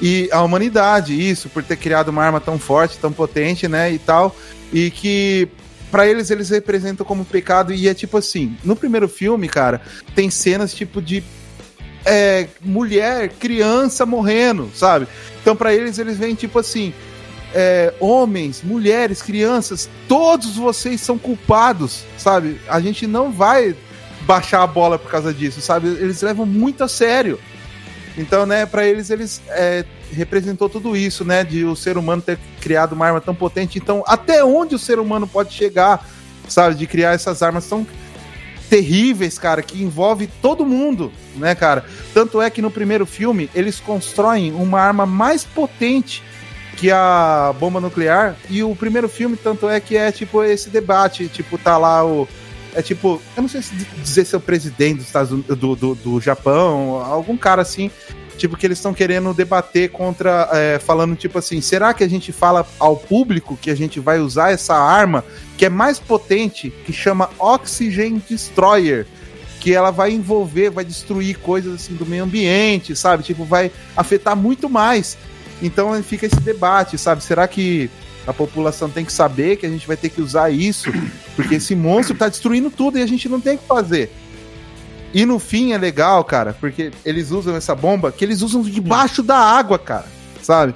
[0.02, 3.91] E a humanidade, isso, por ter criado uma arma tão forte, tão potente, né?
[3.91, 4.36] E tal.
[4.74, 5.48] E que
[5.91, 9.82] para eles eles representam como pecado e é tipo assim, no primeiro filme, cara,
[10.14, 11.24] tem cenas tipo de
[12.06, 15.08] é, mulher, criança morrendo, sabe?
[15.41, 16.93] Então, para eles, eles veem tipo assim:
[17.54, 22.60] é, homens, mulheres, crianças, todos vocês são culpados, sabe?
[22.68, 23.76] A gente não vai
[24.22, 25.88] baixar a bola por causa disso, sabe?
[25.88, 27.39] Eles levam muito a sério.
[28.18, 31.43] Então, né, para eles, eles é, representou tudo isso, né?
[31.43, 33.78] De o ser humano ter criado uma arma tão potente.
[33.78, 36.07] Então, até onde o ser humano pode chegar,
[36.47, 36.76] sabe?
[36.76, 37.86] De criar essas armas tão
[38.70, 41.86] terríveis, cara, que envolve todo mundo, né, cara?
[42.13, 46.24] Tanto é que no primeiro filme eles constroem uma arma mais potente
[46.76, 48.36] que a bomba nuclear.
[48.49, 52.28] E o primeiro filme, tanto é que é tipo esse debate, tipo, tá lá o.
[52.76, 53.73] É tipo, eu não sei se
[54.03, 57.89] dizer se é o presidente dos Estados Unidos, do, do, do Japão, algum cara assim,
[58.38, 62.32] tipo, que eles estão querendo debater contra, é, falando tipo assim, será que a gente
[62.32, 65.23] fala ao público que a gente vai usar essa arma
[65.57, 69.07] que é mais potente, que chama Oxygen Destroyer,
[69.61, 73.23] que ela vai envolver, vai destruir coisas assim do meio ambiente, sabe?
[73.23, 75.17] Tipo, vai afetar muito mais.
[75.61, 77.23] Então fica esse debate, sabe?
[77.23, 77.89] Será que
[78.28, 80.91] a população tem que saber que a gente vai ter que usar isso?
[81.36, 84.11] Porque esse monstro tá destruindo tudo e a gente não tem que fazer.
[85.13, 89.23] E no fim é legal, cara, porque eles usam essa bomba que eles usam debaixo
[89.23, 90.05] da água, cara,
[90.41, 90.76] sabe?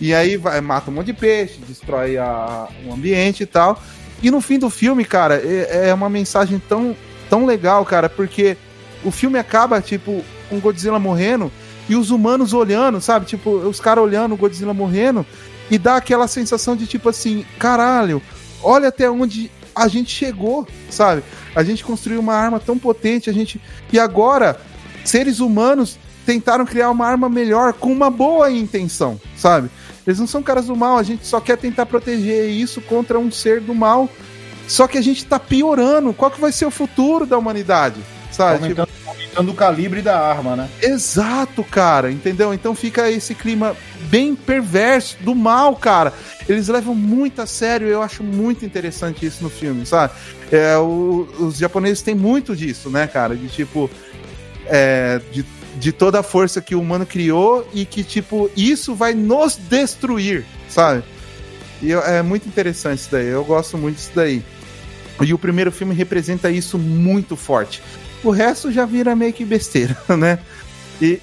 [0.00, 3.82] E aí vai, mata um monte de peixe, destrói a, o ambiente e tal.
[4.22, 6.96] E no fim do filme, cara, é, é uma mensagem tão,
[7.28, 8.56] tão legal, cara, porque
[9.04, 11.52] o filme acaba, tipo, com Godzilla morrendo
[11.88, 13.26] e os humanos olhando, sabe?
[13.26, 15.26] Tipo, os caras olhando o Godzilla morrendo
[15.70, 18.20] e dá aquela sensação de tipo assim, caralho,
[18.62, 21.22] olha até onde a gente chegou, sabe?
[21.54, 23.60] A gente construiu uma arma tão potente, a gente
[23.92, 24.60] e agora
[25.04, 29.70] seres humanos tentaram criar uma arma melhor com uma boa intenção, sabe?
[30.06, 33.30] Eles não são caras do mal, a gente só quer tentar proteger isso contra um
[33.30, 34.08] ser do mal.
[34.66, 36.12] Só que a gente tá piorando.
[36.12, 38.00] Qual que vai ser o futuro da humanidade?
[38.30, 38.62] Sabe?
[38.62, 39.03] Aumentando, tipo...
[39.14, 40.68] aumentando o calibre da arma, né?
[40.82, 42.54] Exato, cara, entendeu?
[42.54, 43.76] Então fica esse clima
[44.08, 46.12] bem perverso do mal, cara.
[46.48, 50.12] Eles levam muito a sério, eu acho muito interessante isso no filme, sabe?
[50.52, 53.34] É, o, os japoneses têm muito disso, né, cara?
[53.34, 53.90] De tipo.
[54.66, 55.44] É, de
[55.76, 60.44] de toda a força que o humano criou e que, tipo, isso vai nos destruir,
[60.68, 61.02] sabe?
[61.82, 64.42] E é muito interessante isso daí, eu gosto muito disso daí.
[65.20, 67.82] E o primeiro filme representa isso muito forte.
[68.24, 70.38] O resto já vira meio que besteira, né?
[71.00, 71.20] E.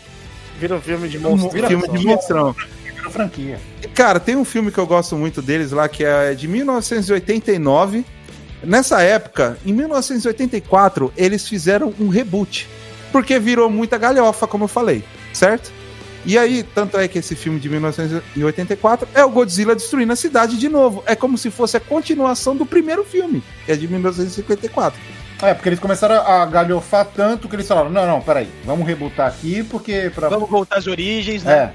[0.59, 1.49] Vira um filme de monstro.
[1.49, 2.55] Vira filme de monstrão.
[2.83, 3.59] Vira franquia.
[3.95, 8.05] Cara, tem um filme que eu gosto muito deles lá, que é de 1989.
[8.63, 12.69] Nessa época, em 1984, eles fizeram um reboot
[13.11, 15.03] porque virou muita galhofa, como eu falei,
[15.33, 15.71] certo?
[16.23, 20.57] E aí, tanto é que esse filme de 1984 é o Godzilla destruindo a cidade
[20.57, 21.03] de novo.
[21.07, 24.99] É como se fosse a continuação do primeiro filme, que é de 1954.
[25.41, 29.27] É, porque eles começaram a galhofar tanto que eles falaram: não, não, peraí, vamos rebutar
[29.27, 30.11] aqui, porque.
[30.13, 30.29] Pra...
[30.29, 31.73] Vamos voltar às origens, né?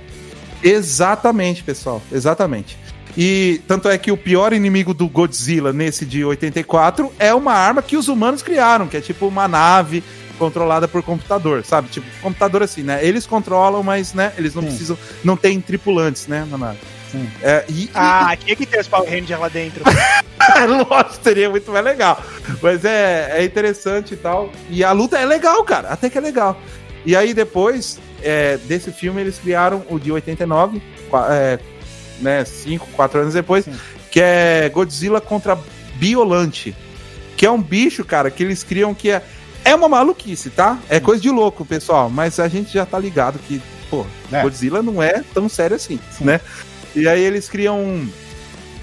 [0.62, 0.68] É.
[0.68, 2.78] Exatamente, pessoal, exatamente.
[3.16, 7.82] E tanto é que o pior inimigo do Godzilla nesse de 84 é uma arma
[7.82, 10.04] que os humanos criaram, que é tipo uma nave
[10.38, 11.88] controlada por computador, sabe?
[11.88, 13.04] Tipo, computador assim, né?
[13.04, 14.32] Eles controlam, mas, né?
[14.36, 14.68] Eles não Sim.
[14.68, 16.78] precisam, não tem tripulantes, né, na nave.
[17.10, 17.28] Sim.
[17.42, 18.36] É, e, ah, e...
[18.36, 19.82] tinha que ter os Power Rangers lá dentro.
[20.88, 22.22] Lógico, seria muito mais legal.
[22.62, 24.50] Mas é, é interessante e tal.
[24.70, 25.88] E a luta é legal, cara.
[25.88, 26.60] Até que é legal.
[27.04, 30.82] E aí depois é, desse filme eles criaram o de 89,
[31.30, 31.58] é,
[32.20, 33.74] né, 5, 4 anos depois, Sim.
[34.10, 35.58] que é Godzilla contra
[35.94, 36.74] Biolante.
[37.36, 39.22] Que é um bicho, cara, que eles criam que é
[39.66, 40.78] é uma maluquice, tá?
[40.88, 42.08] É coisa de louco, pessoal.
[42.08, 43.60] Mas a gente já tá ligado que,
[43.90, 44.40] pô, é.
[44.40, 46.24] Godzilla não é tão sério assim, Sim.
[46.24, 46.40] né?
[46.94, 48.08] E aí eles criam.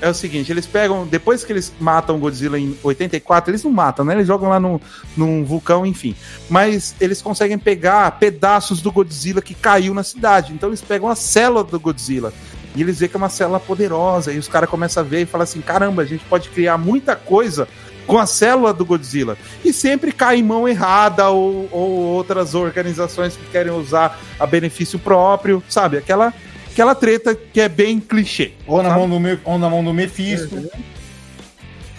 [0.04, 4.04] É o seguinte, eles pegam, depois que eles matam Godzilla em 84, eles não matam,
[4.04, 4.14] né?
[4.14, 4.82] Eles jogam lá no,
[5.16, 6.14] num vulcão, enfim.
[6.50, 10.52] Mas eles conseguem pegar pedaços do Godzilla que caiu na cidade.
[10.52, 12.34] Então eles pegam a célula do Godzilla.
[12.76, 14.34] E eles veem que é uma célula poderosa.
[14.34, 17.16] E os caras começam a ver e falam assim: caramba, a gente pode criar muita
[17.16, 17.66] coisa
[18.06, 19.38] com a célula do Godzilla.
[19.64, 25.00] E sempre cai em mão errada ou, ou outras organizações que querem usar a benefício
[25.00, 25.96] próprio, sabe?
[25.96, 26.34] Aquela,
[26.74, 28.52] aquela treta que é bem clichê.
[28.68, 29.00] Ou na, sabe?
[29.02, 30.70] mão do, Me- ou na mão do Mephisto.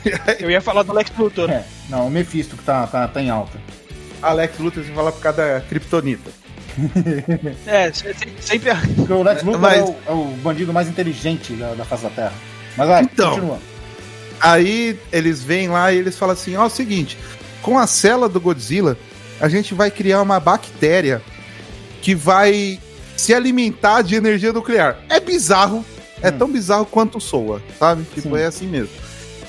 [0.38, 1.50] Eu ia falar do Lex Luthor.
[1.50, 3.58] É, não, o Mephisto que tá, tá, tá em alta.
[4.20, 6.30] Alex Luthor, você fala por causa da Kryptonita.
[7.66, 8.70] É, se- se- sempre.
[8.96, 12.02] Porque o Lex Luthor Mas- é, o, é o bandido mais inteligente da, da face
[12.02, 12.32] da Terra.
[12.76, 13.30] Mas vai, Então.
[13.30, 13.58] continua.
[14.40, 17.16] Aí eles vêm lá e eles falam assim: ó, é o seguinte,
[17.62, 18.98] com a célula do Godzilla,
[19.40, 21.22] a gente vai criar uma bactéria
[22.02, 22.80] que vai
[23.16, 24.98] se alimentar de energia nuclear.
[25.08, 25.84] É bizarro,
[26.22, 26.38] é Hum.
[26.38, 28.04] tão bizarro quanto soa, sabe?
[28.14, 28.42] Tipo, Sim.
[28.42, 28.90] é assim mesmo.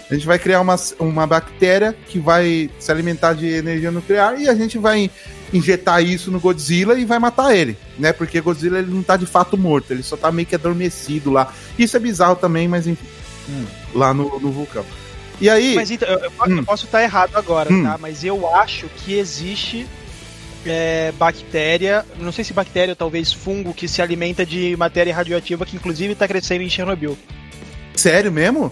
[0.09, 4.47] A gente vai criar uma, uma bactéria que vai se alimentar de energia nuclear e
[4.47, 5.09] a gente vai
[5.51, 8.13] injetar isso no Godzilla e vai matar ele, né?
[8.13, 11.51] Porque Godzilla ele não tá de fato morto, ele só tá meio que adormecido lá.
[11.77, 13.05] Isso é bizarro também, mas enfim.
[13.49, 13.65] Hum.
[13.95, 14.85] Lá no, no vulcão.
[15.41, 16.63] E aí, Mas então, eu, eu posso- Hum.
[16.63, 17.83] posso estar errado agora, Hum.
[17.83, 17.97] tá?
[17.99, 19.85] Mas eu acho que existe
[20.69, 25.65] é, bactéria, não sei se bactéria ou talvez fungo, que se alimenta de matéria radioativa
[25.65, 27.17] que inclusive está crescendo em Chernobyl.
[27.95, 28.71] sério mesmo?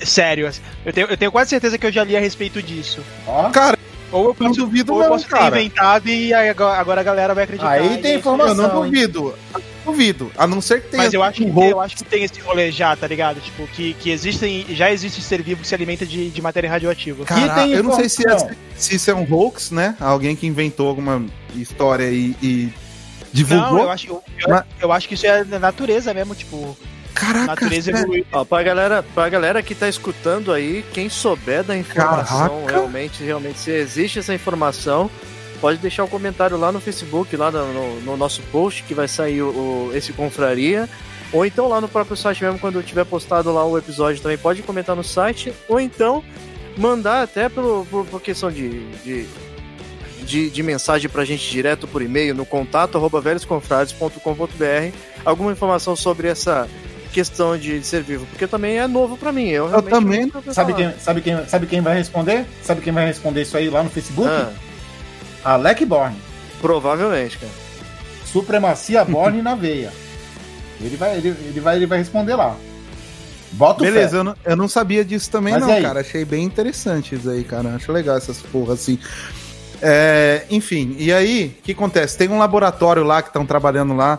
[0.00, 3.02] Sério, assim, eu tenho, eu tenho quase certeza que eu já li a respeito disso.
[3.26, 3.78] Ó, Cara,
[4.12, 5.58] Ou eu não posso, duvido ou eu não, posso ter cara.
[5.58, 7.70] inventado e agora agora a galera vai acreditar.
[7.70, 8.64] Aí tem informação.
[8.64, 8.92] eu não hein?
[9.86, 10.24] Duvido.
[10.26, 10.32] Duvido.
[10.36, 11.04] A não ser que tenha.
[11.04, 13.40] Mas eu acho, que tem, eu acho que tem esse rolê já, tá ligado?
[13.40, 14.66] Tipo, que, que existem.
[14.70, 17.24] Já existe ser vivo que se alimenta de, de matéria radioativa.
[17.24, 18.36] Cara, tem eu não sei se, é,
[18.76, 19.96] se isso é um hoax, né?
[19.98, 22.72] Alguém que inventou alguma história e, e
[23.32, 23.70] divulgou.
[23.78, 26.76] Não, eu acho, eu, eu- Mas- eu acho que isso é natureza mesmo, tipo,
[27.14, 28.00] Caraca, natureza sério?
[28.00, 28.26] evoluiu.
[28.32, 32.72] Ó, pra galera, pra galera que tá escutando aí, quem souber da informação Caraca.
[32.72, 35.10] realmente, realmente, se existe essa informação,
[35.56, 39.08] pode deixar um comentário lá no Facebook, lá no, no- no nosso post, que vai
[39.08, 40.88] sair o, o- esse confraria.
[41.32, 44.38] Ou então lá no próprio site mesmo, quando eu tiver postado lá o episódio também,
[44.38, 45.52] pode comentar no site.
[45.68, 46.22] Ou então
[46.76, 49.26] mandar até pelo, por, por questão de, de,
[50.24, 56.28] de, de mensagem pra gente direto por e-mail no contato arroba velhosconfrades.com.br alguma informação sobre
[56.28, 56.68] essa
[57.12, 59.48] questão de ser vivo, porque também é novo pra mim.
[59.48, 60.30] Eu, realmente também.
[60.52, 62.44] Sabe quem, sabe, quem, sabe quem vai responder?
[62.62, 64.28] Sabe quem vai responder isso aí lá no Facebook?
[64.30, 64.52] Ah,
[65.52, 66.16] Alec Born.
[66.60, 67.52] provavelmente, cara.
[68.24, 69.92] Supremacia Born na veia.
[70.80, 72.56] Ele vai, ele, ele vai, ele vai responder lá.
[73.52, 75.82] Bota o Beleza, eu não, eu não sabia disso também, Mas não, aí?
[75.82, 76.00] cara.
[76.00, 77.74] Achei bem interessante isso aí, cara.
[77.74, 78.98] Acho legal essas porra assim.
[79.80, 82.18] É, enfim, e aí, o que acontece?
[82.18, 84.18] Tem um laboratório lá que estão trabalhando lá,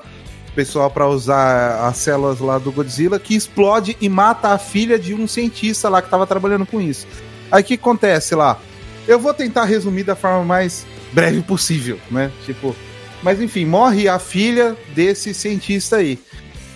[0.56, 5.14] pessoal, para usar as células lá do Godzilla, que explode e mata a filha de
[5.14, 7.06] um cientista lá que tava trabalhando com isso.
[7.52, 8.58] Aí o que acontece lá?
[9.08, 10.86] Eu vou tentar resumir da forma mais
[11.18, 12.32] breve possível, né?
[12.46, 12.76] Tipo,
[13.24, 16.20] mas enfim, morre a filha desse cientista aí.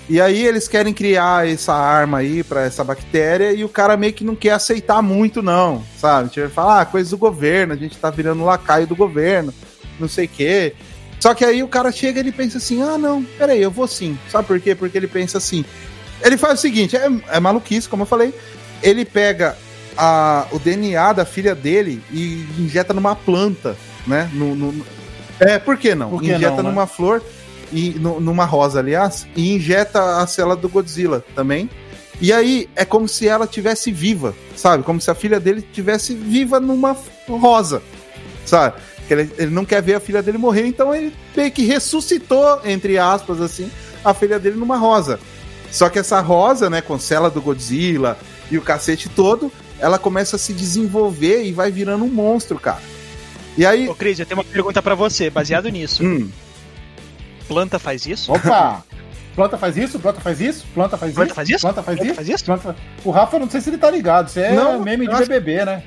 [0.09, 4.13] E aí eles querem criar essa arma aí pra essa bactéria e o cara meio
[4.13, 6.29] que não quer aceitar muito não, sabe?
[6.29, 9.53] Tipo, ele fala, ah, coisa do governo, a gente tá virando lacaio do governo,
[9.99, 10.73] não sei o quê.
[11.19, 13.87] Só que aí o cara chega e ele pensa assim, ah, não, peraí, eu vou
[13.87, 14.17] sim.
[14.27, 14.73] Sabe por quê?
[14.73, 15.63] Porque ele pensa assim,
[16.19, 18.33] ele faz o seguinte, é, é maluquice, como eu falei,
[18.81, 19.55] ele pega
[19.95, 23.77] a, o DNA da filha dele e injeta numa planta,
[24.07, 24.29] né?
[24.33, 24.85] No, no-
[25.39, 26.09] é, por que não?
[26.11, 26.69] Por que injeta não, né?
[26.69, 27.21] numa flor,
[27.71, 31.69] e, nu- numa rosa, aliás, e injeta a célula do Godzilla também.
[32.19, 34.83] E aí é como se ela tivesse viva, sabe?
[34.83, 36.95] Como se a filha dele tivesse viva numa
[37.27, 37.81] rosa,
[38.45, 38.75] sabe?
[39.07, 42.61] Que Ele, ele não quer ver a filha dele morrer, então ele meio que ressuscitou,
[42.63, 43.71] entre aspas, assim,
[44.05, 45.19] a filha dele numa rosa.
[45.71, 48.17] Só que essa rosa, né, com célula do Godzilla
[48.51, 52.81] e o cacete todo, ela começa a se desenvolver e vai virando um monstro, cara.
[53.57, 53.87] E aí.
[53.89, 56.03] Ô, Cris, eu tenho uma pergunta pra você, baseado nisso.
[56.05, 56.29] Hum,
[57.47, 58.31] Planta faz isso?
[58.31, 58.83] Opa!
[59.35, 61.35] Planta faz isso, planta faz isso, planta faz Planta isso.
[61.35, 61.61] faz isso?
[61.61, 62.15] Planta faz Planta isso.
[62.15, 62.45] faz isso?
[62.45, 62.75] Planta...
[63.03, 64.27] O Rafa, não sei se ele tá ligado.
[64.27, 65.83] Isso é Não, meme de eu acho- BBB, né?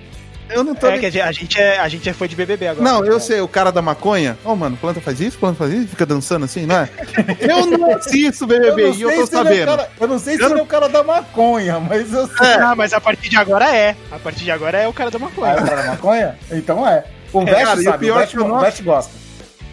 [0.50, 0.86] eu não tô.
[0.88, 2.84] É que a gente- é, a gente é fã de BBB agora.
[2.90, 4.38] Não, eu sei, o cara da maconha.
[4.44, 6.88] Ô, mano, planta faz isso, planta faz isso, fica dançando assim, não é?
[7.40, 9.66] Eu não assisto BBB e eu tô é sabendo.
[9.66, 12.46] cara- eu não sei se Eu ele é o cara da maconha, mas eu sei.
[12.60, 13.94] Ah, mas a partir de agora é.
[14.10, 15.52] A partir de agora é o cara da Ah, é maconha.
[15.54, 16.38] o cara da maconha?
[16.50, 17.04] Então é.
[17.34, 18.82] O É, cara, e o sabe, pior o é Vest, que eu não- o Vest
[18.82, 19.24] gosta.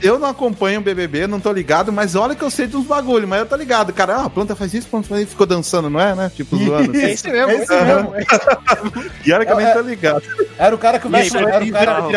[0.01, 3.27] Eu não acompanho o BBB, não tô ligado, mas olha que eu sei dos bagulho,
[3.27, 4.15] mas eu tô ligado, cara.
[4.15, 6.31] Ah, a planta faz isso, planta faz isso, ficou dançando, não é, né?
[6.35, 6.95] Tipo, zoando.
[6.97, 7.13] É assim.
[7.13, 7.51] isso mesmo.
[7.51, 8.13] É isso mesmo.
[9.23, 10.23] E olha que eu nem É- tô ligado.
[10.57, 12.11] Era o cara que o E aí, Vest, vai era, é bizarro.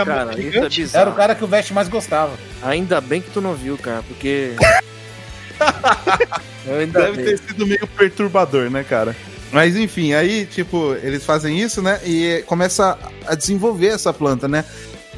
[0.94, 2.32] era o cara que o Vest mais gostava.
[2.62, 4.52] Ainda bem que tu não viu, cara, porque.
[6.90, 7.24] Deve bem.
[7.24, 9.14] ter sido meio perturbador, né, cara?
[9.52, 12.00] Mas enfim, aí, tipo, eles fazem isso, né?
[12.04, 14.64] E começa a desenvolver essa planta, né?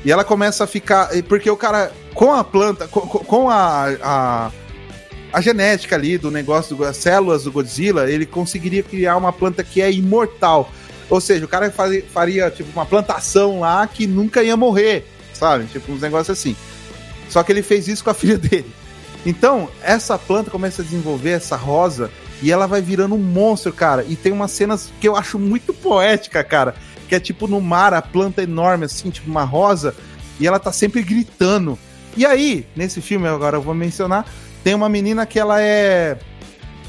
[0.06, 1.10] E ela começa a ficar.
[1.28, 4.52] Porque o cara, com a planta, com, com a, a,
[5.32, 9.82] a, genética ali do negócio, das células do Godzilla, ele conseguiria criar uma planta que
[9.82, 10.70] é imortal.
[11.10, 11.72] Ou seja, o cara
[12.12, 15.04] faria, tipo, uma plantação lá que nunca ia morrer,
[15.34, 15.66] sabe?
[15.66, 16.54] Tipo, uns negócios assim.
[17.28, 18.72] Só que ele fez isso com a filha dele.
[19.24, 24.04] Então, essa planta começa a desenvolver essa rosa e ela vai virando um monstro, cara.
[24.08, 26.76] E tem umas cenas que eu acho muito poética, cara.
[27.08, 29.94] Que é tipo no mar, a planta enorme, assim, tipo uma rosa,
[30.40, 31.78] e ela tá sempre gritando.
[32.16, 34.24] E aí, nesse filme, agora eu vou mencionar,
[34.64, 36.16] tem uma menina que ela é.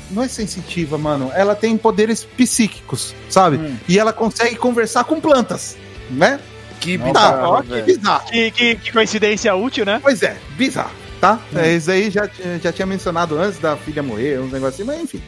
[0.10, 1.30] Não é sensitiva, mano.
[1.36, 3.58] Ela tem poderes psíquicos, sabe?
[3.58, 3.76] Hum.
[3.90, 5.76] E ela consegue conversar com plantas,
[6.10, 6.40] né?
[6.80, 8.26] Que Tá, bizarro, ó, que bizarro.
[8.32, 10.00] Que, que- que coincidência útil, né?
[10.02, 11.40] Pois é, bizarro, tá?
[11.56, 12.30] É, isso aí já,
[12.64, 15.22] já tinha mencionado antes da filha morrer, uns negócios assim, mas enfim.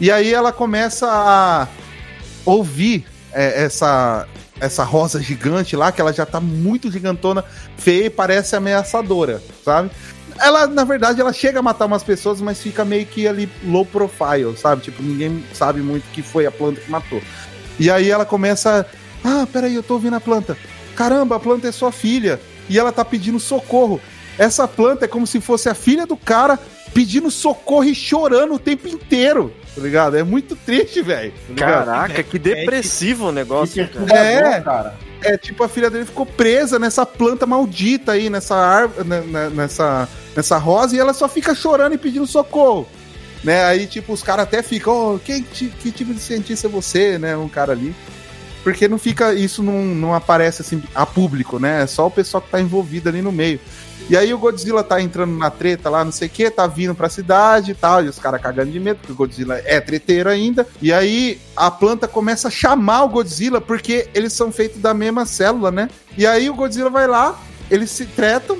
[0.00, 1.68] E aí ela começa a
[2.44, 4.26] ouvir é, essa,
[4.60, 7.44] essa rosa gigante lá, que ela já tá muito gigantona,
[7.76, 9.90] feia e parece ameaçadora, sabe?
[10.40, 13.84] Ela, na verdade, ela chega a matar umas pessoas, mas fica meio que ali low
[13.84, 14.82] profile, sabe?
[14.82, 17.22] Tipo, ninguém sabe muito que foi a planta que matou.
[17.78, 18.86] E aí ela começa.
[19.22, 20.56] Ah, peraí, eu tô ouvindo a planta.
[20.96, 22.40] Caramba, a planta é sua filha.
[22.68, 24.00] E ela tá pedindo socorro.
[24.38, 26.58] Essa planta é como se fosse a filha do cara
[26.92, 29.52] pedindo socorro e chorando o tempo inteiro.
[29.74, 30.16] Tá ligado?
[30.16, 31.32] É muito triste, velho.
[31.56, 31.66] tá?
[31.66, 34.18] Caraca, que depressivo o negócio, cara.
[34.18, 34.60] É.
[34.60, 34.94] cara.
[35.20, 39.08] É, tipo, a filha dele ficou presa nessa planta maldita aí, nessa árvore,
[39.54, 42.86] nessa, nessa rosa, e ela só fica chorando e pedindo socorro.
[43.42, 43.64] Né?
[43.64, 47.36] Aí, tipo, os caras até ficam, oh, que, que tipo de cientista é você, né?
[47.36, 47.94] Um cara ali.
[48.62, 51.82] Porque não fica, isso não, não aparece assim a público, né?
[51.82, 53.60] É só o pessoal que tá envolvido ali no meio.
[54.10, 56.94] E aí o Godzilla tá entrando na treta lá, não sei o que, tá vindo
[56.94, 60.28] pra cidade e tal, e os caras cagando de medo, porque o Godzilla é treteiro
[60.28, 60.66] ainda.
[60.82, 65.24] E aí a planta começa a chamar o Godzilla, porque eles são feitos da mesma
[65.24, 65.88] célula, né?
[66.18, 67.38] E aí o Godzilla vai lá,
[67.70, 68.58] eles se tretam,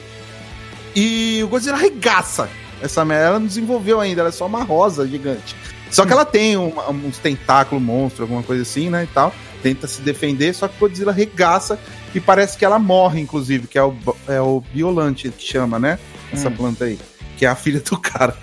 [0.96, 2.48] e o Godzilla arregaça
[2.80, 3.26] essa merda.
[3.26, 5.54] Ela não desenvolveu ainda, ela é só uma rosa gigante.
[5.90, 6.72] Só que ela tem um-
[7.06, 9.04] uns tentáculos monstro, alguma coisa assim, né?
[9.04, 9.32] E tal.
[9.64, 11.78] Tenta se defender, só que o Godzilla arregaça
[12.14, 13.96] e parece que ela morre, inclusive, que é o,
[14.28, 15.98] é o Biolante que chama, né?
[16.30, 16.98] Essa planta aí.
[17.38, 18.36] Que é a filha do cara.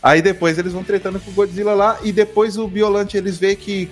[0.00, 3.56] Aí depois eles vão tretando com o Godzilla lá e depois o Biolante eles veem
[3.56, 3.90] que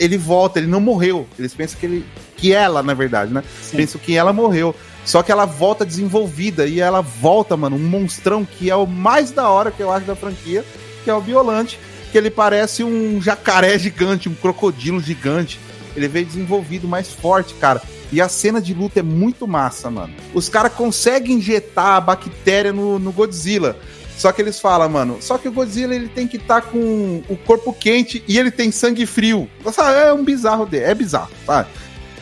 [0.00, 1.28] ele volta, ele não morreu.
[1.38, 2.06] Eles pensam que ele.
[2.38, 3.44] que ela, na verdade, né?
[3.70, 4.74] Pensam que ela morreu.
[5.04, 9.30] Só que ela volta desenvolvida e ela volta, mano, um monstrão que é o mais
[9.30, 10.64] da hora que eu acho da franquia,
[11.04, 11.78] que é o Biolante,
[12.10, 15.60] que ele parece um jacaré gigante, um crocodilo gigante.
[15.96, 17.82] Ele veio desenvolvido mais forte, cara.
[18.12, 20.14] E a cena de luta é muito massa, mano.
[20.32, 23.76] Os caras conseguem injetar a bactéria no, no Godzilla.
[24.16, 27.36] Só que eles falam, mano, só que o Godzilla ele tem que estar com o
[27.36, 29.50] corpo quente e ele tem sangue frio.
[29.96, 31.68] É um bizarro dele, é bizarro, sabe?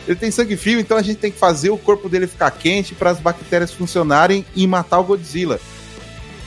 [0.07, 2.93] Ele tem sangue frio, então a gente tem que fazer o corpo dele ficar quente
[2.95, 5.59] para as bactérias funcionarem e matar o Godzilla.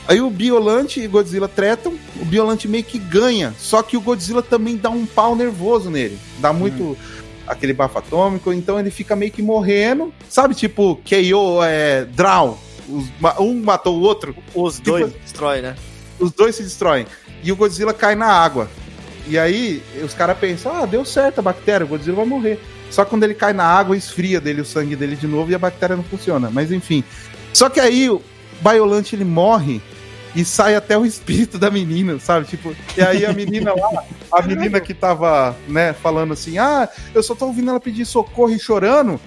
[0.07, 4.01] Aí o Biolante e o Godzilla tretam, o Biolante meio que ganha, só que o
[4.01, 6.17] Godzilla também dá um pau nervoso nele.
[6.39, 6.97] Dá muito
[7.45, 10.55] aquele bafo atômico, então ele fica meio que morrendo, sabe?
[10.55, 12.57] Tipo, KO é Drown.
[12.87, 13.05] Os
[13.37, 15.75] um matou o outro, Os dois destrói, né?
[16.19, 17.05] os dois se destroem.
[17.43, 18.69] E o Godzilla cai na água.
[19.27, 22.59] E aí os caras pensam, ah, deu certo a bactéria, o Godzilla vai morrer.
[22.89, 25.55] Só que quando ele cai na água, esfria dele o sangue dele de novo e
[25.55, 26.49] a bactéria não funciona.
[26.49, 27.03] Mas enfim.
[27.53, 28.21] Só que aí o
[28.61, 29.81] Biolante ele morre
[30.35, 32.47] e sai até o espírito da menina, sabe?
[32.47, 37.23] Tipo, e aí a menina lá, a menina que tava, né, falando assim: "Ah, eu
[37.23, 39.19] só tô ouvindo ela pedir socorro e chorando".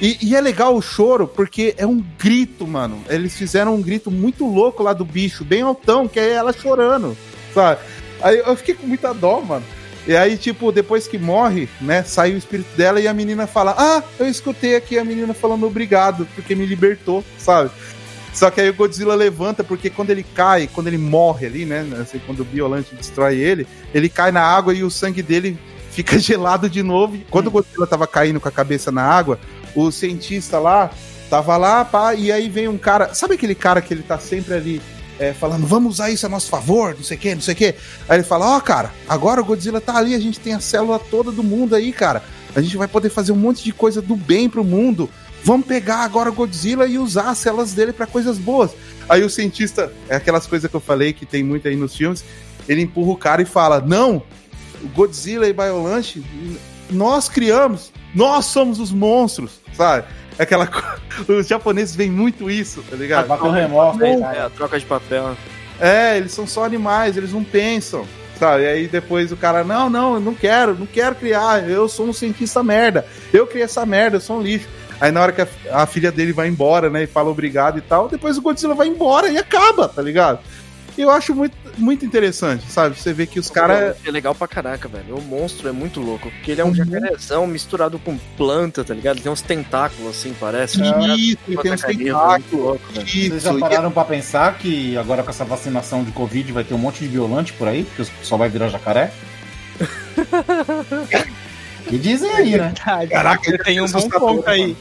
[0.00, 3.02] E, e é legal o choro porque é um grito, mano.
[3.08, 7.16] Eles fizeram um grito muito louco lá do bicho, bem altão, que é ela chorando,
[7.54, 7.80] sabe?
[8.20, 9.64] Aí eu fiquei com muita dó, mano.
[10.06, 13.74] E aí, tipo, depois que morre, né, sai o espírito dela e a menina fala:
[13.76, 17.70] Ah, eu escutei aqui a menina falando obrigado, porque me libertou, sabe?
[18.36, 21.88] Só que aí o Godzilla levanta, porque quando ele cai, quando ele morre ali, né?
[21.98, 25.58] Assim, quando o Biolante destrói ele, ele cai na água e o sangue dele
[25.90, 27.18] fica gelado de novo.
[27.30, 29.40] Quando o Godzilla tava caindo com a cabeça na água,
[29.74, 30.90] o cientista lá
[31.30, 33.14] tava lá, pá, e aí vem um cara.
[33.14, 34.82] Sabe aquele cara que ele tá sempre ali
[35.18, 37.56] é, falando, vamos usar isso a nosso favor, não sei o que, não sei o
[37.56, 37.74] que.
[38.06, 40.98] Aí ele fala, ó, cara, agora o Godzilla tá ali, a gente tem a célula
[40.98, 42.22] toda do mundo aí, cara.
[42.54, 45.08] A gente vai poder fazer um monte de coisa do bem pro mundo.
[45.46, 48.72] Vamos pegar agora o Godzilla e usar as células dele pra coisas boas.
[49.08, 52.24] Aí o cientista, é aquelas coisas que eu falei que tem muito aí nos filmes,
[52.68, 54.20] ele empurra o cara e fala: Não,
[54.82, 56.20] o Godzilla e Biolante,
[56.90, 60.08] nós criamos, nós somos os monstros, sabe?
[60.36, 60.68] É Aquela
[61.28, 63.28] Os japoneses veem muito isso, tá ligado?
[63.28, 65.36] Bateu remorso aí, É, a troca de papel.
[65.78, 68.04] É, eles são só animais, eles não pensam,
[68.36, 68.64] sabe?
[68.64, 72.08] E aí depois o cara, não, não, eu não quero, não quero criar, eu sou
[72.08, 74.66] um cientista merda, eu criei essa merda, eu sou um lixo.
[75.00, 77.82] Aí na hora que a, a filha dele vai embora, né, e fala obrigado e
[77.82, 80.40] tal, depois o Godzilla vai embora e acaba, tá ligado?
[80.96, 82.98] Eu acho muito, muito interessante, sabe?
[82.98, 83.96] Você vê que os caras.
[84.02, 85.18] É legal pra caraca, velho.
[85.18, 86.30] O monstro é muito louco.
[86.30, 89.16] Porque ele é um jacarezão misturado com planta, tá ligado?
[89.16, 90.80] Ele tem uns tentáculos assim, parece.
[90.80, 92.50] Isso, ele tem uns tentáculos.
[92.52, 93.06] louco, velho.
[93.06, 96.72] Vocês já Isso, pararam pra pensar que agora com essa vacinação de Covid vai ter
[96.72, 99.12] um monte de violante por aí, porque só vai virar jacaré?
[101.88, 102.72] que dizem aí, né?
[103.10, 104.76] Caraca, você ele tem é um bom ponto aí.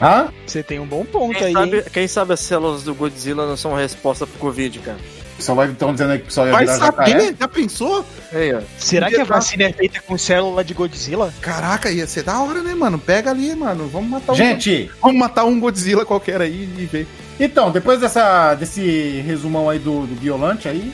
[0.00, 0.28] Hã?
[0.46, 1.52] Você tem um bom ponto Quem aí.
[1.52, 1.82] sabe, hein?
[1.92, 4.98] quem sabe as células do Godzilla não são a resposta pro Covid, cara.
[5.38, 7.34] Só vai estão dizendo aí que só ia Vai virar saber, jacaré?
[7.38, 8.04] já pensou?
[8.32, 8.60] Aí, ó.
[8.78, 11.32] Será que a vacina é feita com célula de Godzilla?
[11.40, 12.98] Caraca, ia ser da hora, né, mano?
[12.98, 13.88] Pega ali, mano.
[13.88, 14.36] Vamos matar um.
[14.36, 17.06] Gente, Vamos matar um Godzilla qualquer aí e ver.
[17.38, 20.92] então, depois dessa, desse resumão aí do, do Biolante aí,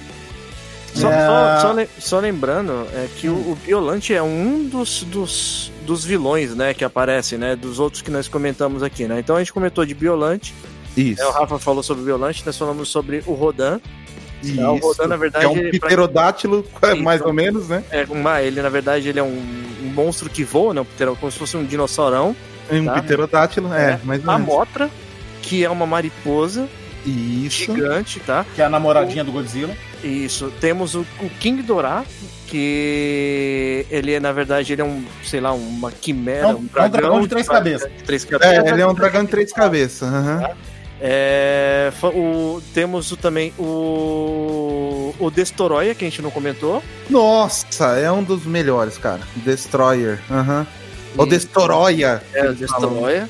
[0.97, 1.27] Só, É.
[1.27, 6.05] só- só le- só lembrando é que o, o Biolante é um dos, dos, dos
[6.05, 9.19] vilões, né, que aparece, né, dos outros que nós comentamos aqui, né?
[9.21, 10.55] Então a gente comentou de Biolante,
[10.97, 11.21] Isso.
[11.23, 13.79] né, o Rafa falou sobre o Biolante, nós falamos sobre o Rodan,
[14.43, 14.61] Isso.
[14.61, 17.03] É, o Rodan, na verdade, é um ele- pra- pterodátilo, Isso.
[17.03, 17.85] mais ou menos, né?
[17.91, 19.43] é uma, ele na verdade ele é um,
[19.85, 22.35] um monstro que voa, né, um como se fosse um dinossaurão,
[22.71, 23.01] Um Tá.
[23.01, 24.01] pterodátilo, é, É.
[24.03, 24.39] mais a.
[24.39, 24.91] Motra,
[25.43, 26.67] que é uma mariposa
[27.07, 27.57] Isso.
[27.75, 28.45] gigante, tá?
[28.55, 29.75] que é a namoradinha do Godzilla.
[30.03, 30.53] Isso.
[30.61, 32.05] Temos o, o King Dorá,
[32.47, 36.69] que ele é, na verdade, ele é um, sei lá, uma quimera, É um- um
[36.77, 37.91] é um dragão de três cabeças.
[37.97, 38.67] de três É, cabeças.
[38.73, 40.09] ele é um dragão de três cabeças.
[40.09, 40.49] aham.
[40.99, 46.83] É, fa- o, temos o, também o, o Destoroia, que a gente não comentou.
[47.11, 49.21] Nossa, é um dos melhores, cara.
[49.37, 50.19] Destroyer.
[50.31, 50.67] aham.
[51.19, 52.23] O Destoroia.
[52.35, 53.29] É, o falam.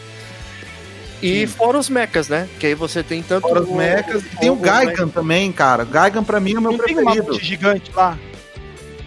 [1.22, 2.48] E fora os mechas, né?
[2.60, 3.48] Que aí você tem tanto.
[3.48, 4.22] Fora os mechas.
[4.22, 5.84] E tem o Gaigan também, cara.
[5.84, 7.24] Gaigan pra mim é o meu Não tem um preferido.
[7.28, 8.18] mamute gigante lá?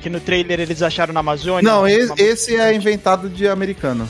[0.02, 1.62] Que no trailer eles acharam na Amazônia?
[1.70, 4.08] Não, esse, esse é inventado de americano.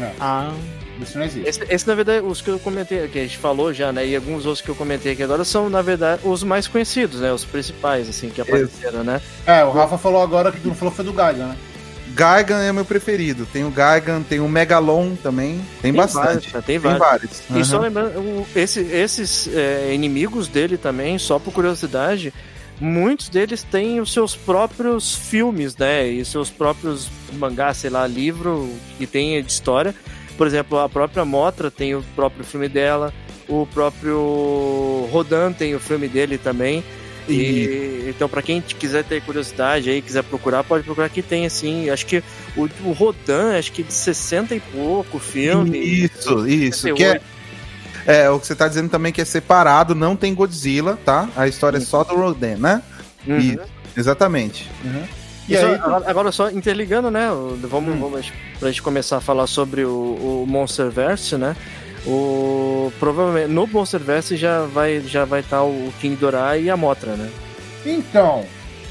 [0.00, 0.52] É, Ah,
[1.00, 1.48] isso não existe.
[1.48, 4.06] Esse, esse, na verdade, os que eu comentei, que a gente falou já, né?
[4.06, 7.32] E alguns outros que eu comentei aqui agora são, na verdade, os mais conhecidos, né?
[7.32, 9.20] Os principais, assim, que apareceram, né?
[9.46, 11.56] É, o Rafa falou agora que tu não falou foi do Gaga, né?
[12.18, 13.46] Gaigan é meu preferido.
[13.46, 15.60] Tem o Gaigan, tem o Megalon também.
[15.80, 16.50] Tem, bastante.
[16.50, 16.52] vários?
[16.52, 16.98] Tem Tem vários.
[16.98, 17.42] vários.
[17.56, 22.34] E só lembrando, esse- esses é, inimigos dele também, só por curiosidade,
[22.80, 26.08] muitos deles têm os seus próprios filmes, né?
[26.08, 28.68] E seus próprios mangás, sei lá, livro
[28.98, 29.94] que tem de história.
[30.36, 33.14] Por exemplo, a própria Motra tem o próprio filme dela,
[33.48, 36.82] o próprio Rodan tem o filme dele também.
[37.28, 41.90] E, então, pra quem quiser ter curiosidade aí, quiser procurar, pode procurar que tem, assim,
[41.90, 42.22] acho que
[42.56, 45.78] o, o Rodan, acho que de 60 e pouco filme.
[45.78, 46.80] Isso, isso.
[46.82, 46.94] 68.
[46.96, 47.20] Que é,
[48.24, 51.28] é, o que você tá dizendo também que é separado, não tem Godzilla, tá?
[51.36, 52.82] A história é só do Rodan, né?
[53.26, 53.38] Uhum.
[53.38, 53.60] Isso,
[53.96, 54.68] exatamente.
[55.48, 57.28] E E só- aí, agora, agora só interligando, né?
[57.62, 57.98] Vamos, Hum.
[58.00, 61.56] vamos pra gente começar a falar sobre o, o Monsterverse, né?
[62.06, 67.12] O provavelmente no Monsterverse já vai já vai estar o King Dorá e a Motra,
[67.14, 67.28] né?
[67.84, 68.44] então.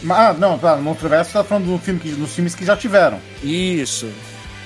[0.10, 3.20] Ah, não, tá, no Monstro tá falando do filme que, dos filmes que já tiveram.
[3.44, 4.08] Isso.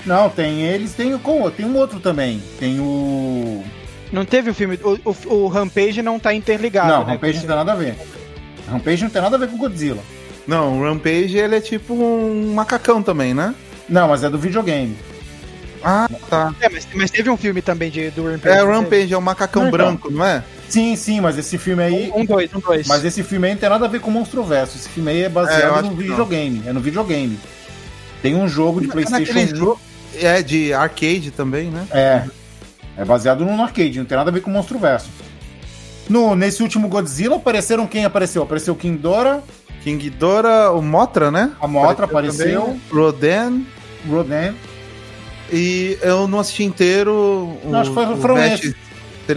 [0.05, 2.41] Não, tem eles, tem o com- tem um outro também.
[2.59, 3.63] Tem o.
[4.11, 4.77] não teve um filme.
[4.83, 6.89] O, o, o Rampage não tá interligado.
[6.89, 7.13] não, né?
[7.13, 7.95] Rampage não tem nada a ver.
[8.69, 10.01] Rampage não tem nada a ver com Godzilla.
[10.45, 13.55] Não, o Rampage ele é tipo um macacão também, né?
[13.87, 14.97] Não, mas é do videogame.
[15.83, 16.53] Ah, tá.
[16.61, 18.55] É, mas, mas teve um filme também de, do Rampage.
[18.57, 18.67] É o?
[18.71, 19.77] Rampage, é o macacão Não, então.
[19.79, 20.43] branco, não é?
[20.69, 22.11] Sim, sim, mas esse filme aí.
[22.15, 22.87] Um, um dois, um dois.
[22.87, 24.77] Mas esse filme aí não tem nada a ver com o Monstro Verso.
[24.77, 26.63] Esse filme aí é É, baseado acho no videogame.
[26.65, 27.37] É no videogame.
[28.21, 29.55] Tem um jogo de É PlayStation naquele 1.
[29.57, 29.81] jogo-
[30.19, 31.85] É, de arcade também, né?
[31.91, 32.23] É.
[32.97, 35.09] É baseado no arcade, não tem nada a ver com o Monstro Verso.
[36.09, 38.43] No, nesse último Godzilla apareceram quem apareceu?
[38.43, 39.41] Apareceu King Dora,
[39.83, 41.51] King Ghidorah, o Motra, né?
[41.59, 43.61] a Motra apareceu, também, Rodan,
[44.07, 44.53] Rodan.
[45.51, 48.75] E eu não assisti inteiro o, Não, acho que foram- esses.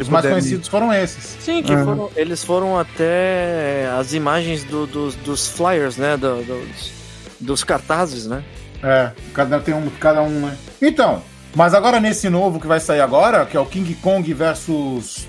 [0.01, 1.36] Os mais conhecidos foram esses.
[1.41, 1.85] Sim, que Aham.
[1.85, 6.16] foram, eles foram até as imagens do- dos, dos flyers, né?
[6.16, 6.91] do- dos,
[7.39, 8.43] dos cartazes, né?
[8.82, 10.57] É, cada tem um, cada um, né?
[10.82, 11.23] Então,
[11.55, 15.28] mas agora nesse novo que vai sair agora, que é o King Kong versus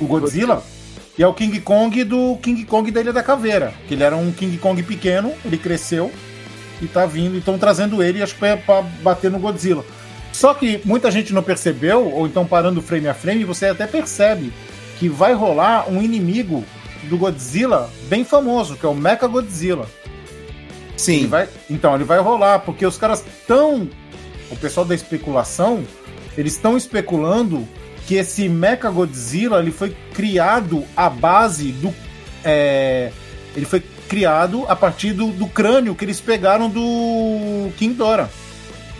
[0.00, 0.62] o Godzilla,
[1.16, 4.16] e é o King Kong do King Kong da Ilha da Caveira, que ele era
[4.16, 6.10] um King Kong pequeno, ele cresceu
[6.80, 9.84] e tá vindo, e estão trazendo ele, acho que é pra bater no Godzilla.
[10.32, 14.52] Só que muita gente não percebeu, ou então parando frame a frame, você até percebe
[14.98, 16.64] que vai rolar um inimigo
[17.04, 19.86] do Godzilla bem famoso, que é o Mecha Godzilla.
[19.86, 23.88] Ele Sim, vai- então, ele vai rolar, porque os caras estão.
[24.50, 25.84] O pessoal da especulação,
[26.36, 27.66] eles estão especulando
[28.06, 31.94] que esse Mecha Godzilla ele foi criado à base do.
[32.44, 33.10] é,
[33.56, 38.28] ele foi criado a partir do, do crânio que eles pegaram do King Dora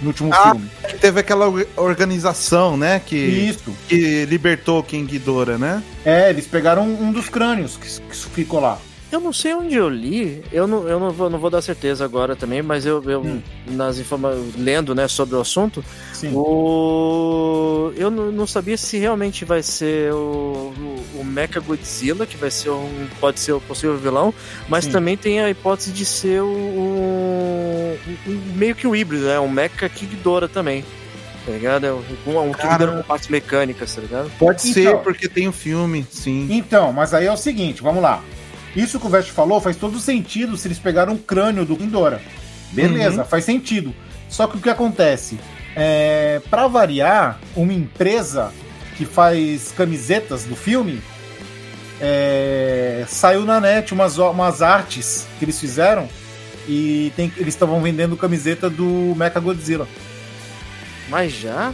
[0.00, 0.70] no último Ah, filme.
[1.00, 3.00] Teve aquela or- organização, né?
[3.04, 3.74] Que, Isso.
[3.88, 5.82] que libertou King Ghidorah, né?
[6.04, 8.78] É, eles pegaram um dos crânios que, que ficou lá.
[9.10, 12.04] Eu não sei onde eu li, eu não, eu não, vou, não vou dar certeza
[12.04, 13.40] agora também, mas eu, eu Hum.
[13.68, 15.82] nas informações, lendo né, sobre o assunto,
[16.12, 16.30] Sim.
[16.34, 20.72] o, eu não, sabia se realmente vai ser o,
[21.16, 24.32] o, o Mecha Godzilla, que vai ser um, pode ser o possível vilão,
[24.68, 24.90] mas Sim.
[24.92, 29.40] também tem a hipótese de ser o, o- o- meio que o híbrido, né?
[29.40, 30.84] Um Mecha King Ghidorah também.
[31.46, 31.86] Tá ligado?
[31.86, 32.02] É um,
[32.50, 32.88] um Cara.
[32.88, 34.30] Com partes mecânicas, tá ligado?
[34.38, 34.82] Pode Então.
[34.82, 36.46] ser, porque tem o filme, sim.
[36.50, 38.22] Então, mas aí é o seguinte, vamos lá.
[38.76, 42.20] Isso que o Vest falou faz todo sentido se eles pegaram o crânio do Kindora.
[42.72, 43.94] Beleza, faz sentido.
[44.28, 45.38] Só que o que acontece?
[45.74, 48.52] É, para variar, uma empresa
[48.96, 51.00] que faz camisetas do filme
[52.00, 56.08] é, saiu na net umas, umas artes que eles fizeram
[56.68, 59.88] e tem- eles estavam vendendo camiseta do Mecha Godzilla.
[61.08, 61.72] Mas já?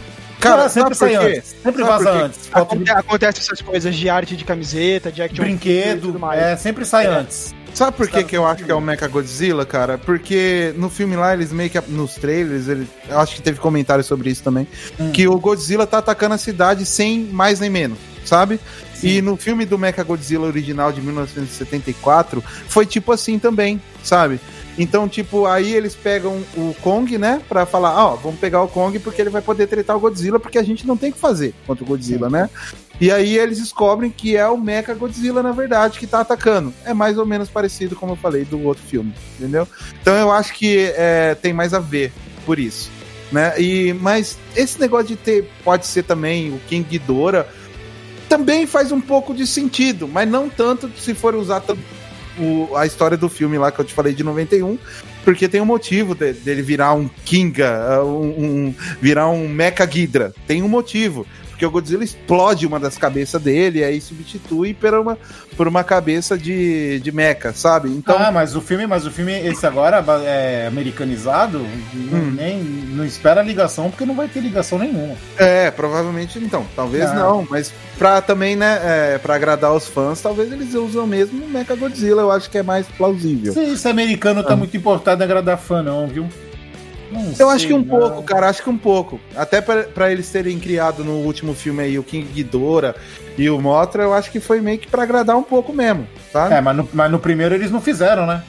[0.49, 1.55] Cara, sempre sai antes.
[1.63, 2.39] Sempre Sabe vaza antes.
[2.51, 6.41] Aconte- Acontece essas coisas de arte de camiseta, de action e brinquedo, tudo mais.
[6.41, 7.53] é, sempre sai antes.
[7.73, 9.97] Sabe por que, que eu acho que é o Mecha Godzilla, cara?
[9.97, 11.77] Porque no filme lá, eles meio que.
[11.89, 14.65] Nos trailers, ele, eu acho que teve comentário sobre isso também.
[14.97, 15.11] Hum.
[15.11, 18.61] Que o Godzilla tá atacando a cidade sem mais nem menos, sabe?
[18.93, 19.07] Sim.
[19.09, 24.39] E no filme do Mecha Godzilla original de 1974, foi tipo assim também, sabe?
[24.77, 27.41] Então, tipo, aí eles pegam o Kong, né?
[27.47, 30.57] Pra falar, ó, vamos pegar o Kong porque ele vai poder tretar o Godzilla, porque
[30.57, 32.49] a gente não tem o que fazer contra o Godzilla, né?
[32.99, 36.73] E aí eles descobrem que é o Mecha Godzilla, na verdade, que tá atacando.
[36.83, 39.67] É mais ou menos parecido, como eu falei, do outro filme, entendeu?
[40.01, 42.11] Então eu acho que é, tem mais a ver
[42.45, 42.89] por isso.
[43.31, 43.59] Né?
[43.59, 47.45] E, mas esse negócio de ter, pode ser também o King Ghidorah,
[48.29, 51.61] também faz um pouco de sentido, mas não tanto se for usar
[52.39, 54.77] o- a história do filme lá que eu te falei de 91,
[55.23, 59.85] porque tem um motivo de- dele virar um Kinga, uh, um, um- virar um Mecha
[59.85, 60.33] Ghidra.
[60.47, 61.25] Tem um motivo.
[61.55, 65.17] Porque o Godzilla explode uma das cabeças dele e aí substitui por uma,
[65.55, 67.87] por uma cabeça de, de mecha, sabe?
[67.89, 71.59] Então, ah, mas o filme, mas o filme, esse agora é americanizado,
[71.93, 72.31] não, Hum.
[72.35, 75.15] nem, não espera ligação, porque não vai ter ligação nenhuma.
[75.37, 76.65] é, provavelmente então.
[76.75, 77.37] Talvez Não.
[77.37, 81.47] não, mas pra também, né, é, pra agradar os fãs, talvez eles usam mesmo o
[81.49, 82.21] Mecha Godzilla.
[82.21, 83.53] Eu acho que é mais plausível.
[83.53, 86.27] Se esse americano tá muito importado em agradar fã, não, viu?
[87.15, 87.85] Não Eu sei, acho que um não.
[87.99, 89.19] pouco, cara, acho que um pouco.
[89.35, 92.95] Até pra, pra eles terem criado no último filme aí o King Ghidorah
[93.37, 96.53] e o Mothra, eu acho que foi meio que pra agradar um pouco mesmo, tá?
[96.53, 98.43] É, mas no, mas no primeiro eles não fizeram, né?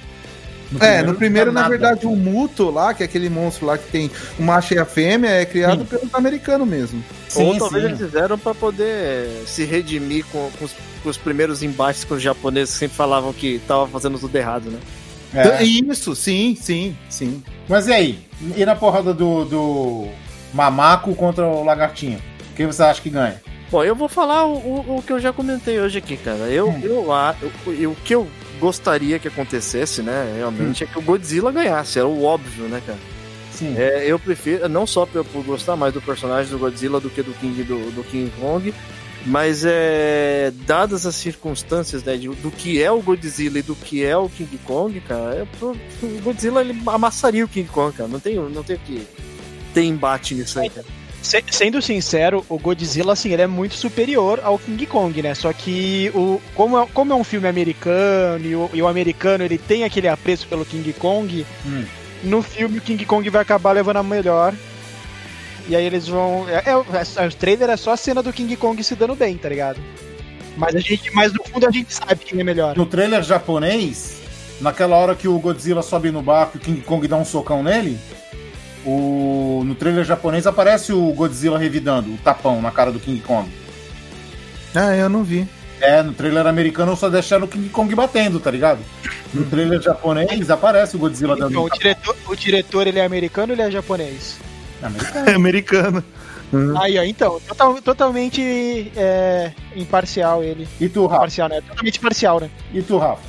[0.81, 1.71] É, no primeiro, na nada.
[1.71, 4.85] verdade, o Muto lá, que é aquele monstro lá que tem o macho e a
[4.85, 5.85] fêmea, é criado Sim.
[5.85, 7.05] pelos americanos mesmo.
[7.29, 7.89] Sim, Ou talvez sim.
[7.91, 10.73] eles fizeram pra poder se redimir com, com os,
[11.05, 14.69] com os primeiros embates com os japoneses que sempre falavam que tava fazendo tudo errado,
[14.69, 14.79] né?
[15.35, 15.63] É.
[15.63, 17.43] Isso, sim, sim, sim.
[17.69, 18.19] Mas e aí?
[18.57, 20.09] E na porrada do, do
[20.55, 22.21] Mamaco contra o Lagartinho?
[22.55, 23.41] Quem você acha que ganha?
[23.71, 26.45] Bom, eu vou falar o, o, o que eu já comentei hoje aqui, cara.
[26.49, 26.81] Eu, Hum.
[26.83, 28.27] eu, a- eu- eu- o que eu
[28.61, 31.99] gostaria que acontecesse, né, realmente, é que o Godzilla ganhasse.
[31.99, 32.99] Era o óbvio, né, cara?
[33.53, 33.75] Sim.
[33.77, 37.23] É, eu prefiro, não só por, por gostar mais do personagem do Godzilla do que
[37.23, 38.73] do King, do, do King Kong,
[39.27, 44.05] mas é, dadas as circunstâncias né, de- do que é o Godzilla e do que
[44.05, 45.77] é o King Kong, cara, é, o
[46.23, 48.09] Godzilla ele amassaria o King Kong, cara.
[48.09, 49.03] Não tem, não tem o que
[49.75, 50.87] ter embate nisso aí, cara.
[51.23, 55.35] Se- sendo sincero, o Godzilla, assim, ele é muito superior ao King Kong, né?
[55.35, 59.43] Só que, o, como, é, como é um filme americano e o, e o americano
[59.43, 61.85] ele tem aquele apreço pelo King Kong, Hum.
[62.23, 64.55] no filme o King Kong vai acabar levando a melhor.
[65.69, 66.49] E aí eles vão.
[66.49, 69.37] É, é, é, o trailer é só a cena do King Kong se dando bem,
[69.37, 69.81] tá ligado?
[70.57, 72.77] Mas, a gente, mas no fundo a gente sabe quem é melhor.
[72.77, 74.23] No trailer japonês,
[74.61, 77.63] naquela hora que o Godzilla sobe no barco e o King Kong dá um socão
[77.63, 77.99] nele,
[78.85, 79.63] o...
[79.67, 83.51] no trailer japonês aparece o Godzilla revidando o tapão na cara do King Kong.
[84.75, 85.47] Ah, eu não vi.
[85.81, 88.81] É, no trailer americano só deixaram o King Kong batendo, tá ligado?
[89.35, 93.53] No trailer japonês aparece o Godzilla dando Então, o diretor, o diretor ele é americano
[93.53, 94.39] ou ele é japonês?
[94.87, 95.29] Americano.
[95.29, 96.05] É americano.
[96.81, 100.69] Aí, ó, então, total- totalmente é, imparcial ele.
[100.81, 101.21] E tu, Rafa?
[101.23, 101.61] Parcial, né?
[101.61, 102.51] Totalmente parcial, né?
[102.73, 103.21] E tu, Rafa?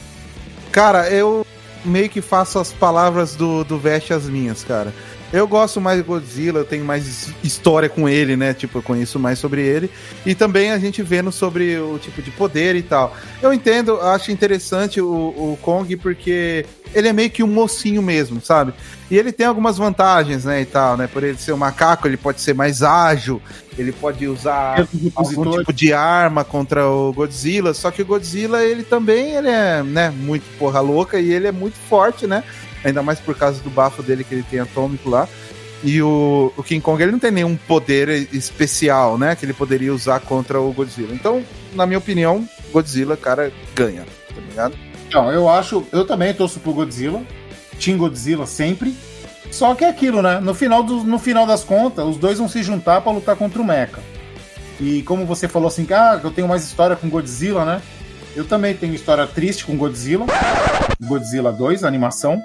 [0.71, 1.45] Cara, eu
[1.83, 4.93] meio que faço as palavras do, do Veste as minhas, cara.
[5.31, 8.53] Eu gosto mais de Godzilla, eu tenho mais história com ele, né?
[8.53, 9.91] Tipo, eu conheço mais sobre ele.
[10.25, 13.15] E também a gente vendo sobre o tipo de poder e tal.
[13.41, 18.39] Eu entendo, acho interessante o, o Kong porque ele é meio que um mocinho mesmo,
[18.39, 18.73] sabe?
[19.11, 21.07] E ele tem algumas vantagens, né, e tal, né?
[21.07, 23.41] Por ele ser um macaco, ele pode ser mais ágil,
[23.77, 28.83] ele pode usar algum tipo de arma contra o Godzilla, só que o Godzilla, ele
[28.83, 32.43] também, ele é, né, muito porra louca e ele é muito forte, né?
[32.83, 35.27] Ainda mais por causa do bafo dele que ele tem atômico lá.
[35.83, 39.93] E o, o King Kong, ele não tem nenhum poder especial, né, que ele poderia
[39.93, 41.13] usar contra o Godzilla.
[41.13, 41.43] Então,
[41.73, 44.75] na minha opinião, Godzilla, cara, ganha, tá ligado?
[45.07, 47.21] Então, eu acho, eu também torço pro Godzilla,
[47.79, 48.95] Team Godzilla sempre.
[49.51, 50.39] Só que é aquilo, né?
[50.39, 53.61] No final, do, no final das contas, os dois vão se juntar para lutar contra
[53.61, 53.99] o Mecha.
[54.79, 57.81] E como você falou assim, ah, eu tenho mais história com Godzilla, né?
[58.35, 60.25] Eu também tenho história triste com Godzilla.
[61.01, 62.41] Godzilla 2, animação,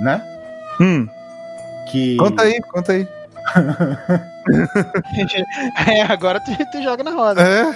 [0.00, 0.22] né?
[0.80, 1.06] Hum.
[1.90, 2.16] Que...
[2.16, 3.08] Conta aí, conta aí.
[5.86, 7.42] é, agora tu, tu joga na roda.
[7.42, 7.74] É?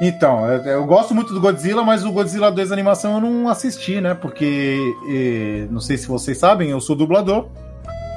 [0.00, 4.00] Então, eu, eu, gosto muito do Godzilla, mas o Godzilla 2 animação eu não assisti,
[4.00, 4.14] né?
[4.14, 4.78] Porque,
[5.08, 7.48] e, não sei se vocês sabem, eu sou dublador.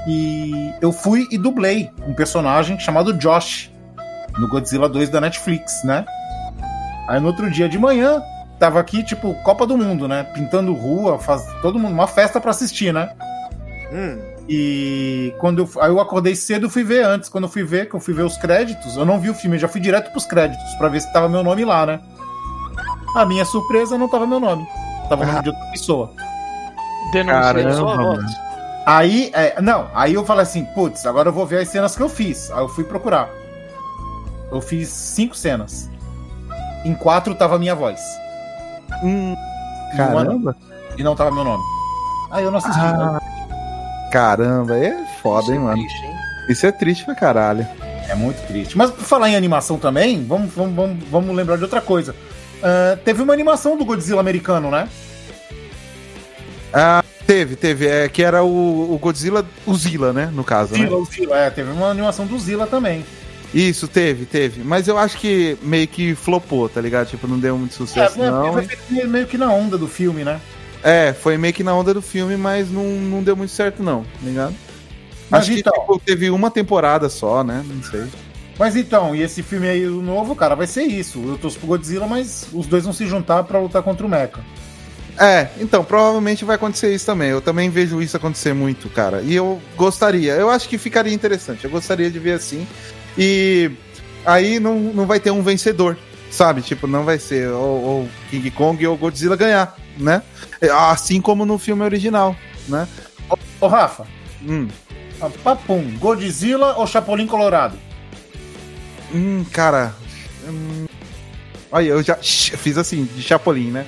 [0.07, 3.71] E eu fui e dublei um personagem chamado Josh
[4.37, 6.05] no Godzilla 2 da Netflix, né?
[7.07, 8.21] Aí no outro dia de manhã,
[8.61, 10.23] tava aqui, tipo, Copa do Mundo, né?
[10.23, 13.09] Pintando rua, faz todo mundo, uma festa para assistir, né?
[13.91, 14.19] Hum.
[14.47, 17.27] E quando eu, aí eu acordei cedo, fui ver antes.
[17.27, 19.55] Quando eu fui ver, que eu fui ver os créditos, eu não vi o filme,
[19.55, 21.99] eu já fui direto pros créditos para ver se tava meu nome lá, né?
[23.15, 24.63] A minha surpresa não tava meu nome.
[25.09, 26.13] Tava o nome de outra pessoa.
[27.11, 28.25] Denunciei sua voz.
[28.85, 32.03] Aí, é, não, aí eu falei assim, putz, agora eu vou ver as cenas que
[32.03, 32.51] eu fiz.
[32.51, 33.27] Aí eu fui procurar.
[34.51, 35.89] Eu fiz cinco cenas.
[36.85, 38.20] Em quatro tava a minha voz.
[39.03, 39.35] Hum,
[39.95, 40.55] caramba.
[40.97, 41.63] E não tava meu nome.
[42.31, 42.79] Aí eu não assisti.
[42.79, 43.19] Ah,
[44.11, 45.77] caramba, é foda, hein, mano.
[45.77, 46.15] Triste, hein?
[46.49, 47.67] Isso é triste pra caralho.
[48.07, 48.77] É muito triste.
[48.77, 52.15] Mas por falar em animação também, vamos, vamos, vamos, vamos lembrar de outra coisa.
[52.61, 54.87] Ah, teve uma animação do Godzilla americano, né?
[56.73, 57.87] Ah, teve, teve.
[57.87, 60.29] É que era o, o Godzilla, o Zilla, né?
[60.31, 60.79] No caso, né?
[60.79, 63.05] Zilla, o Zilla, é, teve uma animação do Zilla também.
[63.53, 64.63] Isso, teve, teve.
[64.63, 67.07] Mas eu acho que meio que flopou, tá ligado?
[67.09, 68.53] Tipo, não deu muito É, sucesso, né, não.
[68.53, 68.67] foi
[69.07, 70.39] meio que na onda do filme, né?
[70.83, 74.03] É, foi meio que na onda do filme, mas não, não deu muito certo, não,
[74.03, 74.55] tá ligado?
[75.29, 77.63] Mas acho então- que tipo, teve uma temporada só, né?
[77.67, 78.05] Não sei.
[78.57, 81.21] Mas então, e esse filme aí, o novo, cara, vai ser isso.
[81.25, 84.39] Eu torço pro Godzilla, mas os dois vão se juntar pra lutar contra o Mecha.
[85.19, 87.29] É, então, provavelmente vai acontecer isso também.
[87.29, 89.21] Eu também vejo isso acontecer muito, cara.
[89.21, 91.65] E eu gostaria, eu acho que ficaria interessante.
[91.65, 92.65] Eu gostaria de ver assim.
[93.17, 93.71] E
[94.25, 95.97] aí não, não vai ter um vencedor,
[96.29, 96.61] sabe?
[96.61, 100.21] Tipo, não vai ser ou, ou King Kong ou Godzilla ganhar, né?
[100.89, 102.35] Assim como no filme original,
[102.67, 102.87] né?
[103.59, 104.07] Ô, Rafa,
[104.43, 104.67] Hum,
[105.19, 107.77] ah, papum, Godzilla ou Chapolin Colorado?
[109.13, 109.93] hum cara.
[110.47, 110.85] hum,
[111.71, 113.85] olha, eu já fiz assim, de Chapolin, né?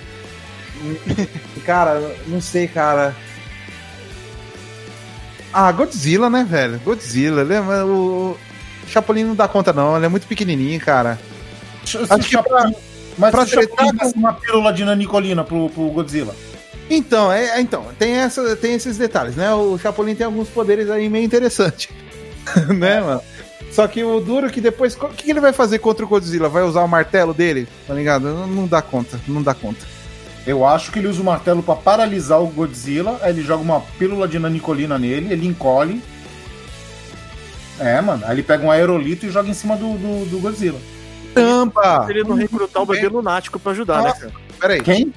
[1.65, 3.15] Cara, não sei, cara.
[5.51, 6.79] Ah, Godzilla, né, velho?
[6.79, 7.85] Godzilla, lembra?
[7.85, 8.37] O
[8.88, 9.95] Chapolin não dá conta, não.
[9.95, 11.19] Ele é muito pequenininho, cara.
[11.85, 12.76] Se Acho que Chapolin-
[13.18, 13.85] mas pra se tretar
[14.15, 16.35] uma pílula de nanicolina pro, pro Godzilla.
[16.89, 19.53] Então, é, é, então tem, essa, tem esses detalhes, né?
[19.53, 21.89] O Chapolin tem alguns poderes aí meio interessantes,
[22.76, 23.22] né, mano?
[23.72, 24.95] Só que o duro é que depois.
[24.95, 26.47] O que ele vai fazer contra o Godzilla?
[26.49, 27.68] Vai usar o martelo dele?
[27.88, 28.26] Tá ligado?
[28.26, 29.85] Não, não dá conta, não dá conta.
[30.45, 33.80] Eu acho que ele usa o martelo pra paralisar o Godzilla, aí ele joga uma
[33.97, 36.01] pílula de nanicolina nele, ele encolhe.
[37.79, 38.23] É, mano.
[38.25, 40.79] Aí ele pega um aerolito e joga em cima do, do, do Godzilla.
[41.33, 42.05] Tampa!
[42.09, 44.19] Ele não recrutar o bebê lunático pra ajudar, né, Nossa.
[44.21, 44.33] cara?
[44.59, 45.13] Peraí, Quem?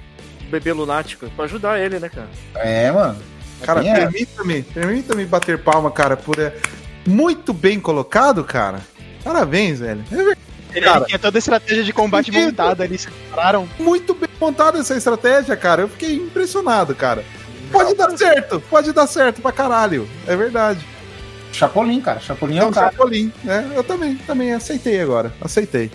[0.46, 2.28] O bebê lunático pra ajudar ele, né, cara?
[2.54, 3.18] É, mano.
[3.62, 3.94] cara, é?
[3.94, 6.38] permita-me, permita-me bater palma, cara, por.
[6.38, 6.54] é,
[7.06, 8.80] muito bem colocado, cara.
[9.22, 10.04] Parabéns, velho.
[10.10, 10.46] É verdade.
[10.74, 11.04] Ele Cara.
[11.06, 13.66] tinha toda a estratégia de combate montada ali, se prepararam.
[13.78, 15.82] muito bem montada essa estratégia, cara.
[15.82, 17.24] Eu fiquei impressionado, cara.
[17.72, 20.06] Pode dar certo, pode dar certo pra caralho.
[20.26, 20.84] É verdade.
[21.56, 22.20] Chapolin, cara.
[22.20, 22.90] Chapolin é o cara.
[22.92, 23.72] Chapolin, né?
[23.74, 25.32] Eu também, também aceitei agora.
[25.40, 25.90] Aceitei.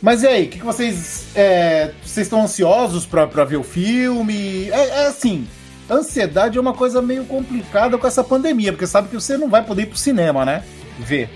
[0.00, 1.26] Mas e aí, o que, que vocês.
[1.34, 4.70] é, vocês estão ansiosos pra, pra ver o filme?
[4.70, 5.46] É, é assim,
[5.90, 9.64] ansiedade é uma coisa meio complicada com essa pandemia, porque sabe que você não vai
[9.64, 10.62] poder ir pro cinema, né?
[10.98, 11.28] Ver.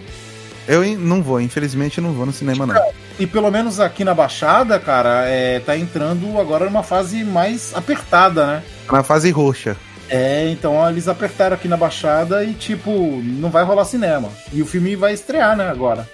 [0.68, 2.80] Eu não vou, infelizmente não vou no cinema, não.
[3.18, 8.46] E pelo menos aqui na Baixada, cara, é, tá entrando agora numa fase mais apertada,
[8.46, 8.62] né?
[8.90, 9.76] Na fase roxa.
[10.14, 12.90] É, então eles apertaram aqui na Baixada e, tipo,
[13.22, 14.28] não vai rolar cinema.
[14.52, 16.06] E o filme vai estrear, né, agora.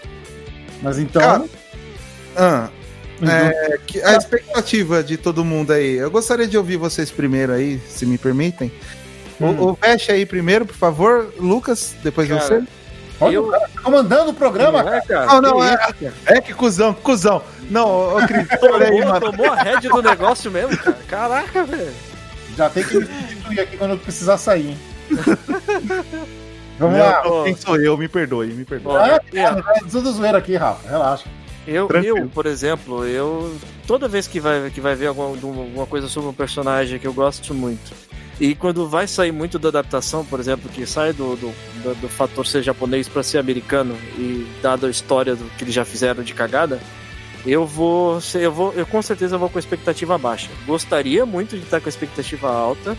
[0.80, 1.20] Mas então.
[1.20, 1.44] Cara,
[2.36, 2.68] Ah,
[3.20, 5.96] então- é, que- a expectativa de todo mundo aí.
[5.96, 8.70] Eu gostaria de ouvir vocês primeiro aí, se me permitem.
[9.40, 9.50] Hum.
[9.58, 11.32] O, o Veste aí primeiro, por favor.
[11.36, 12.62] Lucas, depois Cara, você.
[13.20, 14.96] olha, eu- o cara tá comandando o programa, cara.
[14.96, 15.26] é, cara?
[15.26, 17.42] Não, não, Que é, é que cuzão, cuzão.
[17.68, 19.20] Não, ô, Cris, olha aí, Tomou, mano.
[19.32, 20.98] tomou a head do negócio mesmo, cara.
[21.08, 21.92] Caraca, velho.
[22.58, 24.78] Já tem que me substituir aqui quando eu precisar sair, hein?
[26.76, 27.44] Vamos Não, lá.
[27.44, 27.96] Quem sou eu?
[27.96, 28.96] Me perdoe, me perdoe.
[28.96, 30.88] Ah, é, é tudo zoeira aqui, Rafa.
[30.88, 31.28] Relaxa.
[31.68, 32.18] Eu, Tranquilo.
[32.18, 33.56] eu, por exemplo, eu
[33.86, 37.12] toda vez que vai, que vai ver alguma, alguma coisa sobre um personagem que eu
[37.12, 37.92] gosto muito,
[38.40, 42.08] e quando vai sair muito da adaptação, por exemplo, que sai do, do, do, do
[42.08, 46.24] fator ser japonês para ser americano, e dada a história do que eles já fizeram
[46.24, 46.80] de cagada,
[47.46, 50.48] eu vou, eu vou, eu com certeza vou com expectativa baixa.
[50.66, 52.96] Gostaria muito de estar com expectativa alta,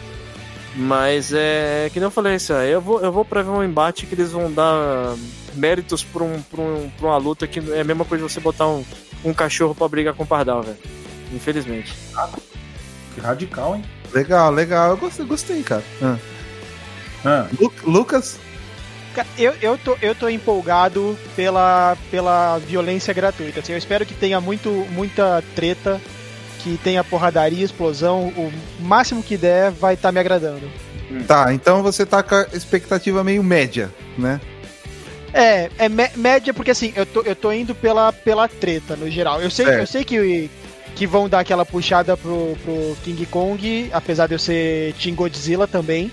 [0.76, 3.64] mas é que nem eu falei isso, aí, eu vou, eu vou pra ver um
[3.64, 5.16] embate que eles vão dar
[5.56, 8.40] méritos pra, um, pra, um, pra uma luta que é a mesma coisa de você
[8.40, 8.84] botar um,
[9.26, 10.78] um cachorro pra brigar com o pardal, velho.
[11.34, 11.94] Infelizmente.
[13.14, 13.84] Que radical, hein?
[14.14, 14.90] Legal, legal.
[14.92, 15.84] Eu gostei, gostei cara.
[16.02, 16.18] Ah.
[17.26, 18.40] Ah, Lu- Lucas?
[19.38, 23.60] Eu, eu, tô, eu tô empolgado pela, pela violência gratuita.
[23.60, 26.00] Assim, eu espero que tenha muito, muita treta,
[26.60, 28.28] que tenha porradaria, explosão.
[28.30, 30.70] O máximo que der vai estar me agradando.
[31.28, 34.40] Tá, então você tá com a expectativa meio média, né?
[35.34, 39.10] É, é mé- média porque assim, eu tô, eu tô indo pela, pela treta no
[39.10, 39.42] geral.
[39.42, 39.80] Eu sei, Certo.
[39.80, 40.50] eu sei que,
[40.96, 45.68] que vão dar aquela puxada pro, pro King Kong, apesar de eu ser Team Godzilla
[45.68, 46.12] também.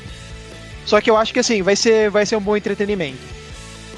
[0.87, 3.19] Só que eu acho que assim, vai ser, vai ser um bom entretenimento.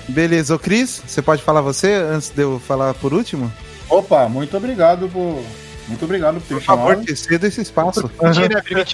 [0.08, 3.52] Beleza, ô Cris, você pode falar você antes de eu falar por último?
[3.88, 5.42] Opa, muito obrigado por.
[5.86, 8.10] Muito obrigado por ter Por me favor, chamado cedo esse espaço.
[8.20, 8.84] Mentira, pelo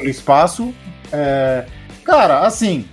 [0.08, 0.74] espaço.
[1.12, 1.64] É,
[2.08, 2.86] Cara, assim,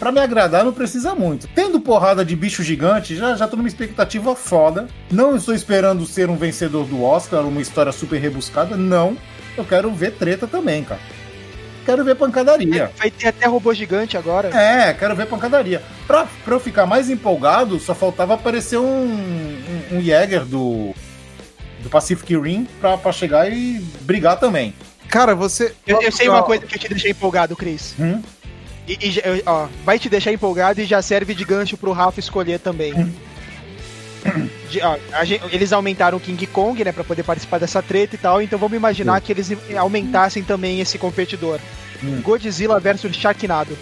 [0.00, 1.46] pra me agradar não precisa muito.
[1.54, 4.88] Tendo porrada de bicho gigante, já, já tô numa expectativa foda.
[5.12, 9.16] Não estou esperando ser um vencedor do Oscar, uma história super rebuscada, não.
[9.56, 11.00] Eu quero ver treta também, cara.
[11.84, 12.90] Quero ver pancadaria.
[12.96, 14.48] Vai ter até robô gigante agora.
[14.56, 15.82] É, quero ver pancadaria.
[16.06, 19.04] Pra, pra eu ficar mais empolgado, só faltava aparecer um,
[19.92, 20.94] um, um Jäger do,
[21.82, 24.74] do Pacific Rim pra, pra chegar e brigar também.
[25.08, 25.74] Cara, você.
[25.86, 27.94] Eu, eu sei uma coisa que te deixa empolgado, Cris.
[27.98, 28.22] Hum?
[28.88, 32.18] E, e eu- ó, vai te deixar empolgado e já serve de gancho pro Rafa
[32.20, 32.92] escolher também.
[34.72, 38.14] De- ó, a gen- eles aumentaram o King Kong, né, pra poder participar dessa treta
[38.14, 41.58] e tal, então vamos imaginar que eles aumentassem também esse competidor.
[42.02, 42.20] Hum.
[42.22, 43.76] Godzilla versus Sharknado.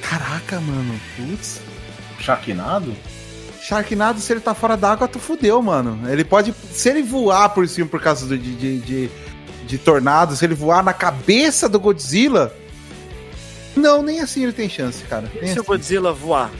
[0.00, 0.98] Caraca, mano.
[1.16, 1.60] Putz.
[2.18, 2.94] Sharknado?
[3.62, 6.00] Sharknado, se ele tá fora d'água, tu fudeu, mano.
[6.10, 6.54] Ele pode.
[6.72, 9.10] Se ele voar por cima por causa do- de, de, de,
[9.66, 12.52] de tornado, se ele voar na cabeça do Godzilla.
[13.76, 15.30] Não, nem assim ele tem chance, cara.
[15.36, 15.62] E se o assim.
[15.62, 16.50] Godzilla voar?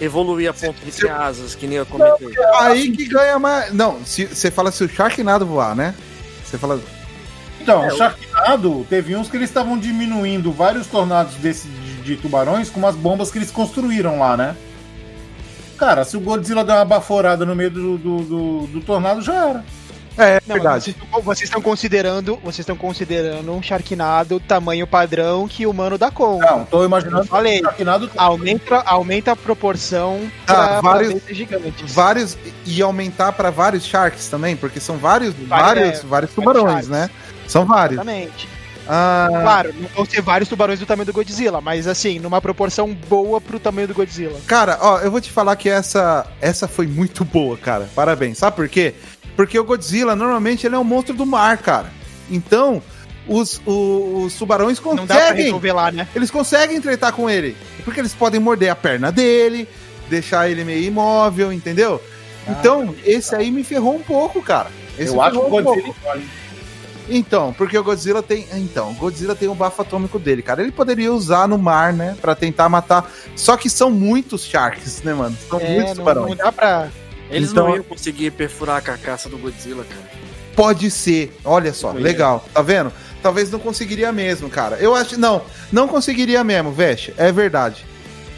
[0.00, 2.28] Evoluir a ponto de ter asas, que nem eu comentei.
[2.60, 3.72] Aí que ganha mais.
[3.72, 5.94] Não, se você fala se o Sharknado voar, né?
[6.44, 6.80] Você fala.
[7.60, 12.68] Então, o Sharknado, teve uns que eles estavam diminuindo vários tornados desse, de, de tubarões
[12.68, 14.56] com umas bombas que eles construíram lá, né?
[15.78, 19.34] Cara, se o Godzilla der uma baforada no meio do, do, do- do tornado, já
[19.48, 19.64] era.
[20.18, 25.66] É, Não, mas Vocês, vocês estão considerando, vocês estão considerando um Sharknado tamanho padrão que
[25.66, 26.44] o humano dá conta.
[26.44, 27.60] Não, tô imaginando Eu falei.
[27.60, 31.92] Sharknado Aumenta, aumenta a proporção Ah, pra, vários- pra gigantes.
[31.94, 32.36] Vários.
[32.66, 35.48] E aumentar pra vários Sharks também, porque são vários, Vários,
[35.82, 37.08] vários, é, vários tubarões, né?
[37.48, 37.94] São vários.
[38.00, 38.48] Exatamente.
[38.88, 42.92] Ah, Claro, não vão ser vários tubarões do tamanho do Godzilla, mas assim, numa proporção
[43.08, 44.38] boa pro tamanho do Godzilla.
[44.46, 47.88] Cara, ó, eu vou te falar que essa, essa foi muito boa, cara.
[47.94, 48.38] Parabéns.
[48.38, 48.94] Sabe por quê?
[49.36, 51.90] Porque o Godzilla, normalmente, ele é um monstro do mar, cara.
[52.30, 52.82] Então,
[53.26, 55.44] os, o- os tubarões Não dá pra conseguem.
[55.44, 56.06] resolver lá, né?
[56.14, 57.56] Eles conseguem tretar com ele.
[57.84, 59.66] Porque eles podem morder a perna dele,
[60.08, 62.00] deixar ele meio imóvel, entendeu?
[62.48, 64.70] Então, esse aí me ferrou um pouco, cara.
[64.98, 65.50] Esse eu acho que o um.
[65.62, 66.22] Godzilla olha,
[67.08, 68.46] Então, porque o Godzilla tem.
[68.54, 70.62] Então, o Godzilla tem o bafo atômico dele, cara.
[70.62, 72.16] Ele poderia usar no mar, né?
[72.20, 73.10] Pra tentar matar.
[73.36, 75.36] Só que são muitos Sharks, né, mano?
[75.48, 76.28] São É, muitos tubarões.
[76.30, 76.88] não dá pra.
[77.32, 80.22] Eles Então- não iam conseguir perfurar a carcaça do Godzilla, cara.
[80.54, 81.34] Pode ser.
[81.44, 82.46] Olha só, legal.
[82.52, 82.92] Tá vendo?
[83.22, 84.76] Talvez não conseguiria mesmo, cara.
[84.76, 85.18] Eu acho.
[85.18, 87.14] Não, não conseguiria mesmo, Veste.
[87.16, 87.84] É verdade.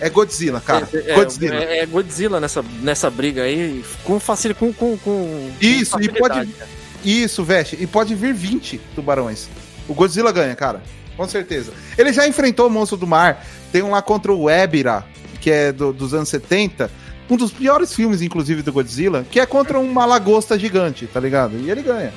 [0.00, 0.88] É Godzilla, cara.
[0.92, 1.54] É, é- Godzilla.
[1.56, 4.60] É, é Godzilla nessa, nessa briga aí, com facilidade.
[4.60, 6.68] Com, com, com Isso, com e pode- cara.
[7.04, 7.76] Isso, Veste.
[7.80, 9.48] E pode vir 20 tubarões.
[9.88, 10.82] O Godzilla ganha, cara.
[11.16, 11.72] Com certeza.
[11.96, 13.44] Ele já enfrentou o monstro do mar.
[13.72, 15.04] Tem um lá contra o Ebira,
[15.40, 16.90] que é do- dos anos 70.
[17.28, 21.56] Um dos piores filmes, inclusive, do Godzilla, que é contra uma lagosta gigante, tá ligado?
[21.56, 22.12] E ele ganha.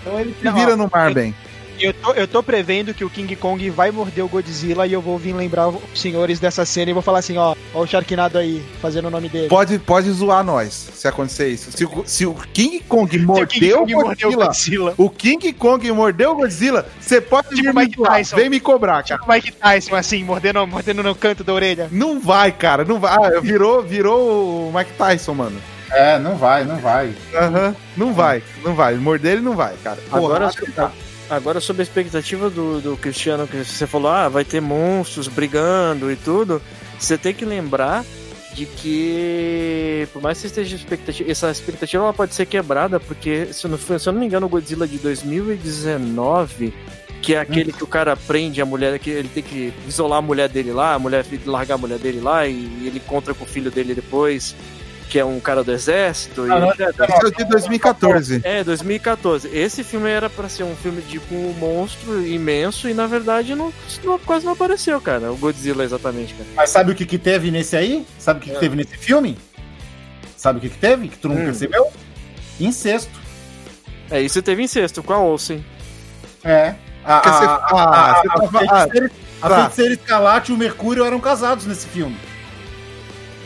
[0.00, 1.34] Então ele se vira no mar bem.
[1.80, 5.00] Eu tô, eu tô prevendo que o King Kong vai morder o Godzilla e eu
[5.00, 8.38] vou vir lembrar os senhores dessa cena e vou falar assim, ó, ó o Sharknado
[8.38, 9.48] aí, fazendo o nome dele.
[9.48, 11.72] Pode, pode zoar nós, se acontecer isso.
[11.72, 14.46] Se, o- se o King Kong Se o King mordeu o Kong mordeu o Godzilla,
[14.46, 14.94] Godzilla.
[14.96, 18.12] o King Kong mordeu o Godzilla, você pode Tipo vir me Mike zoar.
[18.12, 18.36] Tyson.
[18.36, 19.18] Vem me cobrar, cara.
[19.18, 21.88] Tipo o Mike Tyson, assim, mordendo, mordendo no canto da orelha.
[21.90, 23.12] Não vai, cara, não vai.
[23.14, 25.60] Ah, virou, virou o Mike Tyson, mano.
[25.90, 27.12] É, não vai, não vai.
[27.34, 28.94] Aham, não vai, não vai.
[28.96, 29.98] Morder ele não vai, cara.
[30.10, 30.92] Agora, Porrada, tá.
[31.28, 36.10] Agora, sobre a expectativa do, do Cristiano, que você falou, ah, vai ter monstros brigando
[36.10, 36.60] e tudo,
[36.98, 38.04] você tem que lembrar
[38.52, 43.66] de que, por mais que esteja expectativa, essa expectativa ela pode ser quebrada, porque, se
[43.66, 46.72] não, se eu não me engano, o Godzilla de 2019,
[47.20, 50.22] que é aquele que o cara prende a mulher, que ele tem que isolar a
[50.22, 53.48] mulher dele lá, a mulher largar a mulher dele lá, e ele encontra com o
[53.48, 54.54] filho dele depois,
[55.14, 56.42] que é um cara do exército.
[56.42, 56.88] Ah, e não, etc.
[57.08, 58.40] Esse é de 2014.
[58.42, 59.48] É, 2014.
[59.56, 63.54] Esse filme era pra ser um filme de com um monstro imenso e na verdade
[63.54, 63.72] não,
[64.02, 65.30] não- quase não apareceu, cara.
[65.30, 66.48] O Godzilla exatamente, cara.
[66.56, 68.04] Mas sabe o que, que teve nesse aí?
[68.18, 68.58] Sabe o que, que É.
[68.58, 69.38] teve nesse filme?
[70.36, 71.06] Sabe o que, que teve?
[71.06, 71.44] Que tu não Hum.
[71.44, 71.92] percebeu?
[72.58, 73.16] Incesto.
[74.10, 75.64] É, isso teve incesto com a Olsen.
[76.42, 76.74] É.
[77.04, 79.10] A, a, a, ah, a, feiticeira,
[79.40, 82.16] a feiticeira Escalate e o Mercúrio eram casados nesse filme.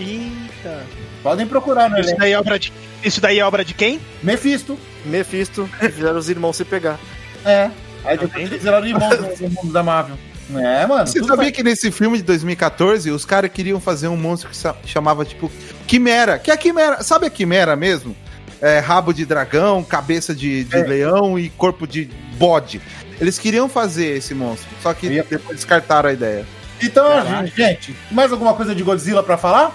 [0.01, 0.82] Eita.
[1.28, 2.20] Podem procurar no Isso elenco.
[2.20, 2.72] daí é obra de,
[3.05, 4.00] isso daí é obra de quem?
[4.22, 4.78] Mephisto.
[5.05, 6.98] Mephisto, que fizeram os irmãos se pegar.
[7.44, 7.70] É.
[8.05, 10.16] Aí depois eles viraram irmãos no mundo da Marvel.
[10.56, 11.06] É, mano.
[11.06, 11.52] Você sabia bem.
[11.52, 15.52] que nesse filme de 2014 os caras queriam fazer um monstro que chamava tipo
[15.86, 16.38] Quimera?
[16.38, 18.16] Que é a Quimera, sabe a Quimera mesmo?
[18.62, 20.82] É, rabo de dragão, cabeça de, de É.
[20.82, 22.06] leão e corpo de
[22.38, 22.80] bode.
[23.20, 26.46] Eles queriam fazer esse monstro, só que depois descartaram a ideia.
[26.82, 27.46] Então, Caraca.
[27.55, 29.72] gente, mais alguma coisa de Godzilla pra falar?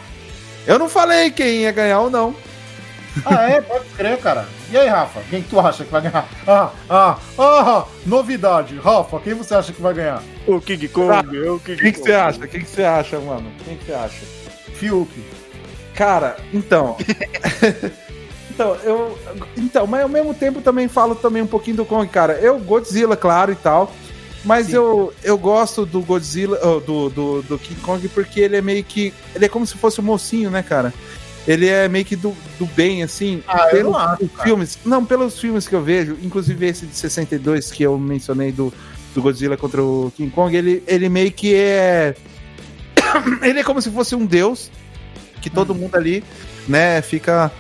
[0.66, 2.36] Eu não falei quem ia ganhar ou não.
[3.26, 3.62] Ah, é?
[3.62, 4.48] Pode crer, cara.
[4.72, 5.22] E aí, Rafa?
[5.30, 6.28] Quem que tu acha que vai ganhar?
[6.48, 8.80] Ah, ah, ah, novidade.
[8.80, 10.24] Rafa, quem você acha que vai ganhar?
[10.48, 12.48] O King Kong, o King Quem que você acha?
[12.48, 13.52] Quem que você acha, mano?
[13.64, 14.26] Quem que você acha?
[14.76, 15.12] Fiuk.
[15.94, 16.98] Cara, então.
[18.50, 19.20] então, eu.
[19.58, 22.34] Então, mas ao mesmo tempo também falo também um pouquinho do Kong, cara.
[22.34, 23.92] Eu, Godzilla, claro e tal.
[24.44, 28.62] Mas eu, eu gosto do Godzilla, oh, do, do, do King Kong, porque ele é
[28.62, 29.14] meio que.
[29.34, 30.94] Ele é como se fosse um mocinho, né, cara?
[31.48, 33.42] Ele é meio que do, do bem, assim.
[33.48, 34.44] Ah, pelos não acho, cara.
[34.44, 34.78] filmes.
[34.86, 38.74] Não, pelos filmes que eu vejo, inclusive esse de 62 que eu mencionei do,
[39.14, 42.16] do Godzilla contra o King Kong, ele, ele meio que é.
[43.42, 44.70] ele é como se fosse um deus
[45.42, 46.24] que todo mundo ali,
[46.68, 47.52] né, fica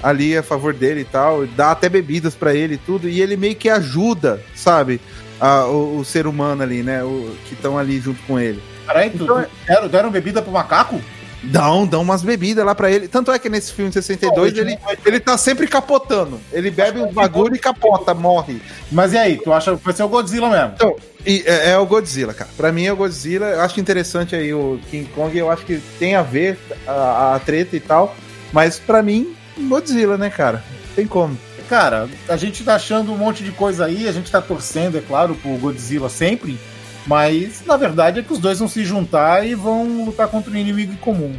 [0.00, 3.36] ali a favor dele e tal, dá até bebidas pra ele e tudo, e ele
[3.36, 5.00] meio que ajuda, sabe,
[5.40, 8.62] a- o, o ser humano ali, né, o, que estão ali junto com ele.
[8.86, 11.00] Peraí, tu, Então tu deram, deram bebida pro macaco?
[11.42, 13.06] Dão, dão umas bebidas lá pra ele.
[13.06, 16.40] Tanto é que nesse filme de 62 Não, ele, ele tá sempre capotando.
[16.52, 18.60] Ele bebe uns bagulho e capota, morre.
[18.90, 20.72] Mas e aí, tu acha que vai ser o Godzilla mesmo?
[20.74, 22.50] Então, e é, é o Godzilla, cara.
[22.56, 23.46] Pra mim é o Godzilla.
[23.46, 25.36] Eu acho interessante aí o King Kong.
[25.38, 28.16] Eu acho que tem a ver a, a treta e tal.
[28.52, 29.36] Mas pra mim,
[29.68, 30.64] Godzilla, né, cara?
[30.96, 31.38] Tem como.
[31.68, 35.00] Cara, a gente tá achando um monte de coisa aí, a gente tá torcendo, é
[35.00, 36.58] claro, pro Godzilla sempre,
[37.06, 40.56] mas na verdade é que os dois vão se juntar e vão lutar contra um
[40.56, 41.34] inimigo em comum.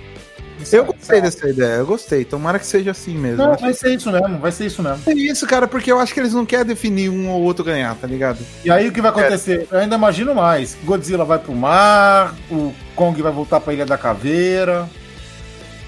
[0.60, 2.26] Isso Eu é- gostei dessa ideia, eu gostei.
[2.26, 3.38] Tomara que seja assim mesmo.
[3.38, 5.02] Não, vai ser isso mesmo, vai ser isso mesmo.
[5.06, 7.96] é isso, cara, porque eu acho que eles não querem definir um ou outro ganhar,
[7.96, 8.40] tá ligado?
[8.66, 9.68] E aí o que vai acontecer?
[9.72, 10.76] Eu ainda imagino mais.
[10.84, 14.90] Godzilla vai pro mar, o Kong vai voltar pra Ilha da Caveira.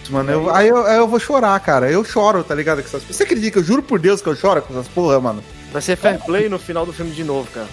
[0.09, 1.89] Mano, eu- aí, eu, aí eu vou chorar, cara.
[1.91, 2.81] Eu choro, tá ligado?
[2.81, 3.03] Com essas...
[3.03, 3.59] Você acredita?
[3.59, 5.43] Eu juro por Deus que eu choro com essas porra, mano.
[5.71, 7.67] Vai ser fair play no final do filme de novo, cara.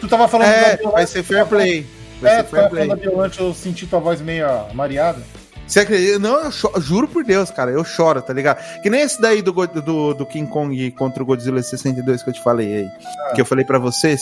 [0.00, 1.86] Tu tava falando É, da vai ser fair play.
[2.20, 2.86] Vai É, ser tu fair tava play.
[2.88, 5.22] falando da Violante, eu senti tua voz meio mareada.
[5.66, 6.18] Você acredita?
[6.18, 8.58] Não, eu cho- juro por Deus, cara, eu choro, tá ligado?
[8.82, 12.34] Que nem esse daí do, do, do King Kong contra o Godzilla 62 que eu
[12.34, 12.88] te falei aí.
[13.34, 14.20] Que eu falei pra vocês.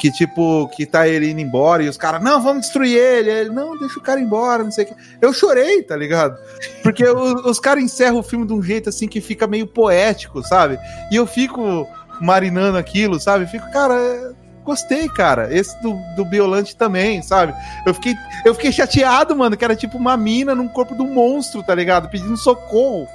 [0.00, 3.30] Que tipo, que tá ele indo embora e os caras, não, vamos destruir ele.
[3.32, 4.94] Aí ele, não, deixa o cara embora, não sei o que.
[5.20, 6.38] Eu chorei, tá ligado?
[6.84, 10.42] Porque o- os caras encerram o filme de um jeito assim que fica meio poético,
[10.42, 10.78] sabe?
[11.10, 11.84] E eu fico
[12.20, 13.46] marinando aquilo, sabe?
[13.46, 14.34] Fico, cara.
[14.64, 15.52] Gostei, cara.
[15.52, 17.54] Esse do, do Biolante também, sabe?
[17.84, 18.14] Eu fiquei,
[18.44, 21.74] eu fiquei chateado, mano, que era tipo uma mina num corpo de um monstro, tá
[21.74, 22.08] ligado?
[22.08, 23.08] Pedindo socorro.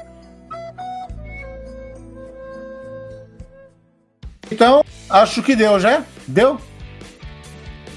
[4.52, 6.04] Então, acho que deu já.
[6.28, 6.60] Deu?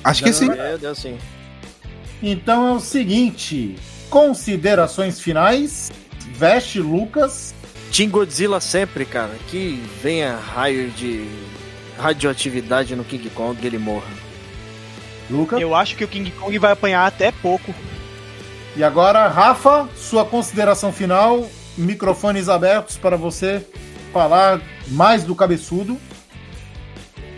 [0.03, 0.51] Acho que sim.
[0.51, 1.19] É, deu assim.
[2.23, 3.77] Então é o seguinte:
[4.09, 5.91] considerações finais.
[6.35, 7.55] Veste Lucas.
[7.93, 9.35] Team Godzilla sempre, cara.
[9.49, 11.29] Que venha raio de
[12.01, 14.09] radioatividade no King Kong e ele morra.
[15.31, 15.61] Lucas.
[15.61, 17.75] Eu acho que o King Kong vai apanhar até pouco.
[18.77, 21.47] E agora, Rafa, sua consideração final.
[21.77, 23.65] Microfones abertos para você
[24.13, 25.99] falar mais do cabeçudo.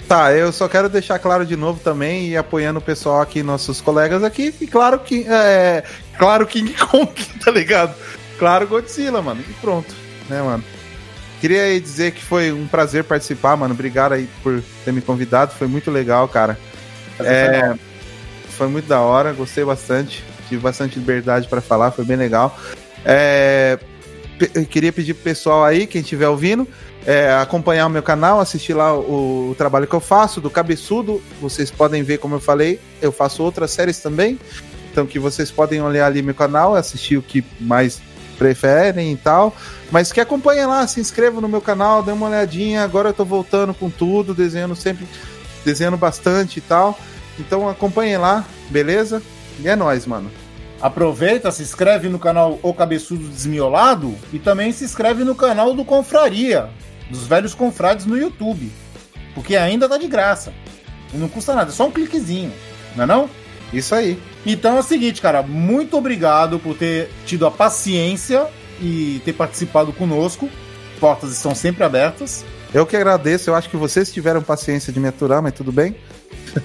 [0.08, 3.80] Tá, eu só quero deixar claro de novo também e apoiando o pessoal aqui, nossos
[3.80, 5.84] colegas aqui, e claro que é,
[6.18, 7.12] claro King Kong,
[7.42, 7.94] tá ligado?
[8.38, 9.42] Claro Godzilla, mano.
[9.48, 9.94] E pronto,
[10.28, 10.62] né, mano?
[11.42, 13.74] Queria aí dizer que foi um prazer participar, mano.
[13.74, 16.56] Obrigado aí por ter me convidado, foi muito legal, cara.
[17.18, 17.74] É,
[18.50, 20.22] foi muito da hora, gostei bastante.
[20.48, 22.56] Tive bastante liberdade pra falar, foi bem legal.
[23.04, 23.76] É,
[24.70, 26.64] queria pedir pro pessoal aí, quem estiver ouvindo,
[27.04, 31.20] é, acompanhar o meu canal, assistir lá o, o trabalho que eu faço, do Cabeçudo.
[31.40, 34.38] Vocês podem ver, como eu falei, eu faço outras séries também.
[34.92, 38.00] Então que vocês podem olhar ali meu canal, assistir o que mais
[38.42, 39.54] preferem e tal.
[39.90, 42.82] Mas que acompanhem lá, se inscrevam no meu canal, dê uma olhadinha.
[42.82, 45.06] Agora eu tô voltando com tudo, desenhando sempre,
[45.64, 46.98] desenhando bastante e tal.
[47.38, 49.22] Então acompanhem lá, beleza?
[49.60, 50.28] E é nóis, mano.
[50.80, 55.84] Aproveita, se inscreve no canal O Cabeçudo Desmiolado e também se inscreve no canal do
[55.84, 56.68] Confraria,
[57.08, 58.72] dos velhos confrades no YouTube.
[59.36, 60.52] Porque ainda tá de graça.
[61.14, 62.52] E não custa nada, é só um cliquezinho,
[62.96, 63.30] não é não?
[63.72, 64.20] Isso aí.
[64.44, 68.46] Então é o seguinte, cara, muito obrigado por ter tido a paciência
[68.80, 70.48] e ter participado conosco.
[70.98, 72.44] Portas estão sempre abertas.
[72.74, 75.94] Eu que agradeço, eu acho que vocês tiveram paciência de me aturar, mas tudo bem.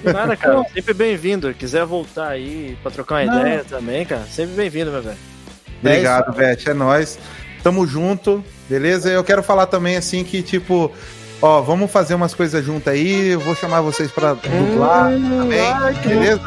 [0.02, 1.52] Nada, cara, sempre bem-vindo.
[1.54, 3.40] Quiser voltar aí pra trocar uma Não.
[3.40, 5.16] ideia também, cara, sempre bem-vindo, meu velho.
[5.80, 7.18] Obrigado, isso Beth, é nóis.
[7.62, 9.10] Tamo junto, beleza?
[9.10, 10.90] Eu quero falar também assim que, tipo,
[11.42, 13.30] ó, vamos fazer umas coisas juntas aí.
[13.30, 16.40] Eu vou chamar vocês pra dublar também, beleza?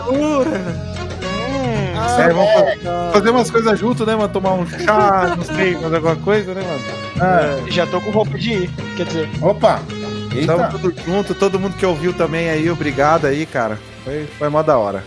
[2.20, 2.52] É, vamos
[2.84, 4.30] fa- fazer umas coisas junto, né, mano?
[4.32, 6.82] Tomar um chá, não sei, fazer alguma coisa, né, mano?
[7.22, 9.30] Ah, Já tô com roupa de ir, quer dizer.
[9.42, 9.82] Opa!
[10.34, 10.56] Eita!
[10.56, 13.78] Tamo tudo junto, todo mundo que ouviu também aí, obrigado aí, cara.
[14.04, 15.04] Foi, foi mó da hora.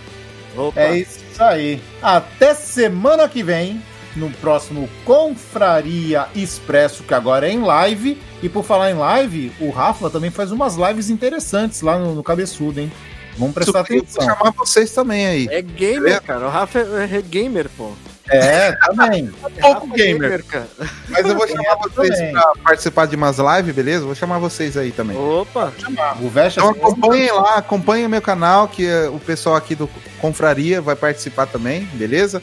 [0.56, 0.80] Opa.
[0.80, 1.80] É isso aí.
[2.02, 3.82] Até semana que vem,
[4.14, 8.20] no próximo Confraria Expresso, que agora é em live.
[8.42, 12.22] E por falar em live, o Rafa também faz umas lives interessantes lá no, no
[12.22, 12.92] Cabeçudo, hein?
[13.36, 14.24] Vamos prestar Isso, eu vou atenção.
[14.24, 15.48] chamar vocês também aí.
[15.50, 16.46] É gamer, cara.
[16.46, 17.92] O Rafa é, é gamer, pô.
[18.28, 19.26] É, também.
[19.60, 20.44] pouco Rafa é gamer.
[20.44, 20.68] cara.
[21.08, 22.32] Mas eu vou chamar vocês também.
[22.32, 24.04] pra participar de umas lives, beleza?
[24.06, 25.16] Vou chamar vocês aí também.
[25.16, 25.72] Opa.
[26.20, 29.88] O Veste Então acompanhem lá, acompanhem o meu canal, que o pessoal aqui do
[30.20, 32.42] Confraria vai participar também, beleza?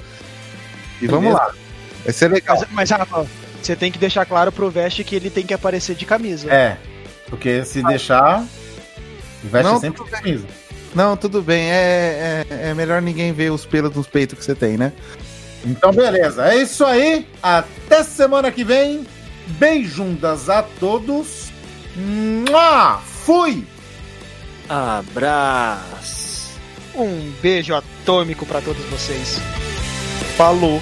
[1.02, 1.38] E vamos Beleza.
[1.48, 1.54] lá.
[2.04, 2.58] Vai ser legal.
[2.60, 3.26] Mas, mas, Rafa,
[3.62, 6.52] você tem que deixar claro pro Veste que ele tem que aparecer de camisa.
[6.54, 6.78] É,
[7.28, 8.44] porque se deixar,
[9.44, 10.46] o Veste sempre com camisa.
[10.94, 11.70] Não, tudo bem.
[11.72, 14.92] É, é, é melhor ninguém ver os pelos nos peitos que você tem, né?
[15.66, 16.48] Então, beleza.
[16.48, 17.28] É isso aí.
[17.42, 19.06] Até semana que vem.
[19.48, 21.52] Beijundas a todos.
[21.96, 23.00] Mua!
[23.00, 23.66] Fui!
[24.68, 26.60] Abraço.
[26.96, 29.40] Um beijo atômico pra todos vocês.
[30.38, 30.82] Falou.